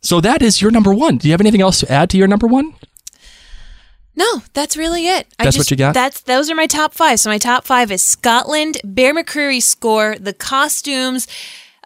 so 0.00 0.20
that 0.20 0.42
is 0.42 0.60
your 0.60 0.70
number 0.70 0.92
one. 0.94 1.16
Do 1.16 1.28
you 1.28 1.32
have 1.32 1.40
anything 1.40 1.62
else 1.62 1.80
to 1.80 1.90
add 1.90 2.10
to 2.10 2.18
your 2.18 2.28
number 2.28 2.46
one? 2.46 2.74
No, 4.16 4.42
that's 4.54 4.76
really 4.76 5.06
it. 5.08 5.26
I 5.38 5.44
That's 5.44 5.56
what 5.56 5.60
just- 5.62 5.70
you 5.70 5.76
got? 5.76 5.92
That's 5.94 6.22
those 6.22 6.50
are 6.50 6.54
my 6.54 6.66
top 6.66 6.94
five. 6.94 7.20
So 7.20 7.28
my 7.30 7.38
top 7.38 7.64
five 7.66 7.92
is 7.92 8.02
Scotland, 8.02 8.78
Bear 8.82 9.14
McCreary's 9.14 9.66
score, 9.66 10.16
the 10.18 10.32
costumes, 10.32 11.28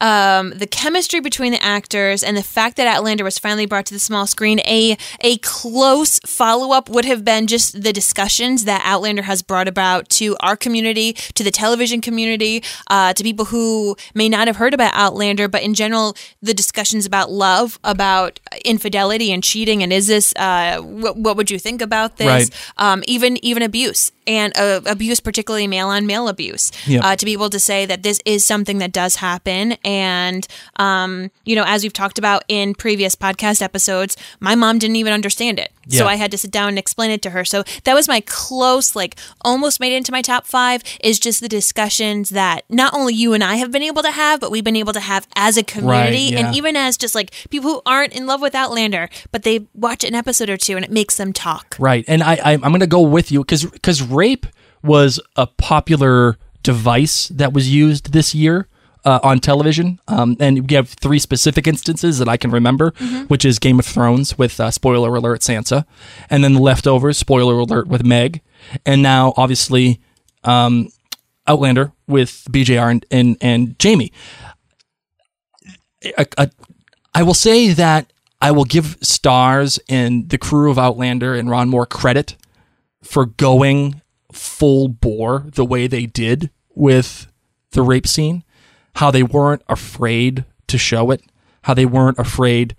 um, 0.00 0.50
the 0.50 0.66
chemistry 0.66 1.20
between 1.20 1.52
the 1.52 1.62
actors 1.62 2.22
and 2.22 2.36
the 2.36 2.42
fact 2.42 2.76
that 2.76 2.86
Outlander 2.86 3.24
was 3.24 3.38
finally 3.38 3.66
brought 3.66 3.86
to 3.86 3.94
the 3.94 4.00
small 4.00 4.26
screen, 4.26 4.60
a 4.60 4.96
a 5.20 5.36
close 5.38 6.18
follow 6.26 6.72
up 6.74 6.88
would 6.88 7.04
have 7.04 7.24
been 7.24 7.46
just 7.46 7.82
the 7.82 7.92
discussions 7.92 8.64
that 8.64 8.82
Outlander 8.84 9.22
has 9.22 9.42
brought 9.42 9.68
about 9.68 10.08
to 10.10 10.36
our 10.40 10.56
community, 10.56 11.12
to 11.12 11.44
the 11.44 11.50
television 11.50 12.00
community, 12.00 12.62
uh, 12.88 13.12
to 13.12 13.22
people 13.22 13.46
who 13.46 13.96
may 14.14 14.28
not 14.28 14.46
have 14.46 14.56
heard 14.56 14.74
about 14.74 14.92
Outlander, 14.94 15.48
but 15.48 15.62
in 15.62 15.74
general, 15.74 16.16
the 16.40 16.54
discussions 16.54 17.06
about 17.06 17.30
love, 17.30 17.78
about 17.84 18.40
infidelity 18.64 19.32
and 19.32 19.42
cheating, 19.44 19.82
and 19.82 19.92
is 19.92 20.06
this 20.06 20.32
uh, 20.36 20.80
what, 20.80 21.16
what 21.16 21.36
would 21.36 21.50
you 21.50 21.58
think 21.58 21.82
about 21.82 22.16
this? 22.16 22.26
Right. 22.26 22.72
Um, 22.78 23.02
even 23.06 23.42
even 23.44 23.62
abuse 23.62 24.12
and 24.26 24.56
uh, 24.56 24.80
abuse, 24.86 25.20
particularly 25.20 25.66
male 25.66 25.88
on 25.88 26.06
male 26.06 26.28
abuse. 26.28 26.72
Yep. 26.86 27.04
Uh, 27.04 27.16
to 27.16 27.24
be 27.24 27.32
able 27.32 27.50
to 27.50 27.60
say 27.60 27.84
that 27.86 28.02
this 28.02 28.20
is 28.24 28.44
something 28.44 28.78
that 28.78 28.92
does 28.92 29.16
happen, 29.16 29.72
and 29.84 29.89
um, 30.76 31.30
you 31.44 31.56
know, 31.56 31.64
as 31.66 31.82
we've 31.82 31.92
talked 31.92 32.18
about 32.18 32.44
in 32.48 32.74
previous 32.74 33.14
podcast 33.14 33.62
episodes, 33.62 34.16
my 34.40 34.54
mom 34.54 34.78
didn't 34.78 34.96
even 34.96 35.12
understand 35.12 35.58
it, 35.58 35.72
so 35.88 36.06
I 36.06 36.14
had 36.14 36.30
to 36.30 36.38
sit 36.38 36.50
down 36.50 36.68
and 36.68 36.78
explain 36.78 37.10
it 37.10 37.22
to 37.22 37.30
her. 37.30 37.44
So 37.44 37.64
that 37.84 37.94
was 37.94 38.08
my 38.08 38.20
close, 38.26 38.94
like 38.94 39.16
almost 39.42 39.80
made 39.80 39.92
it 39.92 39.96
into 39.96 40.12
my 40.12 40.22
top 40.22 40.46
five. 40.46 40.82
Is 41.02 41.18
just 41.18 41.40
the 41.40 41.48
discussions 41.48 42.30
that 42.30 42.64
not 42.68 42.94
only 42.94 43.14
you 43.14 43.32
and 43.32 43.42
I 43.42 43.56
have 43.56 43.70
been 43.70 43.82
able 43.82 44.02
to 44.02 44.10
have, 44.10 44.40
but 44.40 44.50
we've 44.50 44.64
been 44.64 44.76
able 44.76 44.92
to 44.92 45.00
have 45.00 45.26
as 45.36 45.56
a 45.56 45.62
community, 45.62 46.32
yeah. 46.32 46.46
and 46.46 46.54
even 46.54 46.76
as 46.76 46.96
just 46.96 47.14
like 47.14 47.32
people 47.50 47.70
who 47.70 47.82
aren't 47.86 48.12
in 48.12 48.26
love 48.26 48.40
with 48.40 48.54
Outlander, 48.54 49.08
but 49.32 49.42
they 49.42 49.66
watch 49.74 50.04
an 50.04 50.14
episode 50.14 50.50
or 50.50 50.56
two 50.56 50.76
and 50.76 50.84
it 50.84 50.90
makes 50.90 51.16
them 51.16 51.32
talk. 51.32 51.76
Right, 51.78 52.04
and 52.06 52.22
I, 52.22 52.34
I 52.34 52.52
I'm 52.52 52.60
going 52.60 52.80
to 52.80 52.86
go 52.86 53.00
with 53.00 53.32
you 53.32 53.40
because 53.40 53.64
because 53.64 54.02
rape 54.02 54.46
was 54.82 55.20
a 55.36 55.46
popular 55.46 56.38
device 56.62 57.28
that 57.28 57.52
was 57.52 57.72
used 57.72 58.12
this 58.12 58.34
year 58.34 58.68
uh, 59.04 59.20
on 59.22 59.40
television, 59.40 59.98
um, 60.08 60.36
and 60.40 60.68
we 60.70 60.76
have 60.76 60.88
three 60.88 61.18
specific 61.18 61.66
instances 61.66 62.18
that 62.18 62.28
I 62.28 62.36
can 62.36 62.50
remember, 62.50 62.90
which 63.28 63.44
is 63.44 63.58
Game 63.58 63.78
of 63.78 63.86
Thrones 63.86 64.36
with 64.38 64.60
uh, 64.60 64.70
spoiler 64.70 65.14
alert 65.14 65.40
Sansa, 65.40 65.84
and 66.28 66.44
then 66.44 66.54
the 66.54 66.60
leftovers 66.60 67.18
spoiler 67.18 67.58
alert 67.58 67.88
with 67.88 68.04
Meg, 68.04 68.42
and 68.84 69.02
now 69.02 69.34
obviously 69.36 70.00
um, 70.44 70.88
Outlander 71.46 71.92
with 72.06 72.46
BJR 72.50 72.90
and 72.90 73.06
and, 73.10 73.36
and 73.40 73.78
Jamie. 73.78 74.12
I 77.14 77.22
will 77.22 77.34
say 77.34 77.72
that 77.72 78.12
I 78.40 78.52
will 78.52 78.64
give 78.64 78.98
Starz 79.00 79.78
and 79.88 80.28
the 80.30 80.38
crew 80.38 80.70
of 80.70 80.78
Outlander 80.78 81.34
and 81.34 81.50
Ron 81.50 81.68
Moore 81.68 81.86
credit 81.86 82.36
for 83.02 83.26
going 83.26 84.00
full 84.32 84.88
bore 84.88 85.46
the 85.54 85.64
way 85.64 85.86
they 85.86 86.06
did 86.06 86.50
with 86.74 87.26
the 87.72 87.82
rape 87.82 88.06
scene, 88.06 88.44
how 88.96 89.10
they 89.10 89.22
weren't 89.22 89.62
afraid 89.68 90.44
to 90.68 90.78
show 90.78 91.10
it, 91.10 91.22
how 91.62 91.74
they 91.74 91.86
weren't 91.86 92.18
afraid 92.18 92.74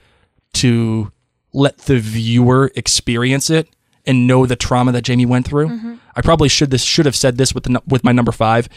to 0.53 1.11
let 1.53 1.77
the 1.79 1.99
viewer 1.99 2.71
experience 2.75 3.49
it 3.49 3.67
and 4.05 4.25
know 4.27 4.45
the 4.45 4.55
trauma 4.55 4.91
that 4.91 5.03
Jamie 5.03 5.25
went 5.25 5.47
through. 5.47 5.67
I 6.15 6.21
probably 6.21 6.49
should 6.49 6.71
this 6.71 6.83
should 6.83 7.05
have 7.05 7.15
said 7.15 7.37
this 7.37 7.53
with 7.53 7.65
the, 7.65 7.81
with 7.87 8.03
my 8.03 8.11
number 8.11 8.31
5. 8.31 8.67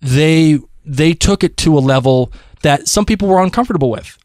They 0.00 0.58
they 0.84 1.14
took 1.14 1.42
it 1.42 1.56
to 1.58 1.76
a 1.78 1.80
level 1.80 2.32
that 2.62 2.88
some 2.88 3.04
people 3.04 3.28
were 3.28 3.42
uncomfortable 3.42 3.90
with 3.90 4.18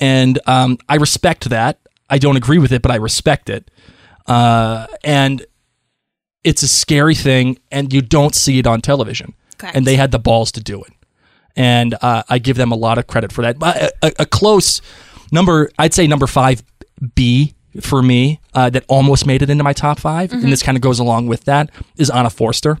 and 0.00 0.38
um, 0.46 0.78
I 0.88 0.96
respect 0.96 1.48
that. 1.50 1.78
I 2.08 2.18
don't 2.18 2.36
agree 2.36 2.58
with 2.58 2.72
it, 2.72 2.82
but 2.82 2.90
I 2.90 2.96
respect 2.96 3.48
it. 3.48 3.70
Uh, 4.26 4.86
and 5.02 5.44
it's 6.44 6.62
a 6.62 6.68
scary 6.68 7.14
thing, 7.14 7.58
and 7.70 7.92
you 7.92 8.02
don't 8.02 8.34
see 8.34 8.58
it 8.58 8.66
on 8.66 8.80
television. 8.80 9.34
Correct. 9.58 9.76
And 9.76 9.86
they 9.86 9.96
had 9.96 10.10
the 10.10 10.18
balls 10.18 10.52
to 10.52 10.60
do 10.60 10.82
it, 10.82 10.92
and 11.56 11.94
uh, 12.02 12.22
I 12.28 12.38
give 12.38 12.56
them 12.56 12.70
a 12.72 12.76
lot 12.76 12.98
of 12.98 13.06
credit 13.06 13.32
for 13.32 13.42
that. 13.42 13.58
But 13.58 13.76
a, 13.76 13.92
a, 14.02 14.12
a 14.20 14.26
close 14.26 14.80
number, 15.32 15.70
I'd 15.78 15.94
say 15.94 16.06
number 16.06 16.26
five 16.26 16.62
B 17.14 17.54
for 17.80 18.02
me 18.02 18.40
uh, 18.54 18.70
that 18.70 18.84
almost 18.88 19.26
made 19.26 19.42
it 19.42 19.50
into 19.50 19.62
my 19.64 19.72
top 19.74 19.98
5 19.98 20.32
and 20.32 20.50
this 20.50 20.62
kind 20.62 20.76
of 20.78 20.82
goes 20.82 20.98
along 20.98 21.26
with 21.26 21.44
that 21.44 21.70
is 21.98 22.08
Anna 22.08 22.30
Foerster. 22.30 22.78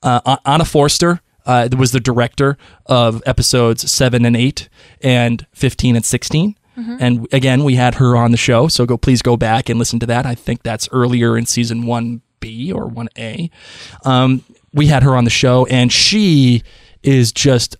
Uh, 0.00 0.36
Anna 0.44 0.64
Foerster 0.64 1.20
uh, 1.44 1.68
was 1.76 1.90
the 1.92 1.98
director 1.98 2.56
of 2.86 3.20
episodes 3.26 3.90
seven 3.90 4.24
and 4.24 4.36
eight, 4.36 4.68
and 5.02 5.46
fifteen 5.52 5.96
and 5.96 6.04
16 6.04 6.54
And 7.00 7.26
again, 7.32 7.64
we 7.64 7.74
had 7.74 7.96
her 7.96 8.16
on 8.16 8.30
the 8.30 8.36
show, 8.36 8.68
so 8.68 8.86
go 8.86 8.96
please 8.96 9.22
go 9.22 9.36
back 9.36 9.68
and 9.68 9.78
listen 9.78 9.98
to 10.00 10.06
that. 10.06 10.24
I 10.26 10.36
think 10.36 10.62
that's 10.62 10.88
earlier 10.92 11.36
in 11.36 11.46
season 11.46 11.86
one 11.86 12.20
B 12.38 12.70
or 12.70 12.86
one 12.86 13.08
A. 13.18 13.50
Um, 14.04 14.44
we 14.72 14.86
had 14.86 15.02
her 15.02 15.16
on 15.16 15.24
the 15.24 15.30
show, 15.30 15.66
and 15.66 15.90
she 15.92 16.62
is 17.02 17.32
just 17.32 17.76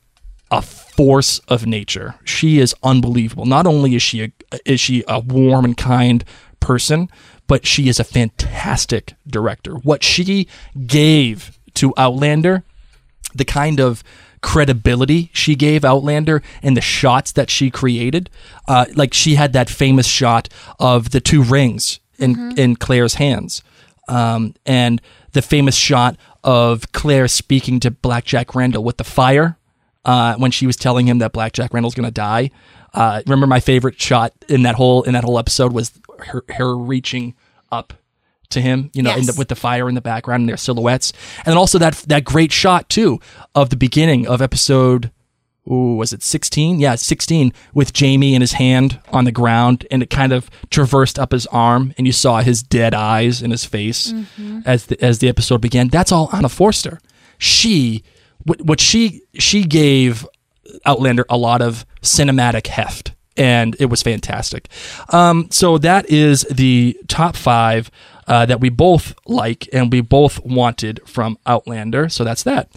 a 0.50 0.62
force 0.62 1.38
of 1.48 1.66
nature. 1.66 2.14
She 2.24 2.58
is 2.58 2.74
unbelievable. 2.82 3.46
Not 3.46 3.66
only 3.66 3.94
is 3.94 4.02
she 4.02 4.24
a, 4.24 4.32
is 4.64 4.80
she 4.80 5.04
a 5.06 5.20
warm 5.20 5.64
and 5.64 5.76
kind 5.76 6.24
person, 6.60 7.08
but 7.46 7.66
she 7.66 7.88
is 7.88 8.00
a 8.00 8.04
fantastic 8.04 9.14
director. 9.26 9.74
What 9.74 10.02
she 10.02 10.48
gave 10.86 11.58
to 11.74 11.92
Outlander, 11.96 12.64
the 13.34 13.44
kind 13.44 13.80
of 13.80 14.02
credibility 14.40 15.30
she 15.32 15.56
gave 15.56 15.84
Outlander 15.84 16.42
and 16.62 16.76
the 16.76 16.80
shots 16.80 17.32
that 17.32 17.50
she 17.50 17.70
created, 17.70 18.30
uh, 18.68 18.86
like 18.94 19.12
she 19.12 19.34
had 19.34 19.52
that 19.52 19.68
famous 19.68 20.06
shot 20.06 20.48
of 20.78 21.10
the 21.10 21.20
two 21.20 21.42
rings 21.42 22.00
in 22.18 22.58
in 22.58 22.76
Claire's 22.76 23.14
hands, 23.14 23.62
um, 24.08 24.54
and 24.66 25.00
the 25.32 25.42
famous 25.42 25.74
shot 25.76 26.16
of 26.42 26.90
Claire 26.92 27.28
speaking 27.28 27.80
to 27.80 27.90
Black 27.90 28.24
Jack 28.24 28.54
Randall 28.54 28.82
with 28.82 28.96
the 28.96 29.04
fire 29.04 29.57
uh, 30.08 30.36
when 30.36 30.50
she 30.50 30.66
was 30.66 30.74
telling 30.74 31.06
him 31.06 31.18
that 31.18 31.32
Black 31.32 31.52
Jack 31.52 31.74
Randall's 31.74 31.94
going 31.94 32.06
to 32.08 32.10
die. 32.10 32.50
Uh, 32.94 33.20
remember 33.26 33.46
my 33.46 33.60
favorite 33.60 34.00
shot 34.00 34.32
in 34.48 34.62
that 34.62 34.74
whole 34.74 35.02
in 35.02 35.12
that 35.12 35.22
whole 35.22 35.38
episode 35.38 35.74
was 35.74 35.92
her, 36.20 36.42
her 36.48 36.74
reaching 36.74 37.34
up 37.70 37.92
to 38.48 38.62
him, 38.62 38.90
you 38.94 39.02
know, 39.02 39.14
in 39.14 39.26
the, 39.26 39.34
with 39.36 39.48
the 39.48 39.54
fire 39.54 39.86
in 39.86 39.94
the 39.94 40.00
background 40.00 40.40
and 40.40 40.48
their 40.48 40.56
silhouettes, 40.56 41.12
and 41.38 41.48
then 41.48 41.58
also 41.58 41.78
that 41.78 41.92
that 42.08 42.24
great 42.24 42.50
shot 42.52 42.88
too 42.88 43.20
of 43.54 43.68
the 43.68 43.76
beginning 43.76 44.26
of 44.26 44.40
episode. 44.40 45.12
Ooh, 45.70 45.96
was 45.96 46.14
it 46.14 46.22
16? 46.22 46.80
Yeah, 46.80 46.94
16 46.94 47.52
with 47.74 47.92
Jamie 47.92 48.34
and 48.34 48.40
his 48.40 48.52
hand 48.54 48.98
on 49.12 49.24
the 49.26 49.32
ground 49.32 49.86
and 49.90 50.02
it 50.02 50.08
kind 50.08 50.32
of 50.32 50.48
traversed 50.70 51.18
up 51.18 51.32
his 51.32 51.46
arm 51.48 51.92
and 51.98 52.06
you 52.06 52.12
saw 52.14 52.40
his 52.40 52.62
dead 52.62 52.94
eyes 52.94 53.42
in 53.42 53.50
his 53.50 53.66
face 53.66 54.14
as 54.64 54.86
the 54.86 54.98
as 55.04 55.18
the 55.18 55.28
episode 55.28 55.60
began. 55.60 55.88
That's 55.88 56.10
all 56.10 56.30
Anna 56.32 56.48
Foerster. 56.48 57.00
She 57.36 58.02
what, 58.44 58.60
what 58.62 58.80
she 58.80 59.22
she 59.34 59.64
gave 59.64 60.26
Outlander 60.84 61.24
a 61.28 61.36
lot 61.36 61.62
of 61.62 61.86
cinematic 62.02 62.66
heft 62.66 63.12
and 63.38 63.76
it 63.78 63.86
was 63.86 64.02
fantastic. 64.02 64.68
Um, 65.10 65.48
so 65.50 65.78
that 65.78 66.10
is 66.10 66.42
the 66.50 66.98
top 67.06 67.36
five 67.36 67.90
uh, 68.26 68.44
that 68.46 68.60
we 68.60 68.68
both 68.68 69.14
like 69.26 69.68
and 69.72 69.92
we 69.92 70.00
both 70.00 70.44
wanted 70.44 71.00
from 71.06 71.38
Outlander. 71.46 72.08
So 72.08 72.24
that's 72.24 72.42
that. 72.42 72.68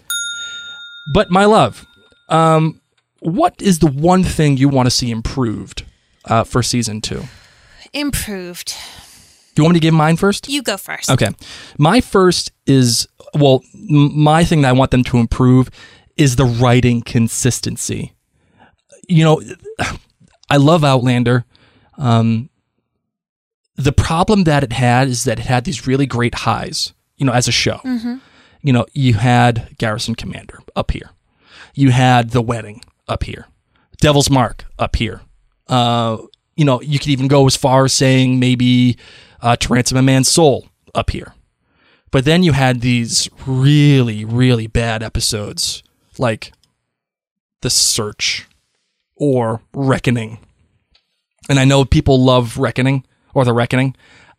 But 1.13 1.31
my 1.31 1.45
love, 1.45 1.85
um, 2.29 2.79
what 3.19 3.59
is 3.61 3.79
the 3.79 3.87
one 3.87 4.23
thing 4.23 4.57
you 4.57 4.69
want 4.69 4.85
to 4.85 4.91
see 4.91 5.11
improved 5.11 5.83
uh, 6.25 6.43
for 6.43 6.63
season 6.63 7.01
two? 7.01 7.23
Improved. 7.91 8.75
Do 9.53 9.61
you 9.61 9.63
want 9.65 9.73
me 9.73 9.79
to 9.81 9.83
give 9.83 9.93
mine 9.93 10.15
first? 10.15 10.47
You 10.47 10.61
go 10.61 10.77
first. 10.77 11.09
Okay. 11.09 11.29
My 11.77 11.99
first 11.99 12.51
is, 12.65 13.07
well, 13.33 13.61
m- 13.73 14.17
my 14.19 14.43
thing 14.43 14.61
that 14.61 14.69
I 14.69 14.73
want 14.73 14.91
them 14.91 15.03
to 15.05 15.17
improve 15.17 15.69
is 16.17 16.35
the 16.35 16.45
writing 16.45 17.01
consistency. 17.01 18.13
You 19.07 19.23
know, 19.23 19.41
I 20.49 20.57
love 20.57 20.83
Outlander. 20.83 21.45
Um, 21.97 22.49
the 23.75 23.91
problem 23.91 24.43
that 24.43 24.63
it 24.63 24.73
had 24.73 25.07
is 25.07 25.23
that 25.23 25.39
it 25.39 25.45
had 25.45 25.63
these 25.65 25.87
really 25.87 26.05
great 26.05 26.35
highs, 26.35 26.93
you 27.17 27.25
know, 27.25 27.33
as 27.33 27.47
a 27.47 27.51
show. 27.51 27.79
You 28.63 28.73
know, 28.73 28.85
you 28.93 29.15
had 29.15 29.75
Garrison 29.79 30.13
Commander 30.13 30.59
up 30.75 30.91
here, 30.91 31.09
you 31.73 31.89
had 31.91 32.29
The 32.29 32.41
Wedding 32.43 32.83
up 33.07 33.23
here, 33.23 33.47
Devil's 33.99 34.29
Mark 34.29 34.65
up 34.77 34.95
here. 34.97 35.21
Uh, 35.67 36.17
you 36.55 36.65
know, 36.65 36.79
you 36.81 36.99
could 36.99 37.07
even 37.09 37.27
go 37.27 37.47
as 37.47 37.55
far 37.55 37.85
as 37.85 37.93
saying 37.93 38.39
maybe 38.39 38.97
uh, 39.41 39.55
To 39.55 39.73
Ransom 39.73 39.97
a 39.97 40.01
Man's 40.03 40.29
Soul 40.29 40.67
up 40.93 41.09
here. 41.09 41.33
But 42.11 42.25
then 42.25 42.43
you 42.43 42.51
had 42.51 42.81
these 42.81 43.29
really, 43.47 44.25
really 44.25 44.67
bad 44.67 45.01
episodes 45.01 45.81
like 46.17 46.51
The 47.61 47.69
Search 47.69 48.47
or 49.15 49.61
Reckoning. 49.73 50.39
And 51.49 51.57
I 51.57 51.65
know 51.65 51.85
people 51.85 52.21
love 52.21 52.57
Reckoning 52.57 53.05
or 53.33 53.45
The 53.45 53.53
Reckoning. 53.53 53.95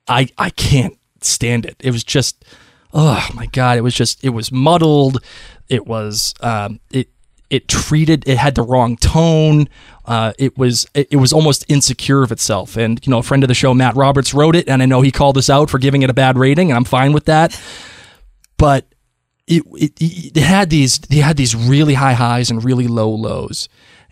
I, 0.07 0.29
I 0.37 0.51
can't 0.51 0.99
stand 1.23 1.65
it. 1.65 1.77
It 1.81 1.93
was 1.93 2.05
just, 2.05 2.45
oh 2.93 3.27
my 3.35 3.47
God. 3.47 3.79
It 3.79 3.83
was 3.83 3.95
just, 3.95 4.23
it 4.23 4.31
was 4.31 4.53
muddled. 4.53 5.25
It 5.69 5.87
was, 5.87 6.35
um, 6.41 6.79
it, 6.91 7.09
it 7.49 7.69
treated, 7.69 8.29
it 8.29 8.39
had 8.39 8.55
the 8.55 8.63
wrong 8.63 8.97
tone. 8.97 9.69
Uh, 10.05 10.33
it 10.39 10.59
was, 10.59 10.87
it, 10.95 11.09
it 11.13 11.17
was 11.17 11.33
almost 11.33 11.65
insecure 11.69 12.23
of 12.23 12.33
itself. 12.33 12.77
And, 12.77 13.05
you 13.07 13.11
know, 13.11 13.19
a 13.19 13.23
friend 13.23 13.45
of 13.45 13.49
the 13.49 13.55
show, 13.55 13.73
Matt 13.73 13.95
Roberts, 13.95 14.35
wrote 14.35 14.57
it. 14.57 14.69
And 14.69 14.83
I 14.83 14.87
know 14.87 15.01
he 15.01 15.13
called 15.13 15.39
us 15.39 15.49
out 15.49 15.71
for 15.71 15.79
giving 15.79 16.03
it 16.03 16.11
a 16.11 16.15
bad 16.15 16.37
rating, 16.37 16.71
and 16.71 16.77
I'm 16.77 16.85
fine 16.85 17.13
with 17.13 17.27
that. 17.27 17.61
But 18.57 18.87
it, 19.47 19.63
it, 19.73 20.37
it 20.37 20.43
had 20.43 20.71
these 20.71 20.99
they 20.99 21.17
had 21.17 21.37
these 21.37 21.55
really 21.55 21.95
high 21.95 22.13
highs 22.13 22.51
and 22.51 22.65
really 22.65 22.87
low 22.87 23.11
lows 23.11 23.69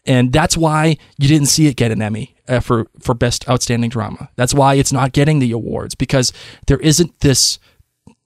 and 0.07 0.33
that's 0.33 0.57
why 0.57 0.97
you 1.19 1.29
didn't 1.29 1.47
see 1.47 1.67
it 1.67 1.77
get 1.77 1.91
an 1.91 2.03
emmy 2.03 2.35
uh, 2.49 2.61
for 2.61 2.87
for 2.99 3.15
best 3.15 3.49
outstanding 3.49 3.91
drama 3.91 4.29
that's 4.37 4.55
why 4.55 4.75
it's 4.75 4.93
not 4.93 5.13
getting 5.13 5.39
the 5.39 5.53
awards 5.53 5.95
because 5.95 6.33
there 6.67 6.81
isn't 6.81 7.21
this 7.21 7.59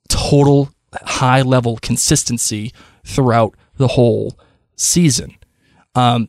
total 0.09 0.71
high 1.03 1.43
level 1.43 1.77
consistency 1.83 2.73
throughout 3.05 3.55
the 3.77 3.89
whole 3.89 4.39
season 4.77 5.37
um, 5.95 6.29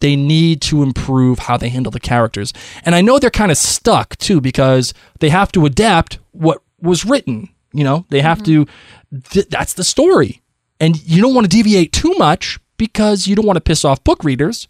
they 0.00 0.16
need 0.16 0.60
to 0.62 0.82
improve 0.82 1.40
how 1.40 1.56
they 1.56 1.68
handle 1.68 1.90
the 1.90 2.00
characters. 2.00 2.52
And 2.84 2.94
i 2.94 3.00
know 3.00 3.18
they're 3.18 3.30
kind 3.30 3.50
of 3.50 3.58
stuck 3.58 4.16
too 4.16 4.40
because 4.40 4.94
they 5.20 5.30
have 5.30 5.52
to 5.52 5.66
adapt 5.66 6.18
what 6.32 6.62
was 6.80 7.04
written 7.04 7.48
you 7.76 7.84
know? 7.84 8.06
They 8.08 8.22
have 8.22 8.42
mm-hmm. 8.42 8.64
to 8.64 9.20
th- 9.30 9.48
that's 9.50 9.74
the 9.74 9.84
story. 9.84 10.42
And 10.80 11.02
you 11.04 11.20
don't 11.20 11.34
want 11.34 11.44
to 11.44 11.54
deviate 11.54 11.92
too 11.92 12.14
much 12.14 12.58
because 12.78 13.26
you 13.26 13.36
don't 13.36 13.46
want 13.46 13.58
to 13.58 13.62
piss 13.62 13.84
off 13.84 14.02
book 14.02 14.24
readers. 14.24 14.66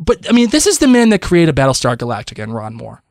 But 0.00 0.28
i 0.28 0.32
mean 0.32 0.50
this 0.50 0.66
is 0.66 0.78
the 0.78 0.88
man 0.88 1.08
that 1.10 1.22
created 1.22 1.56
battlestar 1.56 1.96
galactica 1.96 2.42
and 2.42 2.54
ron 2.54 2.74
moore. 2.74 3.02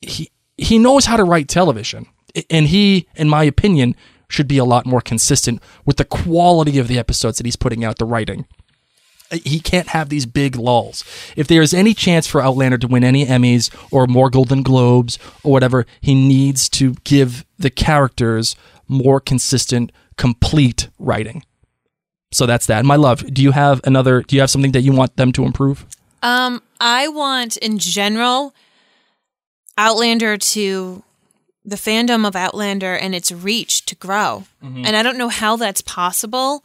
He 0.00 0.30
he 0.56 0.78
knows 0.78 1.06
how 1.06 1.16
to 1.16 1.24
write 1.24 1.48
television 1.48 2.06
and 2.48 2.66
he 2.66 3.08
in 3.14 3.28
my 3.28 3.44
opinion 3.44 3.94
should 4.28 4.46
be 4.46 4.58
a 4.58 4.64
lot 4.64 4.86
more 4.86 5.00
consistent 5.00 5.60
with 5.84 5.96
the 5.96 6.04
quality 6.04 6.78
of 6.78 6.86
the 6.86 6.98
episodes 6.98 7.38
that 7.38 7.46
he's 7.46 7.56
putting 7.56 7.84
out 7.84 7.98
the 7.98 8.04
writing 8.04 8.46
he 9.30 9.60
can't 9.60 9.88
have 9.88 10.08
these 10.08 10.26
big 10.26 10.56
lulls. 10.56 11.04
If 11.36 11.46
there 11.46 11.62
is 11.62 11.72
any 11.72 11.94
chance 11.94 12.26
for 12.26 12.42
Outlander 12.42 12.78
to 12.78 12.88
win 12.88 13.04
any 13.04 13.26
Emmys 13.26 13.70
or 13.90 14.06
more 14.06 14.30
Golden 14.30 14.62
Globes 14.62 15.18
or 15.44 15.52
whatever, 15.52 15.86
he 16.00 16.14
needs 16.14 16.68
to 16.70 16.94
give 17.04 17.44
the 17.58 17.70
characters 17.70 18.56
more 18.88 19.20
consistent, 19.20 19.92
complete 20.16 20.88
writing. 20.98 21.44
So 22.32 22.46
that's 22.46 22.66
that. 22.66 22.84
My 22.84 22.96
love, 22.96 23.32
do 23.32 23.42
you 23.42 23.52
have 23.52 23.80
another? 23.84 24.22
Do 24.22 24.36
you 24.36 24.40
have 24.40 24.50
something 24.50 24.72
that 24.72 24.82
you 24.82 24.92
want 24.92 25.16
them 25.16 25.32
to 25.32 25.44
improve? 25.44 25.86
Um, 26.22 26.62
I 26.80 27.08
want 27.08 27.56
in 27.56 27.78
general 27.78 28.54
Outlander 29.78 30.36
to 30.36 31.02
the 31.64 31.76
fandom 31.76 32.26
of 32.26 32.36
Outlander 32.36 32.94
and 32.94 33.14
its 33.14 33.30
reach 33.32 33.84
to 33.86 33.94
grow. 33.94 34.44
And 34.62 34.96
I 34.96 35.02
don't 35.02 35.18
know 35.18 35.28
how 35.28 35.56
that's 35.56 35.82
possible. 35.82 36.64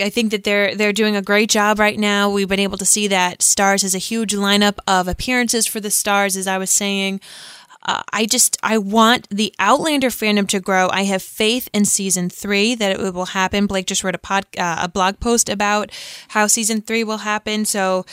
I 0.00 0.10
think 0.10 0.30
that 0.30 0.44
they're 0.44 0.74
they're 0.74 0.92
doing 0.92 1.16
a 1.16 1.22
great 1.22 1.50
job 1.50 1.78
right 1.78 1.98
now. 1.98 2.30
We've 2.30 2.48
been 2.48 2.60
able 2.60 2.78
to 2.78 2.84
see 2.84 3.08
that 3.08 3.40
Starz 3.40 3.82
has 3.82 3.94
a 3.94 3.98
huge 3.98 4.32
lineup 4.34 4.78
of 4.86 5.08
appearances 5.08 5.66
for 5.66 5.80
the 5.80 5.90
Stars, 5.90 6.36
as 6.36 6.46
I 6.46 6.58
was 6.58 6.70
saying. 6.70 7.20
Uh, 7.82 8.02
I 8.12 8.26
just 8.26 8.58
I 8.62 8.78
want 8.78 9.28
the 9.30 9.54
Outlander 9.58 10.08
fandom 10.08 10.48
to 10.48 10.60
grow. 10.60 10.88
I 10.90 11.04
have 11.04 11.22
faith 11.22 11.68
in 11.72 11.84
season 11.84 12.28
three 12.28 12.74
that 12.74 12.98
it 13.00 13.14
will 13.14 13.26
happen. 13.26 13.66
Blake 13.66 13.86
just 13.86 14.02
wrote 14.02 14.16
a 14.16 14.18
pod 14.18 14.46
uh, 14.58 14.80
a 14.82 14.88
blog 14.88 15.20
post 15.20 15.48
about 15.48 15.90
how 16.28 16.46
season 16.48 16.82
three 16.82 17.04
will 17.04 17.18
happen, 17.18 17.64
so 17.64 18.04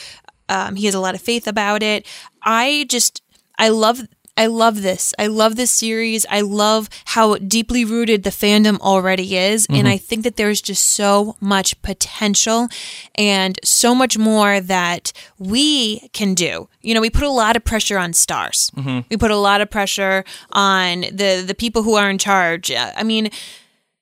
um, 0.48 0.76
he 0.76 0.86
has 0.86 0.94
a 0.94 1.00
lot 1.00 1.14
of 1.14 1.20
faith 1.20 1.46
about 1.48 1.82
it. 1.82 2.06
I 2.42 2.86
just 2.88 3.22
I 3.58 3.68
love 3.68 4.02
I 4.36 4.46
love 4.46 4.82
this. 4.82 5.14
I 5.18 5.28
love 5.28 5.54
this 5.54 5.70
series. 5.70 6.26
I 6.28 6.40
love 6.40 6.88
how 7.04 7.36
deeply 7.36 7.84
rooted 7.84 8.24
the 8.24 8.30
fandom 8.30 8.80
already 8.80 9.36
is. 9.36 9.66
And 9.66 9.78
mm-hmm. 9.78 9.86
I 9.86 9.96
think 9.96 10.24
that 10.24 10.36
there's 10.36 10.60
just 10.60 10.88
so 10.88 11.36
much 11.40 11.80
potential 11.82 12.68
and 13.14 13.58
so 13.62 13.94
much 13.94 14.18
more 14.18 14.60
that 14.60 15.12
we 15.38 16.08
can 16.12 16.34
do. 16.34 16.68
You 16.80 16.94
know, 16.94 17.00
we 17.00 17.10
put 17.10 17.22
a 17.22 17.30
lot 17.30 17.54
of 17.54 17.64
pressure 17.64 17.96
on 17.96 18.10
Starz. 18.10 18.72
Mm-hmm. 18.72 19.00
We 19.08 19.16
put 19.16 19.30
a 19.30 19.36
lot 19.36 19.60
of 19.60 19.70
pressure 19.70 20.24
on 20.50 21.02
the 21.02 21.44
the 21.46 21.54
people 21.54 21.84
who 21.84 21.94
are 21.94 22.10
in 22.10 22.18
charge. 22.18 22.72
I 22.72 23.04
mean, 23.04 23.30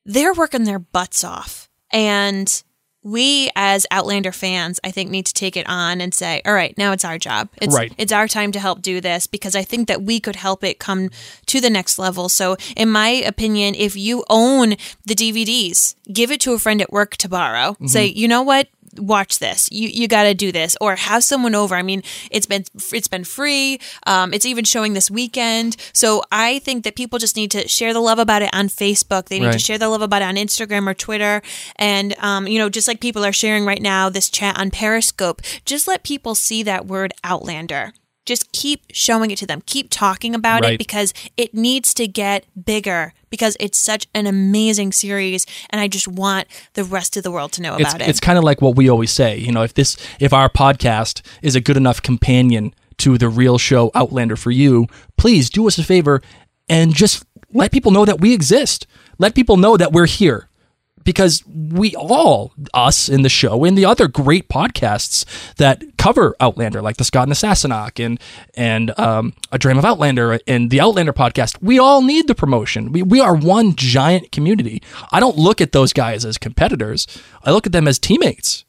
they're 0.07 0.35
working 0.35 0.64
their 0.64 0.78
butts 0.78 1.24
off. 1.24 1.68
And 1.91 2.62
we 3.03 3.51
as 3.57 3.87
Outlander 3.91 4.33
fans, 4.33 4.79
I 4.85 4.91
think, 4.91 5.11
need 5.11 5.27
to 5.27 5.35
take 5.35 5.57
it 5.57 5.69
on 5.69 6.01
and 6.01 6.15
say, 6.15 6.41
all 6.45 6.55
right, 6.55 6.77
now 6.79 6.93
it's 6.93 7.05
our 7.05 7.19
job. 7.19 7.49
It's 7.61 7.75
Right. 7.75 7.93
it's 7.99 8.13
our 8.13 8.29
time 8.29 8.53
to 8.53 8.61
help 8.61 8.83
do 8.83 9.01
this 9.01 9.27
because 9.27 9.57
I 9.57 9.63
think 9.63 9.89
that 9.89 10.03
we 10.03 10.21
could 10.21 10.37
help 10.37 10.63
it 10.63 10.79
come 10.79 11.11
to 11.47 11.61
the 11.61 11.71
next 11.71 11.99
level. 11.99 12.29
So 12.29 12.57
in 12.77 12.91
my 12.91 13.09
opinion, 13.09 13.75
if 13.75 13.97
you 13.97 14.25
own 14.29 14.71
the 15.05 15.15
DVDs, 15.15 15.95
give 16.13 16.31
it 16.31 16.41
to 16.43 16.53
a 16.53 16.59
friend 16.59 16.81
at 16.81 16.93
work 16.93 17.17
to 17.19 17.29
borrow. 17.29 17.77
Say, 17.87 18.09
mm-hmm. 18.09 18.19
you 18.19 18.29
know 18.29 18.43
what? 18.43 18.69
Watch 18.99 19.38
this. 19.38 19.70
You 19.70 19.88
you 19.88 20.09
got 20.09 20.24
to 20.24 20.34
do 20.34 20.53
this 20.53 20.76
or 20.80 20.97
have 20.97 21.24
someone 21.24 21.55
over. 21.55 21.74
I 21.74 21.82
mean 21.82 22.03
it's 22.30 22.47
been 22.47 22.64
it's 22.93 23.09
been 23.09 23.24
free. 23.24 23.80
Um, 24.07 24.32
it's 24.34 24.47
even 24.47 24.64
showing 24.64 24.95
this 24.95 25.11
weekend. 25.11 25.76
So 25.93 26.22
i 26.30 26.59
think 26.61 26.84
that 26.84 26.97
people 26.97 27.18
just 27.18 27.36
need 27.36 27.51
to 27.53 27.66
share 27.68 27.93
the 27.93 28.01
love 28.01 28.18
about 28.18 28.43
it 28.43 28.51
on 28.53 28.68
facebook. 28.68 29.26
They 29.26 29.38
need 29.38 29.53
to 29.53 29.59
share 29.59 29.78
the 29.78 29.88
love 29.88 30.03
about 30.03 30.22
it 30.22 30.26
on 30.26 30.36
instagram 30.36 30.88
or 30.88 30.95
twitter. 30.95 31.43
And 31.76 32.14
um, 32.18 32.47
you 32.47 32.59
know 32.59 32.68
just 32.68 32.88
like 32.88 33.01
people 33.01 33.24
are 33.24 33.32
sharing 33.32 33.64
right 33.64 33.82
now 33.82 34.09
this 34.09 34.28
chat 34.30 34.59
on 34.59 34.70
periscope 34.70 35.43
just 35.64 35.88
let 35.88 36.03
people 36.03 36.34
see 36.34 36.62
that 36.62 36.86
word 36.86 37.12
outlander 37.24 37.93
just 38.25 38.53
keep 38.53 38.83
showing 38.93 39.31
it 39.31 39.39
to 39.39 39.47
them. 39.47 39.62
Keep 39.66 39.89
talking 39.91 40.35
about 40.35 40.62
Right. 40.62 40.75
it 40.75 40.79
because 40.79 41.12
it 41.37 41.55
needs 41.55 41.93
to 41.95 42.07
get 42.07 42.45
bigger 42.64 43.14
because 43.31 43.57
it's 43.59 43.79
such 43.79 44.07
an 44.14 44.27
amazing 44.27 44.93
series 44.93 45.47
and 45.70 45.81
i 45.81 45.89
just 45.89 46.07
want 46.07 46.47
the 46.75 46.85
rest 46.85 47.16
of 47.16 47.23
the 47.23 47.31
world 47.31 47.51
to 47.51 47.62
know 47.62 47.75
it's, 47.77 47.95
about 47.95 48.03
it. 48.03 48.09
it's 48.09 48.20
kind 48.20 48.37
of 48.37 48.45
like 48.45 48.61
what 48.61 48.77
we 48.77 48.91
always 48.91 49.11
say 49.11 49.39
you 49.39 49.51
know 49.51 49.62
if 49.62 49.73
this 49.73 49.97
if 50.20 50.35
our 50.35 50.51
podcast 50.51 51.23
is 51.41 51.57
a 51.57 51.61
good 51.61 51.79
enough 51.79 52.03
companion 52.03 52.75
to 52.99 53.16
the 53.16 53.31
real 53.31 53.57
show 53.57 53.91
outlander 53.95 54.37
for 54.37 54.51
you 54.51 54.87
please 55.16 55.49
do 55.49 55.66
us 55.66 55.79
a 55.79 55.83
favor 55.83 56.20
and 56.68 56.95
just 56.95 57.25
let 57.53 57.73
people 57.73 57.91
know 57.91 58.05
that 58.05 58.20
we 58.20 58.33
exist. 58.33 58.87
Let 59.18 59.35
people 59.35 59.57
know 59.59 59.77
that 59.77 59.93
we're 59.93 60.07
here 60.07 60.49
because 61.05 61.43
we 61.47 61.95
all 61.97 62.53
us 62.75 63.09
in 63.09 63.23
the 63.23 63.29
show 63.29 63.65
and 63.65 63.77
the 63.77 63.85
other 63.85 64.09
great 64.09 64.49
podcasts 64.49 65.25
that 65.57 65.83
cover 65.99 66.35
outlander 66.41 66.83
like 66.83 66.97
the 66.97 67.05
scot 67.05 67.29
and 67.29 67.37
sassenach 67.37 68.05
and 68.05 68.19
and 68.55 68.99
um, 68.99 69.33
a 69.51 69.59
dram 69.59 69.79
of 69.79 69.85
outlander 69.85 70.39
and 70.47 70.71
the 70.71 70.81
outlander 70.81 71.13
podcast 71.13 71.61
we 71.63 71.79
all 71.79 72.03
need 72.03 72.27
the 72.27 72.35
promotion. 72.35 72.93
We, 72.93 73.03
we 73.03 73.21
are 73.21 73.35
one 73.35 73.75
giant 73.77 74.33
community. 74.33 74.83
I 75.11 75.21
don't 75.21 75.37
look 75.37 75.61
at 75.61 75.73
those 75.73 75.93
guys 75.93 76.25
as 76.25 76.39
competitors. 76.39 77.07
I 77.45 77.53
look 77.53 77.67
at 77.67 77.73
them 77.73 77.87
as 77.89 77.99
teammates. 77.99 78.65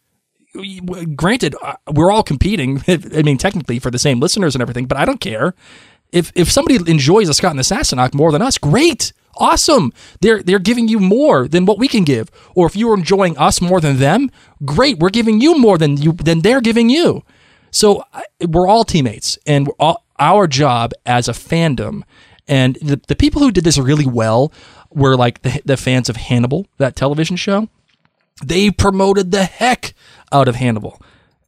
Granted 1.16 1.56
uh, 1.64 1.76
we're 1.92 2.12
all 2.12 2.22
competing 2.22 2.84
i 2.88 3.24
mean 3.24 3.40
technically 3.40 3.80
for 3.80 3.90
the 3.90 3.98
same 3.98 4.20
listeners 4.20 4.54
and 4.54 4.62
everything 4.62 4.86
but 4.86 5.00
i 5.00 5.04
don't 5.04 5.20
care 5.20 5.56
if 6.14 6.32
if 6.36 6.51
somebody 6.51 6.80
enjoys 6.89 7.30
a 7.30 7.34
Scot 7.34 7.51
and 7.51 7.59
the 7.59 7.64
Sassenach 7.64 8.14
more 8.14 8.32
than 8.32 8.41
us, 8.41 8.57
great, 8.57 9.14
awesome. 9.36 9.91
They're 10.22 10.41
they're 10.41 10.59
giving 10.59 10.88
you 10.88 10.99
more 10.99 11.47
than 11.47 11.66
what 11.66 11.80
we 11.80 11.88
can 11.88 12.03
give. 12.03 12.30
Or 12.55 12.66
if 12.68 12.76
you're 12.76 12.97
enjoying 12.97 13.38
us 13.38 13.61
more 13.61 13.82
than 13.82 13.97
them, 13.97 14.32
great, 14.64 14.99
we're 14.99 15.09
giving 15.09 15.41
you 15.41 15.57
more 15.57 15.78
than 15.78 15.97
you 15.97 16.14
than 16.14 16.41
they're 16.41 16.61
giving 16.61 16.89
you. 16.89 17.24
So 17.72 18.03
we're 18.47 18.68
all 18.68 18.84
teammates, 18.84 19.38
and 19.45 19.70
all, 19.80 20.05
our 20.20 20.47
job 20.47 20.91
as 21.05 21.28
a 21.28 21.34
fandom, 21.34 22.03
and 22.47 22.76
the 22.82 23.01
the 23.07 23.16
people 23.16 23.41
who 23.41 23.51
did 23.51 23.64
this 23.64 23.78
really 23.78 24.05
well 24.05 24.53
were 24.91 25.18
like 25.18 25.41
the 25.41 25.61
the 25.66 25.78
fans 25.78 26.07
of 26.09 26.16
Hannibal, 26.16 26.68
that 26.78 26.95
television 26.95 27.36
show 27.36 27.68
they 28.41 28.72
promoted 28.72 29.32
the 29.32 29.45
heck 29.45 29.93
out 30.32 30.47
of 30.47 30.55
Hannibal. 30.55 31.01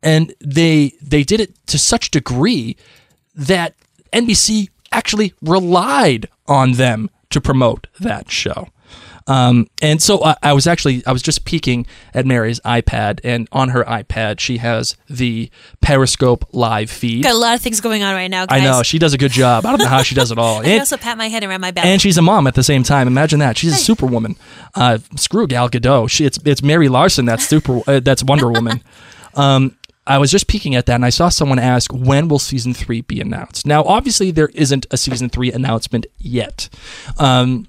And 0.04 0.34
they 0.40 0.94
they 1.02 1.24
did 1.24 1.40
it 1.40 1.56
to 1.68 1.78
such 1.78 2.12
degree 2.12 2.78
that 3.34 3.76
NBC 4.16 4.70
actually 4.92 5.34
relied 5.42 6.28
on 6.48 6.74
them 6.74 7.10
to 7.32 7.42
promote 7.42 7.88
that 8.00 8.32
show. 8.32 8.70
Um, 9.28 9.68
and 9.82 10.04
so 10.04 10.24
I, 10.24 10.36
I 10.44 10.54
was 10.54 10.68
actually 10.68 11.02
I 11.08 11.12
was 11.12 11.24
just 11.24 11.46
peeking 11.46 11.88
at 12.14 12.28
Mary's 12.28 12.60
iPad, 12.60 13.20
and 13.24 13.48
on 13.52 13.70
her 13.70 13.84
iPad 13.86 14.40
she 14.40 14.58
has 14.58 14.96
the 15.10 15.50
Periscope 15.82 16.46
live 16.52 16.92
feed. 16.92 17.24
got 17.24 17.34
a 17.34 17.38
lot 17.38 17.56
of 17.56 17.62
things 17.62 17.82
going 17.82 18.04
on 18.04 18.14
right 18.14 18.30
now 18.30 18.46
guys 18.46 18.62
I 18.62 18.64
know 18.64 18.84
she 18.84 19.00
does 19.00 19.16
a 19.16 19.18
good 19.18 19.32
job. 19.32 19.66
I 19.66 19.72
don't 19.72 19.80
know 19.80 19.88
how 19.88 20.04
she 20.04 20.14
does 20.14 20.30
it 20.32 20.38
all. 20.38 20.58
I 20.64 20.66
And- 20.66 20.80
also 20.82 20.98
pat 20.98 21.18
my 21.18 21.28
head 21.28 21.44
around 21.44 21.62
my 21.62 21.72
belly. 21.72 21.90
and 21.90 22.00
she's 22.00 22.20
a 22.20 22.22
mom 22.22 22.46
at 22.46 22.54
the 22.54 22.62
same 22.64 22.84
time. 22.84 23.08
Imagine 23.08 23.40
that. 23.40 23.58
She's 23.58 23.74
a 23.74 23.78
superwoman. 23.78 24.36
Uh, 24.76 25.00
screw 25.16 25.48
Gal 25.48 25.70
Gadot. 25.72 26.12
She, 26.12 26.24
it's 26.24 26.38
it's 26.46 26.62
Mary 26.62 26.88
Larson 26.88 27.26
that's 27.26 27.48
super. 27.48 27.82
Uh, 27.88 28.00
that's 28.02 28.24
Wonder 28.24 28.52
Woman. 28.52 28.82
Um, 29.38 29.76
I 30.08 30.18
was 30.18 30.32
just 30.32 30.48
peeking 30.48 30.76
at 30.76 30.86
that, 30.86 30.96
and 30.96 31.06
I 31.06 31.10
saw 31.10 31.30
someone 31.30 31.60
ask, 31.60 31.92
"When 31.92 32.28
will 32.28 32.40
season 32.40 32.74
three 32.74 33.02
be 33.02 33.20
announced?" 33.20 33.66
Now, 33.66 33.84
obviously, 33.84 34.32
there 34.32 34.50
isn't 34.54 34.86
a 34.92 34.98
season 34.98 35.30
three 35.30 35.52
announcement 35.52 36.06
yet, 36.20 36.70
um, 37.18 37.68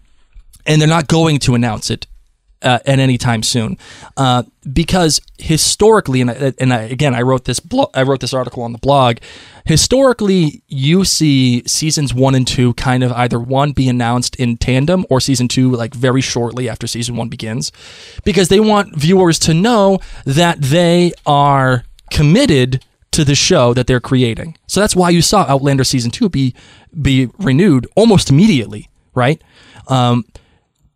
and 0.67 0.81
they're 0.81 0.89
not 0.89 1.09
going 1.09 1.39
to 1.41 1.55
announce 1.55 1.91
it 1.91 2.07
uh, 2.63 2.79
at 2.85 2.99
any 2.99 3.17
time 3.17 3.43
soon, 3.43 3.79
uh, 4.17 4.43
because 4.71 5.21
historically, 5.39 6.21
and, 6.21 6.31
I, 6.31 6.53
and 6.59 6.73
I, 6.73 6.83
again, 6.83 7.15
I 7.15 7.23
wrote 7.23 7.45
this 7.45 7.61
blo- 7.61 7.91
I 7.95 8.03
wrote 8.03 8.21
this 8.21 8.35
article 8.35 8.63
on 8.63 8.73
the 8.73 8.79
blog. 8.79 9.19
Historically, 9.65 10.63
you 10.69 11.05
see 11.05 11.63
seasons 11.67 12.15
one 12.15 12.35
and 12.35 12.47
two 12.47 12.75
kind 12.75 13.03
of 13.03 13.13
either 13.13 13.41
one 13.41 13.73
be 13.73 13.89
announced 13.89 14.37
in 14.37 14.57
tandem 14.57 15.05
or 15.11 15.21
season 15.21 15.49
two 15.49 15.71
like 15.71 15.95
very 15.95 16.21
shortly 16.21 16.69
after 16.69 16.87
season 16.87 17.17
one 17.17 17.29
begins, 17.29 17.73
because 18.25 18.49
they 18.49 18.61
want 18.61 18.95
viewers 18.95 19.39
to 19.41 19.55
know 19.55 19.99
that 20.25 20.61
they 20.61 21.13
are 21.25 21.85
committed 22.11 22.85
to 23.13 23.25
the 23.25 23.35
show 23.35 23.75
that 23.75 23.87
they're 23.87 24.01
creating. 24.01 24.57
So 24.67 24.81
that's 24.81 24.97
why 24.97 25.11
you 25.11 25.23
saw 25.23 25.45
Outlander 25.49 25.85
season 25.85 26.11
two 26.11 26.29
be 26.29 26.55
be 27.01 27.29
renewed 27.39 27.87
almost 27.97 28.31
immediately, 28.31 28.89
right? 29.15 29.41
Um, 29.89 30.25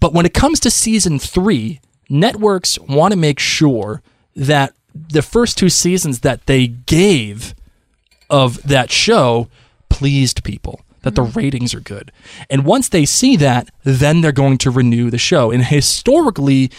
But 0.00 0.14
when 0.14 0.26
it 0.26 0.34
comes 0.34 0.61
to 0.61 0.70
season 0.70 1.18
three, 1.18 1.80
networks 2.08 2.78
want 2.78 3.12
to 3.12 3.18
make 3.18 3.38
sure 3.38 4.02
that 4.34 4.72
the 4.94 5.22
first 5.22 5.58
two 5.58 5.68
seasons 5.68 6.20
that 6.20 6.46
they 6.46 6.66
gave 6.66 7.54
of 8.28 8.62
that 8.62 8.90
show 8.90 9.48
pleased 9.88 10.42
people, 10.42 10.80
that 11.02 11.14
the 11.14 11.22
ratings 11.22 11.74
are 11.74 11.80
good. 11.80 12.11
And 12.48 12.64
once 12.64 12.88
they 12.88 13.04
see 13.04 13.36
that, 13.36 13.68
then 13.84 14.20
they're 14.20 14.32
going 14.32 14.58
to 14.58 14.70
renew 14.70 15.11
the 15.11 15.18
show. 15.18 15.50
And 15.50 15.64
historically, 15.64 16.70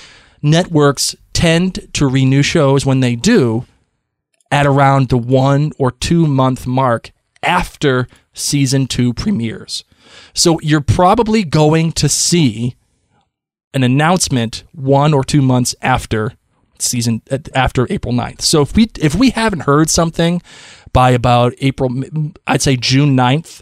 networks 0.41 1.15
tend 1.33 1.87
to 1.93 2.07
renew 2.07 2.41
shows 2.43 2.85
when 2.85 3.01
they 3.01 3.15
do 3.15 3.65
at 4.51 4.67
around 4.67 5.09
the 5.09 5.17
one 5.17 5.71
or 5.79 5.91
two 5.91 6.27
month 6.27 6.67
mark 6.67 7.11
after 7.41 8.07
season 8.33 8.85
two 8.85 9.13
premieres. 9.13 9.83
So 10.33 10.59
you're 10.61 10.81
probably 10.81 11.43
going 11.43 11.93
to 11.93 12.09
see 12.09 12.75
an 13.73 13.83
announcement 13.83 14.63
one 14.73 15.13
or 15.13 15.23
two 15.23 15.41
months 15.41 15.73
after 15.81 16.33
season 16.79 17.21
uh, 17.31 17.37
after 17.55 17.87
April 17.89 18.13
9th. 18.13 18.41
So 18.41 18.61
if 18.61 18.75
we 18.75 18.89
if 18.99 19.15
we 19.15 19.29
haven't 19.29 19.61
heard 19.61 19.89
something 19.89 20.41
by 20.93 21.11
about 21.11 21.53
April 21.59 21.89
I'd 22.47 22.61
say 22.61 22.75
June 22.75 23.15
9th, 23.15 23.61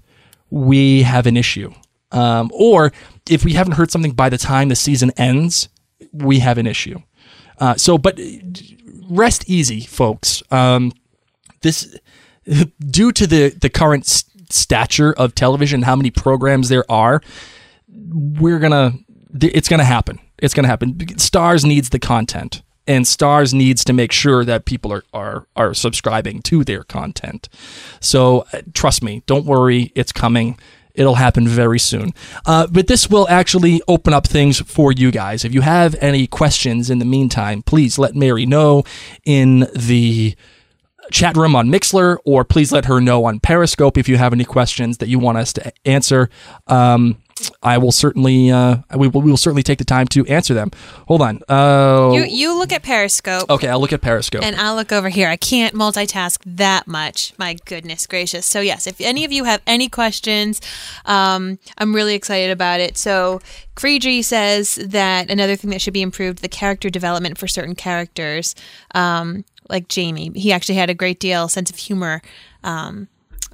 we 0.49 1.03
have 1.03 1.27
an 1.27 1.37
issue. 1.37 1.73
Um, 2.11 2.49
or 2.53 2.91
if 3.29 3.45
we 3.45 3.53
haven't 3.53 3.73
heard 3.73 3.91
something 3.91 4.13
by 4.13 4.29
the 4.29 4.37
time 4.37 4.69
the 4.69 4.75
season 4.75 5.11
ends, 5.11 5.69
we 6.11 6.39
have 6.39 6.57
an 6.57 6.65
issue. 6.65 6.99
Uh, 7.59 7.75
so 7.75 7.97
but 7.97 8.19
rest 9.09 9.49
easy 9.49 9.81
folks. 9.81 10.41
Um, 10.51 10.93
this 11.61 11.97
due 12.79 13.11
to 13.11 13.27
the 13.27 13.49
the 13.49 13.69
current 13.69 14.07
stature 14.49 15.13
of 15.13 15.35
television, 15.35 15.83
how 15.83 15.95
many 15.95 16.11
programs 16.11 16.69
there 16.69 16.89
are, 16.89 17.21
we're 17.87 18.59
gonna 18.59 18.93
it's 19.39 19.67
gonna 19.67 19.83
happen. 19.83 20.19
It's 20.39 20.53
gonna 20.53 20.67
happen. 20.67 20.95
Starz 20.95 21.65
needs 21.65 21.89
the 21.89 21.99
content, 21.99 22.61
and 22.87 23.05
Starz 23.05 23.53
needs 23.53 23.83
to 23.85 23.93
make 23.93 24.11
sure 24.11 24.45
that 24.45 24.65
people 24.65 24.91
are 24.93 25.03
are 25.13 25.47
are 25.55 25.73
subscribing 25.73 26.41
to 26.43 26.63
their 26.63 26.83
content. 26.83 27.49
So 27.99 28.45
uh, 28.53 28.61
trust 28.73 29.03
me, 29.03 29.23
don't 29.25 29.45
worry, 29.45 29.91
it's 29.95 30.11
coming. 30.11 30.57
It'll 30.99 31.15
happen 31.15 31.47
very 31.47 31.79
soon. 31.79 32.13
Uh, 32.45 32.67
but 32.67 32.87
this 32.87 33.09
will 33.09 33.25
actually 33.29 33.81
open 33.87 34.13
up 34.13 34.27
things 34.27 34.59
for 34.59 34.91
you 34.91 35.11
guys. 35.11 35.45
If 35.45 35.53
you 35.53 35.61
have 35.61 35.95
any 36.01 36.27
questions 36.27 36.89
in 36.89 36.99
the 36.99 37.05
meantime, 37.05 37.63
please 37.63 37.97
let 37.97 38.15
Mary 38.15 38.45
know 38.45 38.83
in 39.25 39.67
the 39.73 40.35
chat 41.09 41.37
room 41.37 41.55
on 41.55 41.69
Mixlr, 41.69 42.17
or 42.25 42.43
please 42.43 42.73
let 42.73 42.85
her 42.85 42.99
know 42.99 43.23
on 43.23 43.39
Periscope 43.39 43.97
if 43.97 44.09
you 44.09 44.17
have 44.17 44.33
any 44.33 44.43
questions 44.43 44.97
that 44.97 45.07
you 45.07 45.19
want 45.19 45.37
us 45.37 45.53
to 45.53 45.71
answer. 45.85 46.29
Um, 46.67 47.17
I 47.63 47.77
will 47.77 47.91
certainly, 47.91 48.51
uh, 48.51 48.77
we 48.95 49.07
will, 49.07 49.21
we 49.21 49.29
will 49.31 49.37
certainly 49.37 49.63
take 49.63 49.77
the 49.77 49.85
time 49.85 50.07
to 50.07 50.25
answer 50.27 50.53
them. 50.53 50.71
Hold 51.07 51.21
on. 51.21 51.41
Uh, 51.49 52.11
You 52.13 52.23
you 52.23 52.57
look 52.57 52.71
at 52.71 52.83
Periscope. 52.83 53.49
okay, 53.49 53.67
I'll 53.67 53.79
look 53.79 53.93
at 53.93 54.01
Periscope. 54.01 54.43
And 54.43 54.55
I'll 54.55 54.75
look 54.75 54.91
over 54.91 55.09
here. 55.09 55.27
I 55.29 55.35
can't 55.37 55.73
multitask 55.75 56.39
that 56.45 56.87
much. 56.87 57.33
My 57.37 57.57
goodness 57.65 58.07
gracious. 58.07 58.45
So, 58.45 58.59
yes, 58.61 58.87
if 58.87 58.99
any 59.01 59.25
of 59.25 59.31
you 59.31 59.43
have 59.45 59.61
any 59.67 59.89
questions, 59.89 60.61
um, 61.05 61.59
I'm 61.77 61.93
really 61.95 62.15
excited 62.15 62.51
about 62.51 62.79
it. 62.79 62.97
So, 62.97 63.41
Creedy 63.75 64.23
says 64.23 64.75
that 64.75 65.29
another 65.31 65.55
thing 65.55 65.69
that 65.71 65.81
should 65.81 65.93
be 65.93 66.01
improved 66.01 66.39
the 66.41 66.49
character 66.49 66.89
development 66.89 67.37
for 67.37 67.47
certain 67.47 67.75
characters, 67.75 68.55
um, 68.93 69.45
like 69.69 69.87
Jamie. 69.87 70.31
He 70.35 70.51
actually 70.51 70.75
had 70.75 70.89
a 70.89 70.93
great 70.93 71.19
deal 71.19 71.47
sense 71.47 71.69
of 71.69 71.77
humor. 71.77 72.21
Um, 72.63 73.07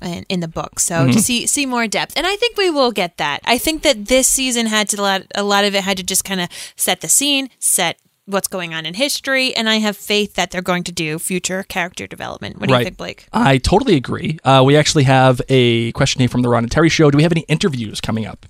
in, 0.05 0.25
in 0.29 0.39
the 0.39 0.47
book, 0.47 0.79
so 0.79 1.07
to 1.07 1.19
see 1.19 1.47
see 1.47 1.65
more 1.65 1.87
depth, 1.87 2.13
and 2.17 2.25
I 2.27 2.35
think 2.35 2.57
we 2.57 2.69
will 2.69 2.91
get 2.91 3.17
that. 3.17 3.41
I 3.45 3.57
think 3.57 3.83
that 3.83 4.05
this 4.05 4.27
season 4.27 4.67
had 4.67 4.89
to 4.89 5.01
lot 5.01 5.23
a 5.35 5.43
lot 5.43 5.65
of 5.65 5.75
it 5.75 5.83
had 5.83 5.97
to 5.97 6.03
just 6.03 6.23
kind 6.23 6.41
of 6.41 6.49
set 6.75 7.01
the 7.01 7.07
scene, 7.07 7.49
set 7.59 7.99
what's 8.25 8.47
going 8.47 8.73
on 8.73 8.85
in 8.85 8.95
history, 8.95 9.55
and 9.55 9.69
I 9.69 9.75
have 9.75 9.95
faith 9.95 10.33
that 10.33 10.51
they're 10.51 10.61
going 10.61 10.83
to 10.85 10.91
do 10.91 11.19
future 11.19 11.63
character 11.63 12.07
development. 12.07 12.59
What 12.59 12.69
do 12.69 12.75
you 12.75 12.83
think, 12.83 12.97
Blake? 12.97 13.27
I 13.31 13.57
totally 13.59 13.95
agree. 13.95 14.39
Uh, 14.43 14.63
we 14.65 14.75
actually 14.75 15.03
have 15.03 15.41
a 15.47 15.91
question 15.91 16.19
here 16.19 16.29
from 16.29 16.41
the 16.41 16.49
Ron 16.49 16.63
and 16.63 16.71
Terry 16.71 16.89
show. 16.89 17.11
Do 17.11 17.17
we 17.17 17.23
have 17.23 17.31
any 17.31 17.45
interviews 17.47 18.01
coming 18.01 18.25
up? 18.25 18.45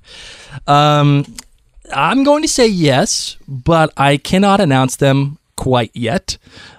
Um, 0.67 1.25
I'm 1.93 2.23
going 2.23 2.41
to 2.41 2.47
say 2.47 2.67
yes, 2.67 3.37
but 3.47 3.91
I 3.97 4.17
cannot 4.17 4.61
announce 4.61 4.95
them 4.95 5.37
quite 5.57 5.91
yet 5.93 6.37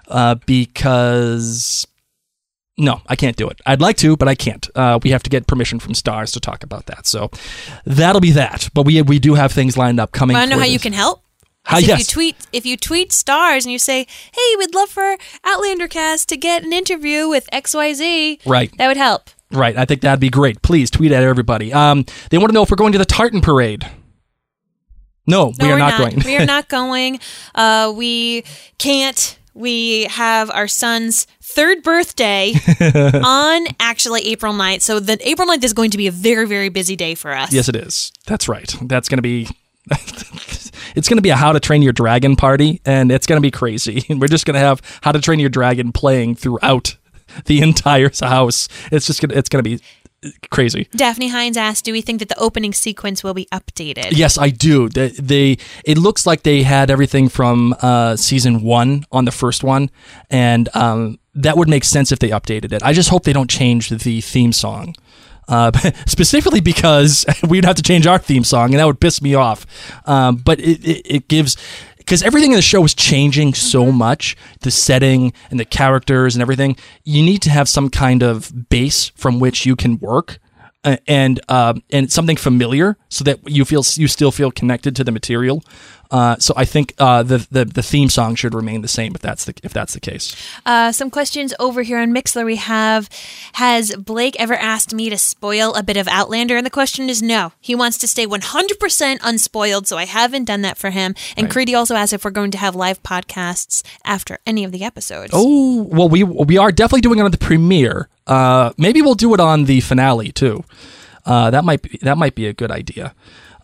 uh, 0.09 0.37
because 0.47 1.87
no, 2.79 3.01
I 3.07 3.17
can't 3.17 3.37
do 3.37 3.49
it. 3.49 3.61
I'd 3.65 3.81
like 3.81 3.97
to, 3.99 4.17
but 4.17 4.29
I 4.29 4.35
can't. 4.35 4.69
Uh, 4.75 4.99
we 5.03 5.11
have 5.11 5.23
to 5.23 5.31
get 5.31 5.47
permission 5.47 5.79
from 5.79 5.95
Starz 5.95 6.33
to 6.35 6.41
talk 6.41 6.63
about 6.63 6.87
that. 6.87 7.07
So 7.07 7.31
that'll 7.85 8.21
be 8.21 8.33
that. 8.33 8.69
But 8.75 8.85
we 8.87 9.01
we 9.03 9.19
do 9.19 9.35
have 9.35 9.51
things 9.53 9.77
lined 9.77 9.99
up 10.01 10.13
coming. 10.13 10.35
Want 10.35 10.51
to 10.51 10.57
know 10.57 10.61
how 10.61 10.67
you 10.69 10.79
can 10.79 10.93
help? 10.93 11.23
How- 11.65 11.79
Is 11.79 11.89
if 11.89 11.99
you 11.99 12.05
tweet 12.05 12.37
if 12.53 12.67
you 12.67 12.77
tweet 12.77 13.11
Starz 13.11 13.63
and 13.65 13.73
you 13.73 13.79
say, 13.79 14.07
"Hey, 14.33 14.57
we'd 14.59 14.75
love 14.75 14.89
for 14.91 15.17
Outlander 15.45 15.89
Cast 15.89 16.29
to 16.29 16.37
get 16.37 16.63
an 16.65 16.73
interview 16.73 17.29
with 17.29 17.49
XYZ." 17.53 18.41
Right. 18.47 18.71
That 18.79 18.89
would 18.89 18.97
help. 18.97 19.31
Right. 19.51 19.77
I 19.77 19.85
think 19.85 20.01
that'd 20.03 20.21
be 20.21 20.29
great. 20.29 20.61
Please 20.63 20.91
tweet 20.91 21.13
at 21.13 21.23
everybody. 21.23 21.73
Um, 21.73 22.05
they 22.31 22.39
want 22.39 22.51
to 22.51 22.55
know 22.55 22.63
if 22.63 22.71
we're 22.71 22.77
going 22.77 22.93
to 22.93 22.99
the 22.99 23.05
Tartan 23.05 23.41
Parade. 23.41 23.89
No, 25.27 25.53
No, 25.59 25.67
we 25.67 25.67
are 25.71 25.73
we're 25.75 25.79
not, 25.79 25.99
going. 25.99 26.23
we 26.25 26.37
are 26.37 26.47
not 26.55 26.69
going. 26.69 27.19
Uh, 27.55 27.93
we 27.97 28.45
can't. 28.79 29.39
We 29.57 30.05
have 30.05 30.51
our 30.51 30.69
son's 30.69 31.27
third 31.41 31.83
birthday 31.83 32.53
on 33.25 33.67
actually 33.81 34.21
April 34.27 34.53
9th. 34.53 34.83
So 34.83 35.01
the 35.01 35.19
April 35.27 35.49
9th 35.49 35.65
is 35.65 35.73
going 35.73 35.91
to 35.93 35.97
be 35.97 36.07
a 36.07 36.11
very, 36.11 36.47
very 36.47 36.69
busy 36.69 36.95
day 36.95 37.15
for 37.15 37.33
us. 37.33 37.55
yes, 37.55 37.67
it 37.69 37.75
is. 37.75 38.13
That's 38.27 38.49
right. 38.49 38.75
That's 38.83 39.09
going 39.09 39.17
to 39.19 39.23
be. 39.23 39.49
it's 40.95 41.09
going 41.09 41.17
to 41.17 41.23
be 41.23 41.31
a 41.31 41.37
How 41.37 41.53
to 41.53 41.61
Train 41.61 41.81
Your 41.81 41.95
Dragon 41.95 42.37
party, 42.37 42.83
and 42.85 43.11
it's 43.11 43.27
going 43.27 43.39
to 43.39 43.41
be 43.41 43.51
crazy. 43.51 44.05
We're 44.11 44.27
just 44.29 44.45
going 44.45 44.55
to 44.55 44.61
have 44.61 44.83
How 45.01 45.13
to 45.13 45.21
Train 45.21 45.39
Your 45.39 45.49
Dragon 45.49 45.91
playing 45.91 46.35
throughout 46.35 46.97
the 47.47 47.63
entire 47.63 48.11
house. 48.21 48.69
It's 48.93 49.07
just 49.07 49.23
gonna. 49.23 49.35
It's 49.35 49.49
going 49.49 49.65
to 49.65 49.71
be 49.71 49.83
crazy. 50.51 50.89
Daphne 50.97 51.29
Hines 51.29 51.57
asked, 51.57 51.85
"Do 51.85 51.93
we 51.93 52.01
think 52.01 52.19
that 52.21 52.29
the 52.29 52.39
opening 52.39 52.73
sequence 52.73 53.23
will 53.25 53.35
be 53.35 53.47
updated?" 53.53 54.13
Yes, 54.13 54.39
I 54.39 54.51
do. 54.51 54.89
They, 54.89 55.09
they 55.09 55.59
it 55.85 55.99
looks 55.99 56.27
like 56.27 56.43
they 56.43 56.63
had 56.63 56.91
everything 56.91 57.29
from 57.29 57.75
uh, 57.81 58.17
season 58.17 58.63
one 58.63 59.05
on 59.13 59.25
the 59.25 59.33
first 59.33 59.65
one, 59.65 59.91
and 60.31 60.69
um, 60.75 61.19
that 61.35 61.57
would 61.57 61.69
make 61.69 61.85
sense 61.85 62.13
if 62.13 62.19
they 62.19 62.31
updated 62.31 62.73
it. 62.73 62.83
I 62.83 62.93
just 62.93 63.09
hope 63.11 63.25
they 63.25 63.33
don't 63.33 63.51
change 63.51 63.91
the 63.91 64.21
theme 64.21 64.53
song. 64.53 64.95
Uh, 65.49 65.71
specifically 66.07 66.61
because 66.61 67.25
we'd 67.49 67.65
have 67.65 67.77
to 67.77 67.83
change 67.83 68.07
our 68.07 68.19
theme 68.19 68.45
song, 68.45 68.71
and 68.71 68.81
that 68.81 68.87
would 68.87 69.01
piss 69.01 69.23
me 69.23 69.35
off. 69.35 69.65
Um, 70.09 70.37
but 70.37 70.59
it, 70.59 70.85
it, 70.85 71.03
it 71.05 71.29
gives 71.29 71.57
because 72.07 72.23
everything 72.23 72.53
in 72.53 72.57
the 72.57 72.63
show 72.63 72.85
is 72.85 72.95
changing 72.95 73.53
so 73.53 73.91
much. 73.91 74.37
The 74.61 74.71
setting 74.71 75.33
and 75.51 75.59
the 75.59 75.65
characters 75.65 76.37
and 76.37 76.43
everything. 76.43 76.77
You 77.05 77.23
need 77.23 77.43
to 77.43 77.51
have 77.51 77.69
some 77.69 77.91
kind 77.91 78.23
of 78.23 78.69
base 78.69 79.09
from 79.17 79.41
which 79.41 79.67
you 79.67 79.75
can 79.75 79.99
work 79.99 80.39
uh, 80.85 80.97
and 81.09 81.41
um, 81.51 81.83
and 81.91 82.11
something 82.11 82.37
familiar 82.37 82.97
so 83.09 83.25
that 83.25 83.41
you 83.51 83.65
feel 83.65 83.83
you 83.97 84.07
still 84.07 84.31
feel 84.31 84.53
connected 84.53 84.95
to 84.97 85.05
the 85.05 85.11
material. 85.11 85.65
Uh, 86.11 86.37
so 86.39 86.55
I 86.57 86.65
think 86.65 86.95
uh, 86.99 87.23
the, 87.23 87.47
the 87.51 87.65
the 87.65 87.83
theme 87.83 88.09
song 88.09 88.35
should 88.35 88.55
remain 88.55 88.83
the 88.83 88.89
same 88.89 89.15
if 89.15 89.21
that's 89.21 89.45
the 89.45 89.55
if 89.63 89.73
that's 89.73 89.95
the 89.95 90.01
case. 90.01 90.35
Uh, 90.65 90.93
some 90.93 91.11
questions 91.11 91.53
over 91.59 91.83
here 91.83 91.99
on 91.99 92.13
Mixlr. 92.13 92.45
We 92.45 92.57
have 92.57 93.09
Has 93.55 93.95
Blake 93.97 94.37
ever 94.39 94.55
asked 94.55 94.95
me 94.95 95.11
to 95.11 95.19
spoil 95.19 95.75
a 95.75 95.83
bit 95.83 95.97
of 95.97 96.09
Outlander? 96.09 96.57
And 96.57 96.65
the 96.65 96.71
question 96.71 97.09
is 97.09 97.23
no. 97.23 97.53
He 97.61 97.75
wants 97.75 97.99
to 97.99 98.07
stay 98.07 98.27
100% 98.27 99.19
unspoiled, 99.23 99.87
so 99.87 99.97
I 99.97 100.05
haven't 100.05 100.45
done 100.45 100.63
that 100.63 100.79
for 100.79 100.91
him. 100.91 101.15
And 101.37 101.51
Creedy 101.51 101.75
also 101.77 101.95
asked 101.95 102.13
if 102.13 102.25
we're 102.25 102.31
going 102.31 102.51
to 102.53 102.59
have 102.59 102.75
live 102.75 103.03
podcasts 103.03 103.83
after 104.05 104.39
any 104.47 104.65
of 104.65 104.73
the 104.73 104.85
episodes. 104.85 105.31
Oh 105.33 105.83
well, 105.83 106.09
we 106.09 106.23
we 106.25 106.59
are 106.59 106.73
definitely 106.73 107.03
doing 107.03 107.19
it 107.19 107.23
on 107.23 107.31
the 107.31 107.39
premiere. 107.39 108.09
Uh, 108.27 108.73
maybe 108.77 109.03
we'll 109.03 109.15
do 109.15 109.35
it 109.35 109.41
on 109.41 109.65
the 109.65 109.81
finale 109.81 110.33
too. 110.33 110.65
Uh, 111.25 111.51
that 111.51 111.65
might 111.65 111.83
be 111.83 111.99
that 112.03 112.17
might 112.17 112.35
be 112.35 112.47
a 112.47 112.53
good 112.53 112.71
idea. 112.71 113.15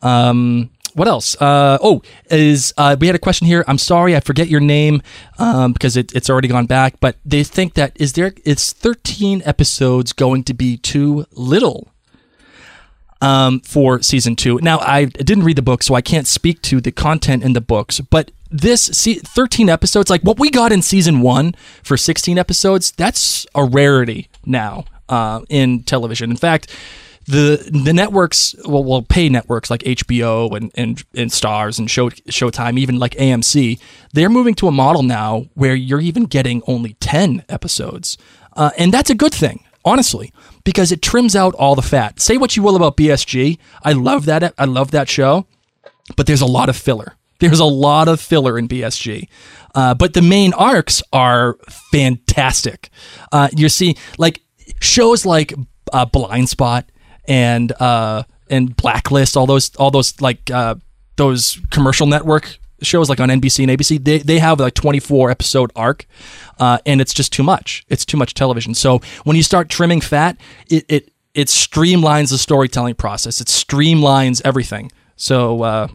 Um, 0.03 0.71
what 0.95 1.09
else? 1.09 1.41
Uh, 1.41 1.79
oh, 1.83 2.03
is 2.31 2.73
uh, 2.77 2.97
we 2.99 3.07
had 3.07 3.17
a 3.17 3.19
question 3.19 3.47
here. 3.47 3.65
I'm 3.67 3.79
sorry, 3.79 4.15
I 4.15 4.21
forget 4.21 4.49
your 4.49 4.61
name 4.61 5.03
um, 5.39 5.73
because 5.73 5.97
it, 5.97 6.15
it's 6.15 6.29
already 6.29 6.49
gone 6.49 6.67
back. 6.67 7.01
But 7.01 7.17
they 7.25 7.45
think 7.45 7.75
that 7.75 7.93
is 7.97 8.13
there 8.13 8.35
is 8.45 8.73
13 8.73 9.43
episodes 9.45 10.13
going 10.13 10.45
to 10.45 10.55
be 10.55 10.77
too 10.77 11.27
little 11.33 11.89
um, 13.23 13.61
for 13.61 14.03
season 14.03 14.37
two. 14.37 14.59
Now, 14.61 14.81
I 14.81 15.07
didn't 15.07 15.45
read 15.45 15.57
the 15.57 15.63
book, 15.63 15.83
so 15.83 15.95
I 15.95 16.03
can't 16.03 16.27
speak 16.27 16.61
to 16.63 16.81
the 16.81 16.93
content 16.93 17.43
in 17.43 17.53
the 17.53 17.61
books, 17.61 18.01
but 18.01 18.33
this 18.51 18.83
se- 18.83 19.21
13 19.21 19.71
episodes, 19.71 20.11
like 20.11 20.23
what 20.23 20.39
we 20.39 20.51
got 20.51 20.73
in 20.73 20.83
season 20.83 21.21
one 21.21 21.55
for 21.83 21.97
16 21.97 22.37
episodes, 22.37 22.91
that's 22.91 23.47
a 23.55 23.65
rarity 23.65 24.29
now 24.45 24.85
uh, 25.09 25.41
in 25.49 25.85
television. 25.85 26.31
In 26.31 26.37
fact, 26.37 26.75
the 27.27 27.69
the 27.85 27.93
networks 27.93 28.55
will 28.65 28.85
will 28.85 29.03
pay 29.03 29.29
networks 29.29 29.71
like 29.71 29.81
HBO 29.83 30.57
and, 30.57 30.71
and 30.75 31.05
and 31.15 31.31
Starz 31.31 31.79
and 31.79 31.91
Show 31.91 32.11
Showtime, 32.11 32.79
even 32.79 32.99
like 32.99 33.13
AMC. 33.13 33.81
They're 34.13 34.31
moving 34.31 34.55
to 34.57 34.69
a 34.69 34.73
model 34.73 35.03
now 35.03 35.47
where 35.55 35.75
you're 35.75 36.01
even 36.01 36.25
getting 36.25 36.63
only 36.67 36.95
10 36.95 37.45
episodes, 37.49 38.19
uh, 38.55 38.71
and 38.77 38.93
that's 38.93 39.11
a 39.11 39.15
good 39.15 39.35
thing 39.35 39.65
honestly, 39.85 40.33
because 40.65 40.93
it 40.93 41.03
trims 41.03 41.35
out 41.35 41.55
all 41.55 41.75
the 41.75 41.83
fat. 41.83 42.21
Say 42.21 42.37
what 42.37 42.57
you 42.57 42.63
will 42.63 42.77
about 42.77 42.97
BSG, 42.97 43.59
I 43.83 43.93
love 43.93 44.27
that. 44.27 44.55
I 44.57 44.65
love 44.65 44.91
that 44.93 45.09
show. 45.09 45.47
but 46.17 46.27
there's 46.27 46.41
a 46.41 46.47
lot 46.47 46.69
of 46.69 46.77
filler. 46.77 47.17
There's 47.39 47.59
a 47.59 47.65
lot 47.65 48.07
of 48.07 48.21
filler 48.21 48.59
in 48.59 48.69
BSG. 48.69 49.29
Uh, 49.75 49.95
but 49.95 50.15
the 50.15 50.23
main 50.23 50.53
arcs 50.53 51.03
are 51.13 51.57
fantastic. 51.69 52.91
Uh, 53.33 53.49
you 53.57 53.69
see, 53.69 53.97
like 54.19 54.43
shows 54.81 55.27
like 55.27 55.53
uh, 55.93 56.07
Blindspot 56.07 56.85
and 57.27 57.73
uh, 57.81 58.25
and 58.51 58.75
Blacklist, 58.77 59.37
all 59.37 59.47
those 59.47 59.75
all 59.77 59.91
those 59.91 60.21
like 60.21 60.51
uh, 60.51 60.75
those 61.17 61.61
commercial 61.71 62.07
network 62.07 62.59
shows 62.83 63.09
like 63.09 63.21
on 63.21 63.29
NBC 63.29 63.69
and 63.69 63.79
ABC, 63.81 64.03
they, 64.05 64.19
they 64.19 64.39
have 64.41 64.59
like 64.59 64.75
24 64.75 65.31
episode 65.31 65.71
arc, 65.77 66.05
uh, 66.59 66.79
and 66.85 67.01
it's 67.01 67.15
just 67.15 67.33
too 67.33 67.45
much. 67.45 67.85
It's 67.89 68.05
too 68.05 68.17
much 68.17 68.35
television. 68.35 68.75
So 68.75 69.01
when 69.25 69.37
you 69.37 69.43
start 69.43 69.69
trimming 69.69 70.01
fat, 70.01 70.37
it 70.69 70.85
it 70.89 71.13
it 71.35 71.49
streamlines 71.49 72.31
the 72.31 72.39
storytelling 72.39 72.95
process. 72.97 73.41
It 73.41 73.47
streamlines 73.47 74.43
everything. 74.45 74.91
So 75.17 75.63
uh, 75.63 75.89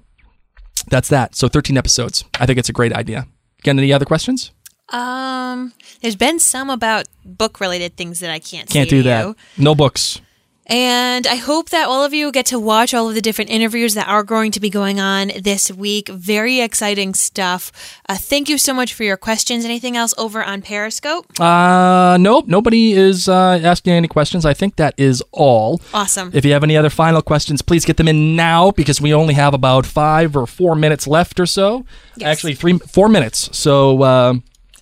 that's 0.90 1.10
that. 1.10 1.36
So 1.36 1.48
13 1.48 1.78
episodes. 1.78 2.24
I 2.40 2.46
think 2.46 2.58
it's 2.58 2.70
a 2.70 2.74
great 2.74 2.94
idea. 2.94 3.28
Got 3.64 3.72
any 3.72 3.92
other 3.92 4.06
questions? 4.06 4.52
Um, 4.90 5.74
there's 6.02 6.16
been 6.16 6.40
some 6.40 6.70
about 6.70 7.08
book 7.26 7.60
related 7.60 7.98
things 7.98 8.22
that 8.22 8.30
I 8.30 8.40
can't 8.40 8.70
Can't 8.70 8.90
do 8.90 9.04
that. 9.04 9.26
you. 9.26 9.36
No 9.58 9.76
books. 9.76 10.22
And 10.68 11.26
I 11.26 11.36
hope 11.36 11.70
that 11.70 11.88
all 11.88 12.04
of 12.04 12.14
you 12.14 12.32
get 12.32 12.46
to 12.48 12.60
watch 12.60 12.94
all 12.94 13.08
of 13.08 13.16
the 13.16 13.22
different 13.22 13.50
interviews 13.50 13.94
that 13.94 14.08
are 14.08 14.24
going 14.24 14.52
to 14.52 14.60
be 14.60 14.70
going 14.70 15.00
on 15.00 15.32
this 15.42 15.72
week. 15.72 16.10
Very 16.10 16.60
exciting 16.60 17.14
stuff. 17.14 17.72
Uh, 18.10 18.18
thank 18.18 18.50
you 18.50 18.58
so 18.58 18.74
much 18.74 18.94
for 18.94 19.04
your 19.04 19.16
questions. 19.16 19.64
Anything 19.64 19.96
else 19.96 20.14
over 20.18 20.44
on 20.44 20.62
Periscope? 20.62 21.40
Uh, 21.40 22.18
nope. 22.20 22.48
Nobody 22.48 22.92
is 22.92 23.30
uh, 23.30 23.60
asking 23.64 23.94
any 23.94 24.10
questions. 24.10 24.46
I 24.46 24.54
think 24.54 24.76
that 24.76 24.94
is 24.98 25.24
all. 25.32 25.82
Awesome. 25.94 26.32
If 26.34 26.44
you 26.44 26.52
have 26.52 26.64
any 26.64 26.76
other 26.76 26.90
final 26.90 27.22
questions, 27.22 27.62
please 27.62 27.86
get 27.86 27.96
them 27.96 28.10
in 28.10 28.36
now 28.36 28.72
because 28.72 29.00
we 29.00 29.14
only 29.14 29.36
have 29.36 29.54
about 29.54 29.86
five 29.86 30.36
or 30.36 30.46
four 30.46 30.76
minutes 30.76 31.08
left 31.08 31.40
or 31.40 31.46
so. 31.46 31.86
Yes. 32.18 32.28
Actually, 32.28 32.56
three, 32.56 32.78
four 32.78 33.08
minutes. 33.08 33.50
So, 33.58 34.02
uh, 34.02 34.34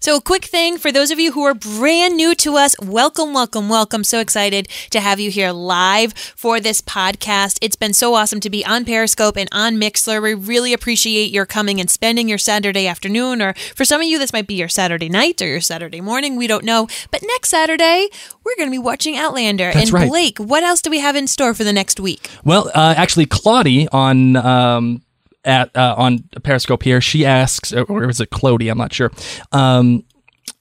So, 0.05 0.17
a 0.17 0.21
quick 0.21 0.45
thing 0.45 0.77
for 0.77 0.91
those 0.91 1.09
of 1.09 1.19
you 1.19 1.31
who 1.31 1.41
are 1.45 1.55
brand 1.55 2.15
new 2.15 2.35
to 2.35 2.57
us, 2.57 2.75
welcome, 2.79 3.33
welcome, 3.33 3.69
welcome. 3.69 4.03
So 4.03 4.19
excited 4.19 4.67
to 4.91 4.99
have 4.99 5.19
you 5.19 5.31
here 5.31 5.49
live 5.49 6.13
for 6.13 6.59
this 6.59 6.79
podcast. 6.79 7.57
It's 7.59 7.75
been 7.75 7.91
so 7.91 8.13
awesome 8.13 8.39
to 8.41 8.51
be 8.51 8.63
on 8.63 8.85
Periscope 8.85 9.35
and 9.35 9.49
on 9.51 9.77
Mixlr. 9.77 10.21
We 10.21 10.35
really 10.35 10.73
appreciate 10.73 11.31
your 11.31 11.47
coming 11.47 11.79
and 11.79 11.89
spending 11.89 12.29
your 12.29 12.37
Saturday 12.37 12.85
afternoon, 12.85 13.41
or 13.41 13.55
for 13.73 13.83
some 13.83 13.99
of 13.99 14.07
you, 14.07 14.19
this 14.19 14.31
might 14.31 14.45
be 14.45 14.53
your 14.53 14.69
Saturday 14.69 15.09
night 15.09 15.41
or 15.41 15.47
your 15.47 15.59
Saturday 15.59 16.01
morning. 16.01 16.35
We 16.35 16.45
don't 16.45 16.65
know. 16.65 16.87
But 17.09 17.23
next 17.23 17.49
Saturday, 17.49 18.07
we're 18.43 18.57
going 18.57 18.69
to 18.69 18.71
be 18.71 18.77
watching 18.77 19.17
Outlander. 19.17 19.71
That's 19.73 19.89
and 19.89 19.91
right. 19.91 20.07
Blake, 20.07 20.37
what 20.37 20.61
else 20.61 20.83
do 20.83 20.91
we 20.91 20.99
have 20.99 21.15
in 21.15 21.25
store 21.25 21.55
for 21.55 21.63
the 21.63 21.73
next 21.73 21.99
week? 21.99 22.29
well, 22.43 22.69
uh, 22.75 22.93
actually, 22.95 23.25
Claudie 23.25 23.87
on 23.87 24.35
um, 24.35 25.01
at 25.45 25.75
uh, 25.75 25.95
on 25.97 26.19
Periscope 26.43 26.83
here, 26.83 26.99
she 26.99 27.25
asks, 27.25 27.71
or 27.73 28.09
is 28.09 28.19
it 28.19 28.31
Clody? 28.31 28.69
I'm 28.69 28.77
not 28.77 28.93
sure. 28.93 29.11
Um, 29.51 30.03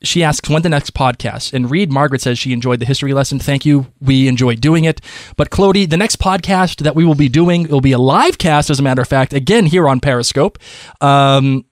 she 0.03 0.23
asks 0.23 0.49
when 0.49 0.63
the 0.63 0.69
next 0.69 0.95
podcast. 0.95 1.53
And 1.53 1.71
Reed 1.71 1.91
Margaret 1.91 2.21
says 2.21 2.39
she 2.39 2.53
enjoyed 2.53 2.81
the 2.81 2.87
history 2.87 3.13
lesson. 3.13 3.39
Thank 3.39 3.65
you. 3.65 3.87
We 4.01 4.29
enjoyed 4.29 4.61
doing 4.61 4.85
it. 4.85 5.01
But 5.37 5.51
Clody, 5.51 5.89
the 5.89 5.97
next 5.97 6.17
podcast 6.19 6.83
that 6.83 6.95
we 6.95 7.05
will 7.05 7.15
be 7.15 7.29
doing 7.29 7.69
will 7.69 7.81
be 7.81 7.93
a 7.93 7.99
live 7.99 8.39
cast, 8.39 8.71
as 8.71 8.79
a 8.79 8.83
matter 8.83 9.03
of 9.03 9.09
fact, 9.09 9.33
again 9.33 9.67
here 9.67 9.89
on 9.89 10.01
Periscope. 10.01 10.59
Um, 11.01 11.65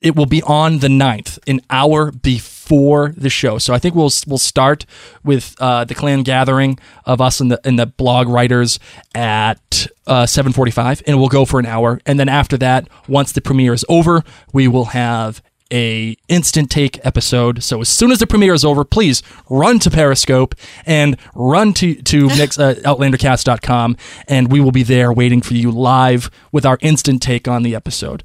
it 0.00 0.16
will 0.16 0.26
be 0.26 0.42
on 0.42 0.80
the 0.80 0.88
9th, 0.88 1.38
an 1.46 1.60
hour 1.70 2.10
before 2.10 2.53
the 2.68 3.30
show. 3.30 3.58
So 3.58 3.74
I 3.74 3.78
think 3.78 3.94
we'll 3.94 4.10
we'll 4.26 4.38
start 4.38 4.86
with 5.22 5.54
uh, 5.60 5.84
the 5.84 5.94
clan 5.94 6.22
gathering 6.22 6.78
of 7.04 7.20
us 7.20 7.40
and 7.40 7.50
the 7.50 7.60
and 7.64 7.78
the 7.78 7.86
blog 7.86 8.28
writers 8.28 8.78
at 9.14 9.86
uh, 10.06 10.24
7:45, 10.24 11.02
and 11.06 11.18
we'll 11.18 11.28
go 11.28 11.44
for 11.44 11.60
an 11.60 11.66
hour. 11.66 12.00
And 12.06 12.18
then 12.18 12.28
after 12.28 12.56
that, 12.58 12.88
once 13.08 13.32
the 13.32 13.40
premiere 13.40 13.72
is 13.74 13.84
over, 13.88 14.22
we 14.52 14.68
will 14.68 14.86
have 14.86 15.42
a 15.72 16.16
instant 16.28 16.70
take 16.70 17.04
episode. 17.04 17.62
So 17.62 17.80
as 17.80 17.88
soon 17.88 18.12
as 18.12 18.18
the 18.18 18.26
premiere 18.26 18.54
is 18.54 18.64
over, 18.64 18.84
please 18.84 19.22
run 19.48 19.78
to 19.80 19.90
Periscope 19.90 20.54
and 20.86 21.16
run 21.34 21.72
to 21.74 21.94
to 21.94 22.26
next, 22.38 22.58
uh, 22.58 22.74
OutlanderCast.com, 22.74 23.96
and 24.28 24.52
we 24.52 24.60
will 24.60 24.72
be 24.72 24.82
there 24.82 25.12
waiting 25.12 25.40
for 25.40 25.54
you 25.54 25.70
live 25.70 26.30
with 26.52 26.64
our 26.64 26.78
instant 26.80 27.22
take 27.22 27.48
on 27.48 27.62
the 27.62 27.74
episode. 27.74 28.22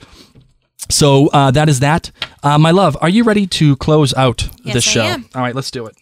So 0.87 1.27
uh, 1.27 1.51
that 1.51 1.67
is 1.69 1.79
that. 1.81 2.11
Uh, 2.41 2.57
my 2.57 2.71
love, 2.71 2.97
are 3.01 3.09
you 3.09 3.23
ready 3.23 3.45
to 3.47 3.75
close 3.77 4.13
out 4.13 4.49
Yes, 4.63 4.75
this 4.75 4.87
I 4.87 4.91
show? 4.91 5.01
am. 5.03 5.29
All 5.35 5.41
right, 5.41 5.53
let's 5.55 5.71
do 5.71 5.85
it. 5.85 5.95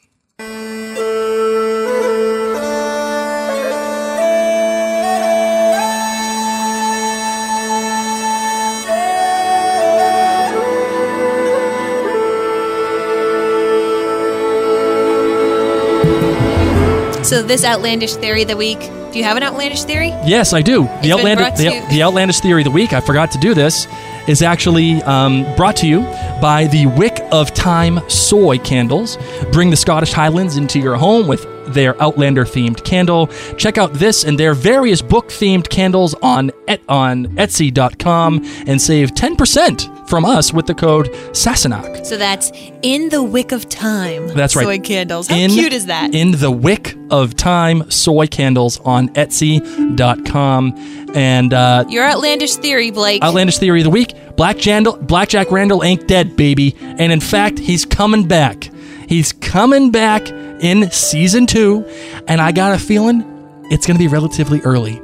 So, 17.23 17.41
this 17.43 17.65
outlandish 17.65 18.15
theory 18.15 18.43
of 18.43 18.47
the 18.47 18.55
week. 18.55 18.79
Do 19.11 19.19
you 19.19 19.23
have 19.25 19.37
an 19.37 19.43
outlandish 19.43 19.83
theory? 19.83 20.09
Yes, 20.25 20.53
I 20.53 20.61
do. 20.61 20.83
The 21.01 21.13
outlandish, 21.13 21.57
the, 21.57 21.85
the 21.89 22.03
outlandish 22.03 22.39
theory 22.39 22.61
of 22.61 22.65
the 22.65 22.71
week. 22.71 22.93
I 22.93 22.99
forgot 23.01 23.31
to 23.31 23.37
do 23.39 23.53
this. 23.53 23.87
Is 24.27 24.41
actually 24.41 25.01
um, 25.03 25.45
brought 25.55 25.77
to 25.77 25.87
you 25.87 26.01
by 26.41 26.67
the 26.69 26.85
Wick 26.97 27.21
of 27.31 27.53
Time 27.53 28.01
soy 28.09 28.57
candles. 28.59 29.17
Bring 29.53 29.69
the 29.69 29.77
Scottish 29.77 30.11
Highlands 30.11 30.57
into 30.57 30.79
your 30.79 30.97
home 30.97 31.27
with 31.27 31.45
their 31.73 32.01
Outlander 32.01 32.43
themed 32.43 32.83
candle. 32.83 33.27
Check 33.57 33.77
out 33.77 33.93
this 33.93 34.25
and 34.25 34.37
their 34.37 34.53
various 34.53 35.01
book 35.01 35.29
themed 35.29 35.69
candles 35.69 36.13
on 36.21 36.51
et- 36.67 36.81
on 36.89 37.27
Etsy.com 37.37 38.41
and 38.67 38.81
save 38.81 39.15
ten 39.15 39.37
percent 39.37 39.89
from 40.07 40.23
us 40.25 40.53
with 40.53 40.65
the 40.67 40.73
code 40.75 41.07
Sassenach. 41.33 42.05
So 42.05 42.17
that's 42.17 42.51
in 42.81 43.09
the 43.09 43.23
wick 43.23 43.51
of 43.53 43.67
time. 43.69 44.27
That's 44.29 44.55
right. 44.57 44.63
Soy 44.63 44.79
candles. 44.79 45.27
How 45.27 45.35
in, 45.35 45.51
cute 45.51 45.73
is 45.73 45.85
that? 45.87 46.13
In 46.13 46.31
the 46.31 46.51
Wick 46.51 46.95
of 47.09 47.35
Time 47.35 47.89
soy 47.91 48.27
candles 48.27 48.79
on 48.81 49.06
Etsy.com. 49.09 50.73
And 51.15 51.53
uh, 51.53 51.85
Your 51.89 52.05
outlandish 52.05 52.55
theory, 52.55 52.91
Blake. 52.91 53.23
Outlandish 53.23 53.57
Theory 53.57 53.79
of 53.81 53.85
the 53.85 53.89
Week 53.89 54.13
Black 54.35 54.57
Jandal, 54.57 54.99
Black 55.05 55.29
Jack 55.29 55.51
Randall 55.51 55.83
ain't 55.83 56.07
dead, 56.07 56.35
baby. 56.35 56.75
And 56.79 57.11
in 57.11 57.19
fact, 57.19 57.57
he's 57.59 57.85
coming 57.85 58.27
back. 58.27 58.69
He's 59.09 59.33
coming 59.33 59.89
back 59.91 60.29
in 60.29 60.91
season 60.91 61.47
two. 61.47 61.85
And 62.27 62.39
I 62.39 62.51
got 62.51 62.73
a 62.73 62.79
feeling 62.79 63.23
it's 63.71 63.87
going 63.87 63.97
to 63.97 64.03
be 64.03 64.07
relatively 64.07 64.61
early. 64.61 65.01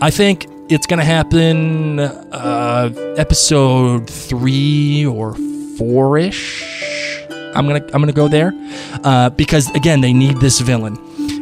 I 0.00 0.10
think 0.10 0.46
it's 0.70 0.86
going 0.86 0.98
to 0.98 1.04
happen 1.04 2.00
uh, 2.00 2.90
episode 3.18 4.08
three 4.08 5.04
or 5.04 5.34
four 5.76 6.16
ish. 6.18 6.64
I'm 7.54 7.66
gonna 7.66 7.82
I'm 7.94 8.02
gonna 8.02 8.12
go 8.12 8.28
there 8.28 8.52
uh, 9.02 9.30
because 9.30 9.70
again 9.74 10.02
they 10.02 10.12
need 10.12 10.36
this 10.40 10.60
villain 10.60 10.96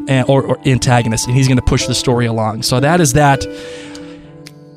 uh, 0.09 0.25
or, 0.29 0.45
or 0.45 0.59
antagonist 0.67 1.27
and 1.27 1.37
he's 1.37 1.49
gonna 1.49 1.63
push 1.63 1.87
the 1.87 1.95
story 1.95 2.27
along. 2.27 2.63
So 2.63 2.81
that 2.81 3.01
is 3.01 3.13
that. 3.15 3.45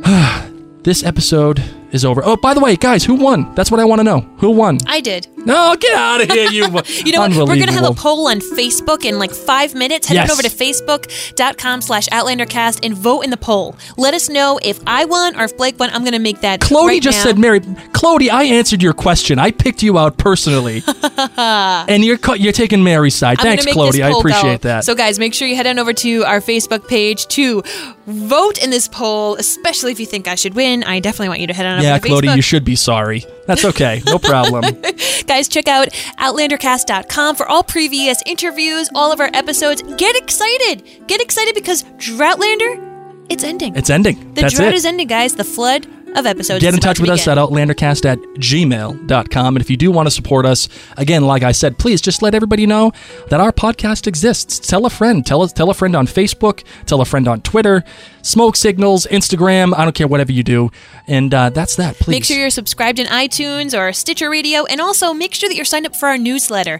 this 0.83 1.03
episode 1.03 1.61
is 1.91 2.05
over. 2.05 2.21
Oh, 2.23 2.37
by 2.37 2.53
the 2.53 2.59
way, 2.59 2.75
guys, 2.75 3.03
who 3.03 3.15
won? 3.15 3.53
That's 3.55 3.71
what 3.71 3.79
I 3.79 3.85
want 3.85 3.99
to 3.99 4.03
know. 4.03 4.21
Who 4.37 4.51
won? 4.51 4.77
I 4.87 5.01
did. 5.01 5.27
No, 5.47 5.75
get 5.79 5.93
out 5.93 6.21
of 6.21 6.29
here, 6.29 6.49
you. 6.51 6.67
Boy 6.69 6.81
You 6.87 7.13
know 7.13 7.21
what? 7.21 7.31
We're 7.31 7.45
going 7.55 7.67
to 7.67 7.73
have 7.73 7.89
a 7.89 7.93
poll 7.93 8.27
on 8.27 8.39
Facebook 8.39 9.05
in 9.05 9.17
like 9.17 9.31
five 9.31 9.73
minutes. 9.73 10.07
Head 10.07 10.15
Yes. 10.15 10.29
on 10.29 10.33
over 10.33 10.41
to 10.43 10.49
facebook.com 10.49 11.81
slash 11.81 12.07
outlandercast 12.09 12.79
and 12.83 12.93
vote 12.95 13.21
in 13.21 13.29
the 13.29 13.37
poll. 13.37 13.75
Let 13.97 14.13
us 14.13 14.29
know 14.29 14.59
if 14.63 14.79
I 14.85 15.05
won 15.05 15.35
or 15.39 15.43
if 15.45 15.55
Blake 15.57 15.79
won. 15.79 15.89
I'm 15.91 16.01
going 16.01 16.13
to 16.13 16.19
make 16.19 16.41
that 16.41 16.59
Clody 16.59 16.87
right 16.87 17.01
just 17.01 17.19
now. 17.19 17.23
said, 17.23 17.39
Mary, 17.39 17.59
Clody, 17.61 18.29
I 18.29 18.43
answered 18.43 18.81
your 18.83 18.93
question. 18.93 19.39
I 19.39 19.51
picked 19.51 19.81
you 19.83 19.97
out 19.97 20.17
personally, 20.17 20.83
and 21.37 22.03
you're 22.03 22.19
you're 22.35 22.51
taking 22.53 22.83
Mary's 22.83 23.15
side. 23.15 23.39
I'm 23.39 23.45
Thanks, 23.45 23.65
Clody. 23.65 23.93
this 23.93 24.01
I 24.01 24.09
appreciate 24.11 24.61
go. 24.63 24.69
that. 24.69 24.83
So, 24.85 24.95
guys, 24.95 25.19
make 25.19 25.33
sure 25.33 25.47
you 25.47 25.55
head 25.55 25.67
on 25.67 25.79
over 25.79 25.93
to 25.93 26.23
our 26.25 26.39
Facebook 26.41 26.87
page 26.87 27.27
to 27.27 27.63
vote 28.07 28.57
in 28.63 28.69
this 28.71 28.87
poll, 28.87 29.35
especially 29.35 29.91
if 29.91 29.99
you 29.99 30.05
think 30.05 30.27
I 30.27 30.35
should 30.35 30.55
win. 30.55 30.83
I 30.83 30.99
definitely 30.99 31.29
want 31.29 31.41
you 31.41 31.47
to 31.47 31.53
head 31.53 31.65
on 31.65 31.83
yeah, 31.83 31.95
over 31.95 31.99
to 32.07 32.09
Clody, 32.13 32.21
Facebook. 32.29 32.35
you 32.37 32.41
should 32.41 32.65
be 32.65 32.75
sorry. 32.75 33.23
That's 33.45 33.63
okay. 33.65 34.01
No 34.05 34.17
problem. 34.17 34.63
Guys, 35.27 35.36
check 35.45 35.67
out 35.67 35.89
OutlanderCast.com 36.19 37.35
for 37.35 37.47
all 37.47 37.63
previous 37.63 38.21
interviews, 38.25 38.89
all 38.95 39.11
of 39.11 39.19
our 39.19 39.29
episodes. 39.33 39.81
Get 39.97 40.15
excited! 40.15 41.07
Get 41.07 41.21
excited 41.21 41.53
because 41.53 41.83
Droughtlander, 41.97 43.25
it's 43.29 43.43
ending. 43.43 43.75
It's 43.75 43.89
ending. 43.89 44.33
the 44.33 44.41
That's 44.43 44.55
drought 44.55 44.69
it. 44.69 44.75
is 44.75 44.85
ending, 44.85 45.07
guys. 45.07 45.35
The 45.35 45.43
flood 45.43 45.85
of 46.15 46.25
episodes. 46.25 46.61
Get 46.61 46.73
in 46.73 46.79
touch 46.79 46.97
to 46.97 47.03
with 47.03 47.11
us 47.11 47.27
at 47.27 47.37
outlandercast 47.37 48.05
at 48.05 48.19
gmail.com. 48.19 49.55
And 49.55 49.61
if 49.61 49.69
you 49.69 49.77
do 49.77 49.91
want 49.91 50.07
to 50.07 50.11
support 50.11 50.45
us, 50.45 50.69
again, 50.97 51.25
like 51.25 51.43
I 51.43 51.51
said, 51.51 51.77
please 51.77 52.01
just 52.01 52.21
let 52.21 52.33
everybody 52.33 52.65
know 52.65 52.91
that 53.29 53.39
our 53.39 53.51
podcast 53.51 54.07
exists. 54.07 54.59
Tell 54.59 54.85
a 54.85 54.89
friend. 54.89 55.25
Tell 55.25 55.41
us 55.41 55.53
tell 55.53 55.69
a 55.69 55.73
friend 55.73 55.95
on 55.95 56.07
Facebook. 56.07 56.63
Tell 56.85 57.01
a 57.01 57.05
friend 57.05 57.27
on 57.27 57.41
Twitter. 57.41 57.83
Smoke 58.21 58.55
signals, 58.55 59.05
Instagram. 59.07 59.73
I 59.77 59.83
don't 59.83 59.95
care, 59.95 60.07
whatever 60.07 60.31
you 60.31 60.43
do. 60.43 60.71
And 61.07 61.33
uh, 61.33 61.49
that's 61.51 61.75
that. 61.77 61.95
Please. 61.95 62.11
Make 62.11 62.25
sure 62.25 62.37
you're 62.37 62.49
subscribed 62.49 62.99
in 62.99 63.07
iTunes 63.07 63.77
or 63.77 63.93
Stitcher 63.93 64.29
Radio, 64.29 64.65
and 64.65 64.81
also 64.81 65.13
make 65.13 65.33
sure 65.33 65.49
that 65.49 65.55
you're 65.55 65.65
signed 65.65 65.85
up 65.85 65.95
for 65.95 66.07
our 66.07 66.17
newsletter. 66.17 66.79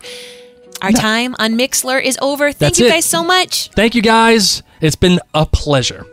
Our 0.81 0.91
time 0.91 1.35
on 1.39 1.57
Mixlr 1.57 2.01
is 2.03 2.17
over. 2.21 2.45
Thank 2.51 2.57
That's 2.57 2.79
you 2.79 2.85
it. 2.85 2.89
guys 2.89 3.05
so 3.05 3.23
much. 3.23 3.69
Thank 3.69 3.95
you 3.95 4.01
guys. 4.01 4.61
It's 4.79 4.95
been 4.95 5.19
a 5.33 5.45
pleasure. 5.45 6.05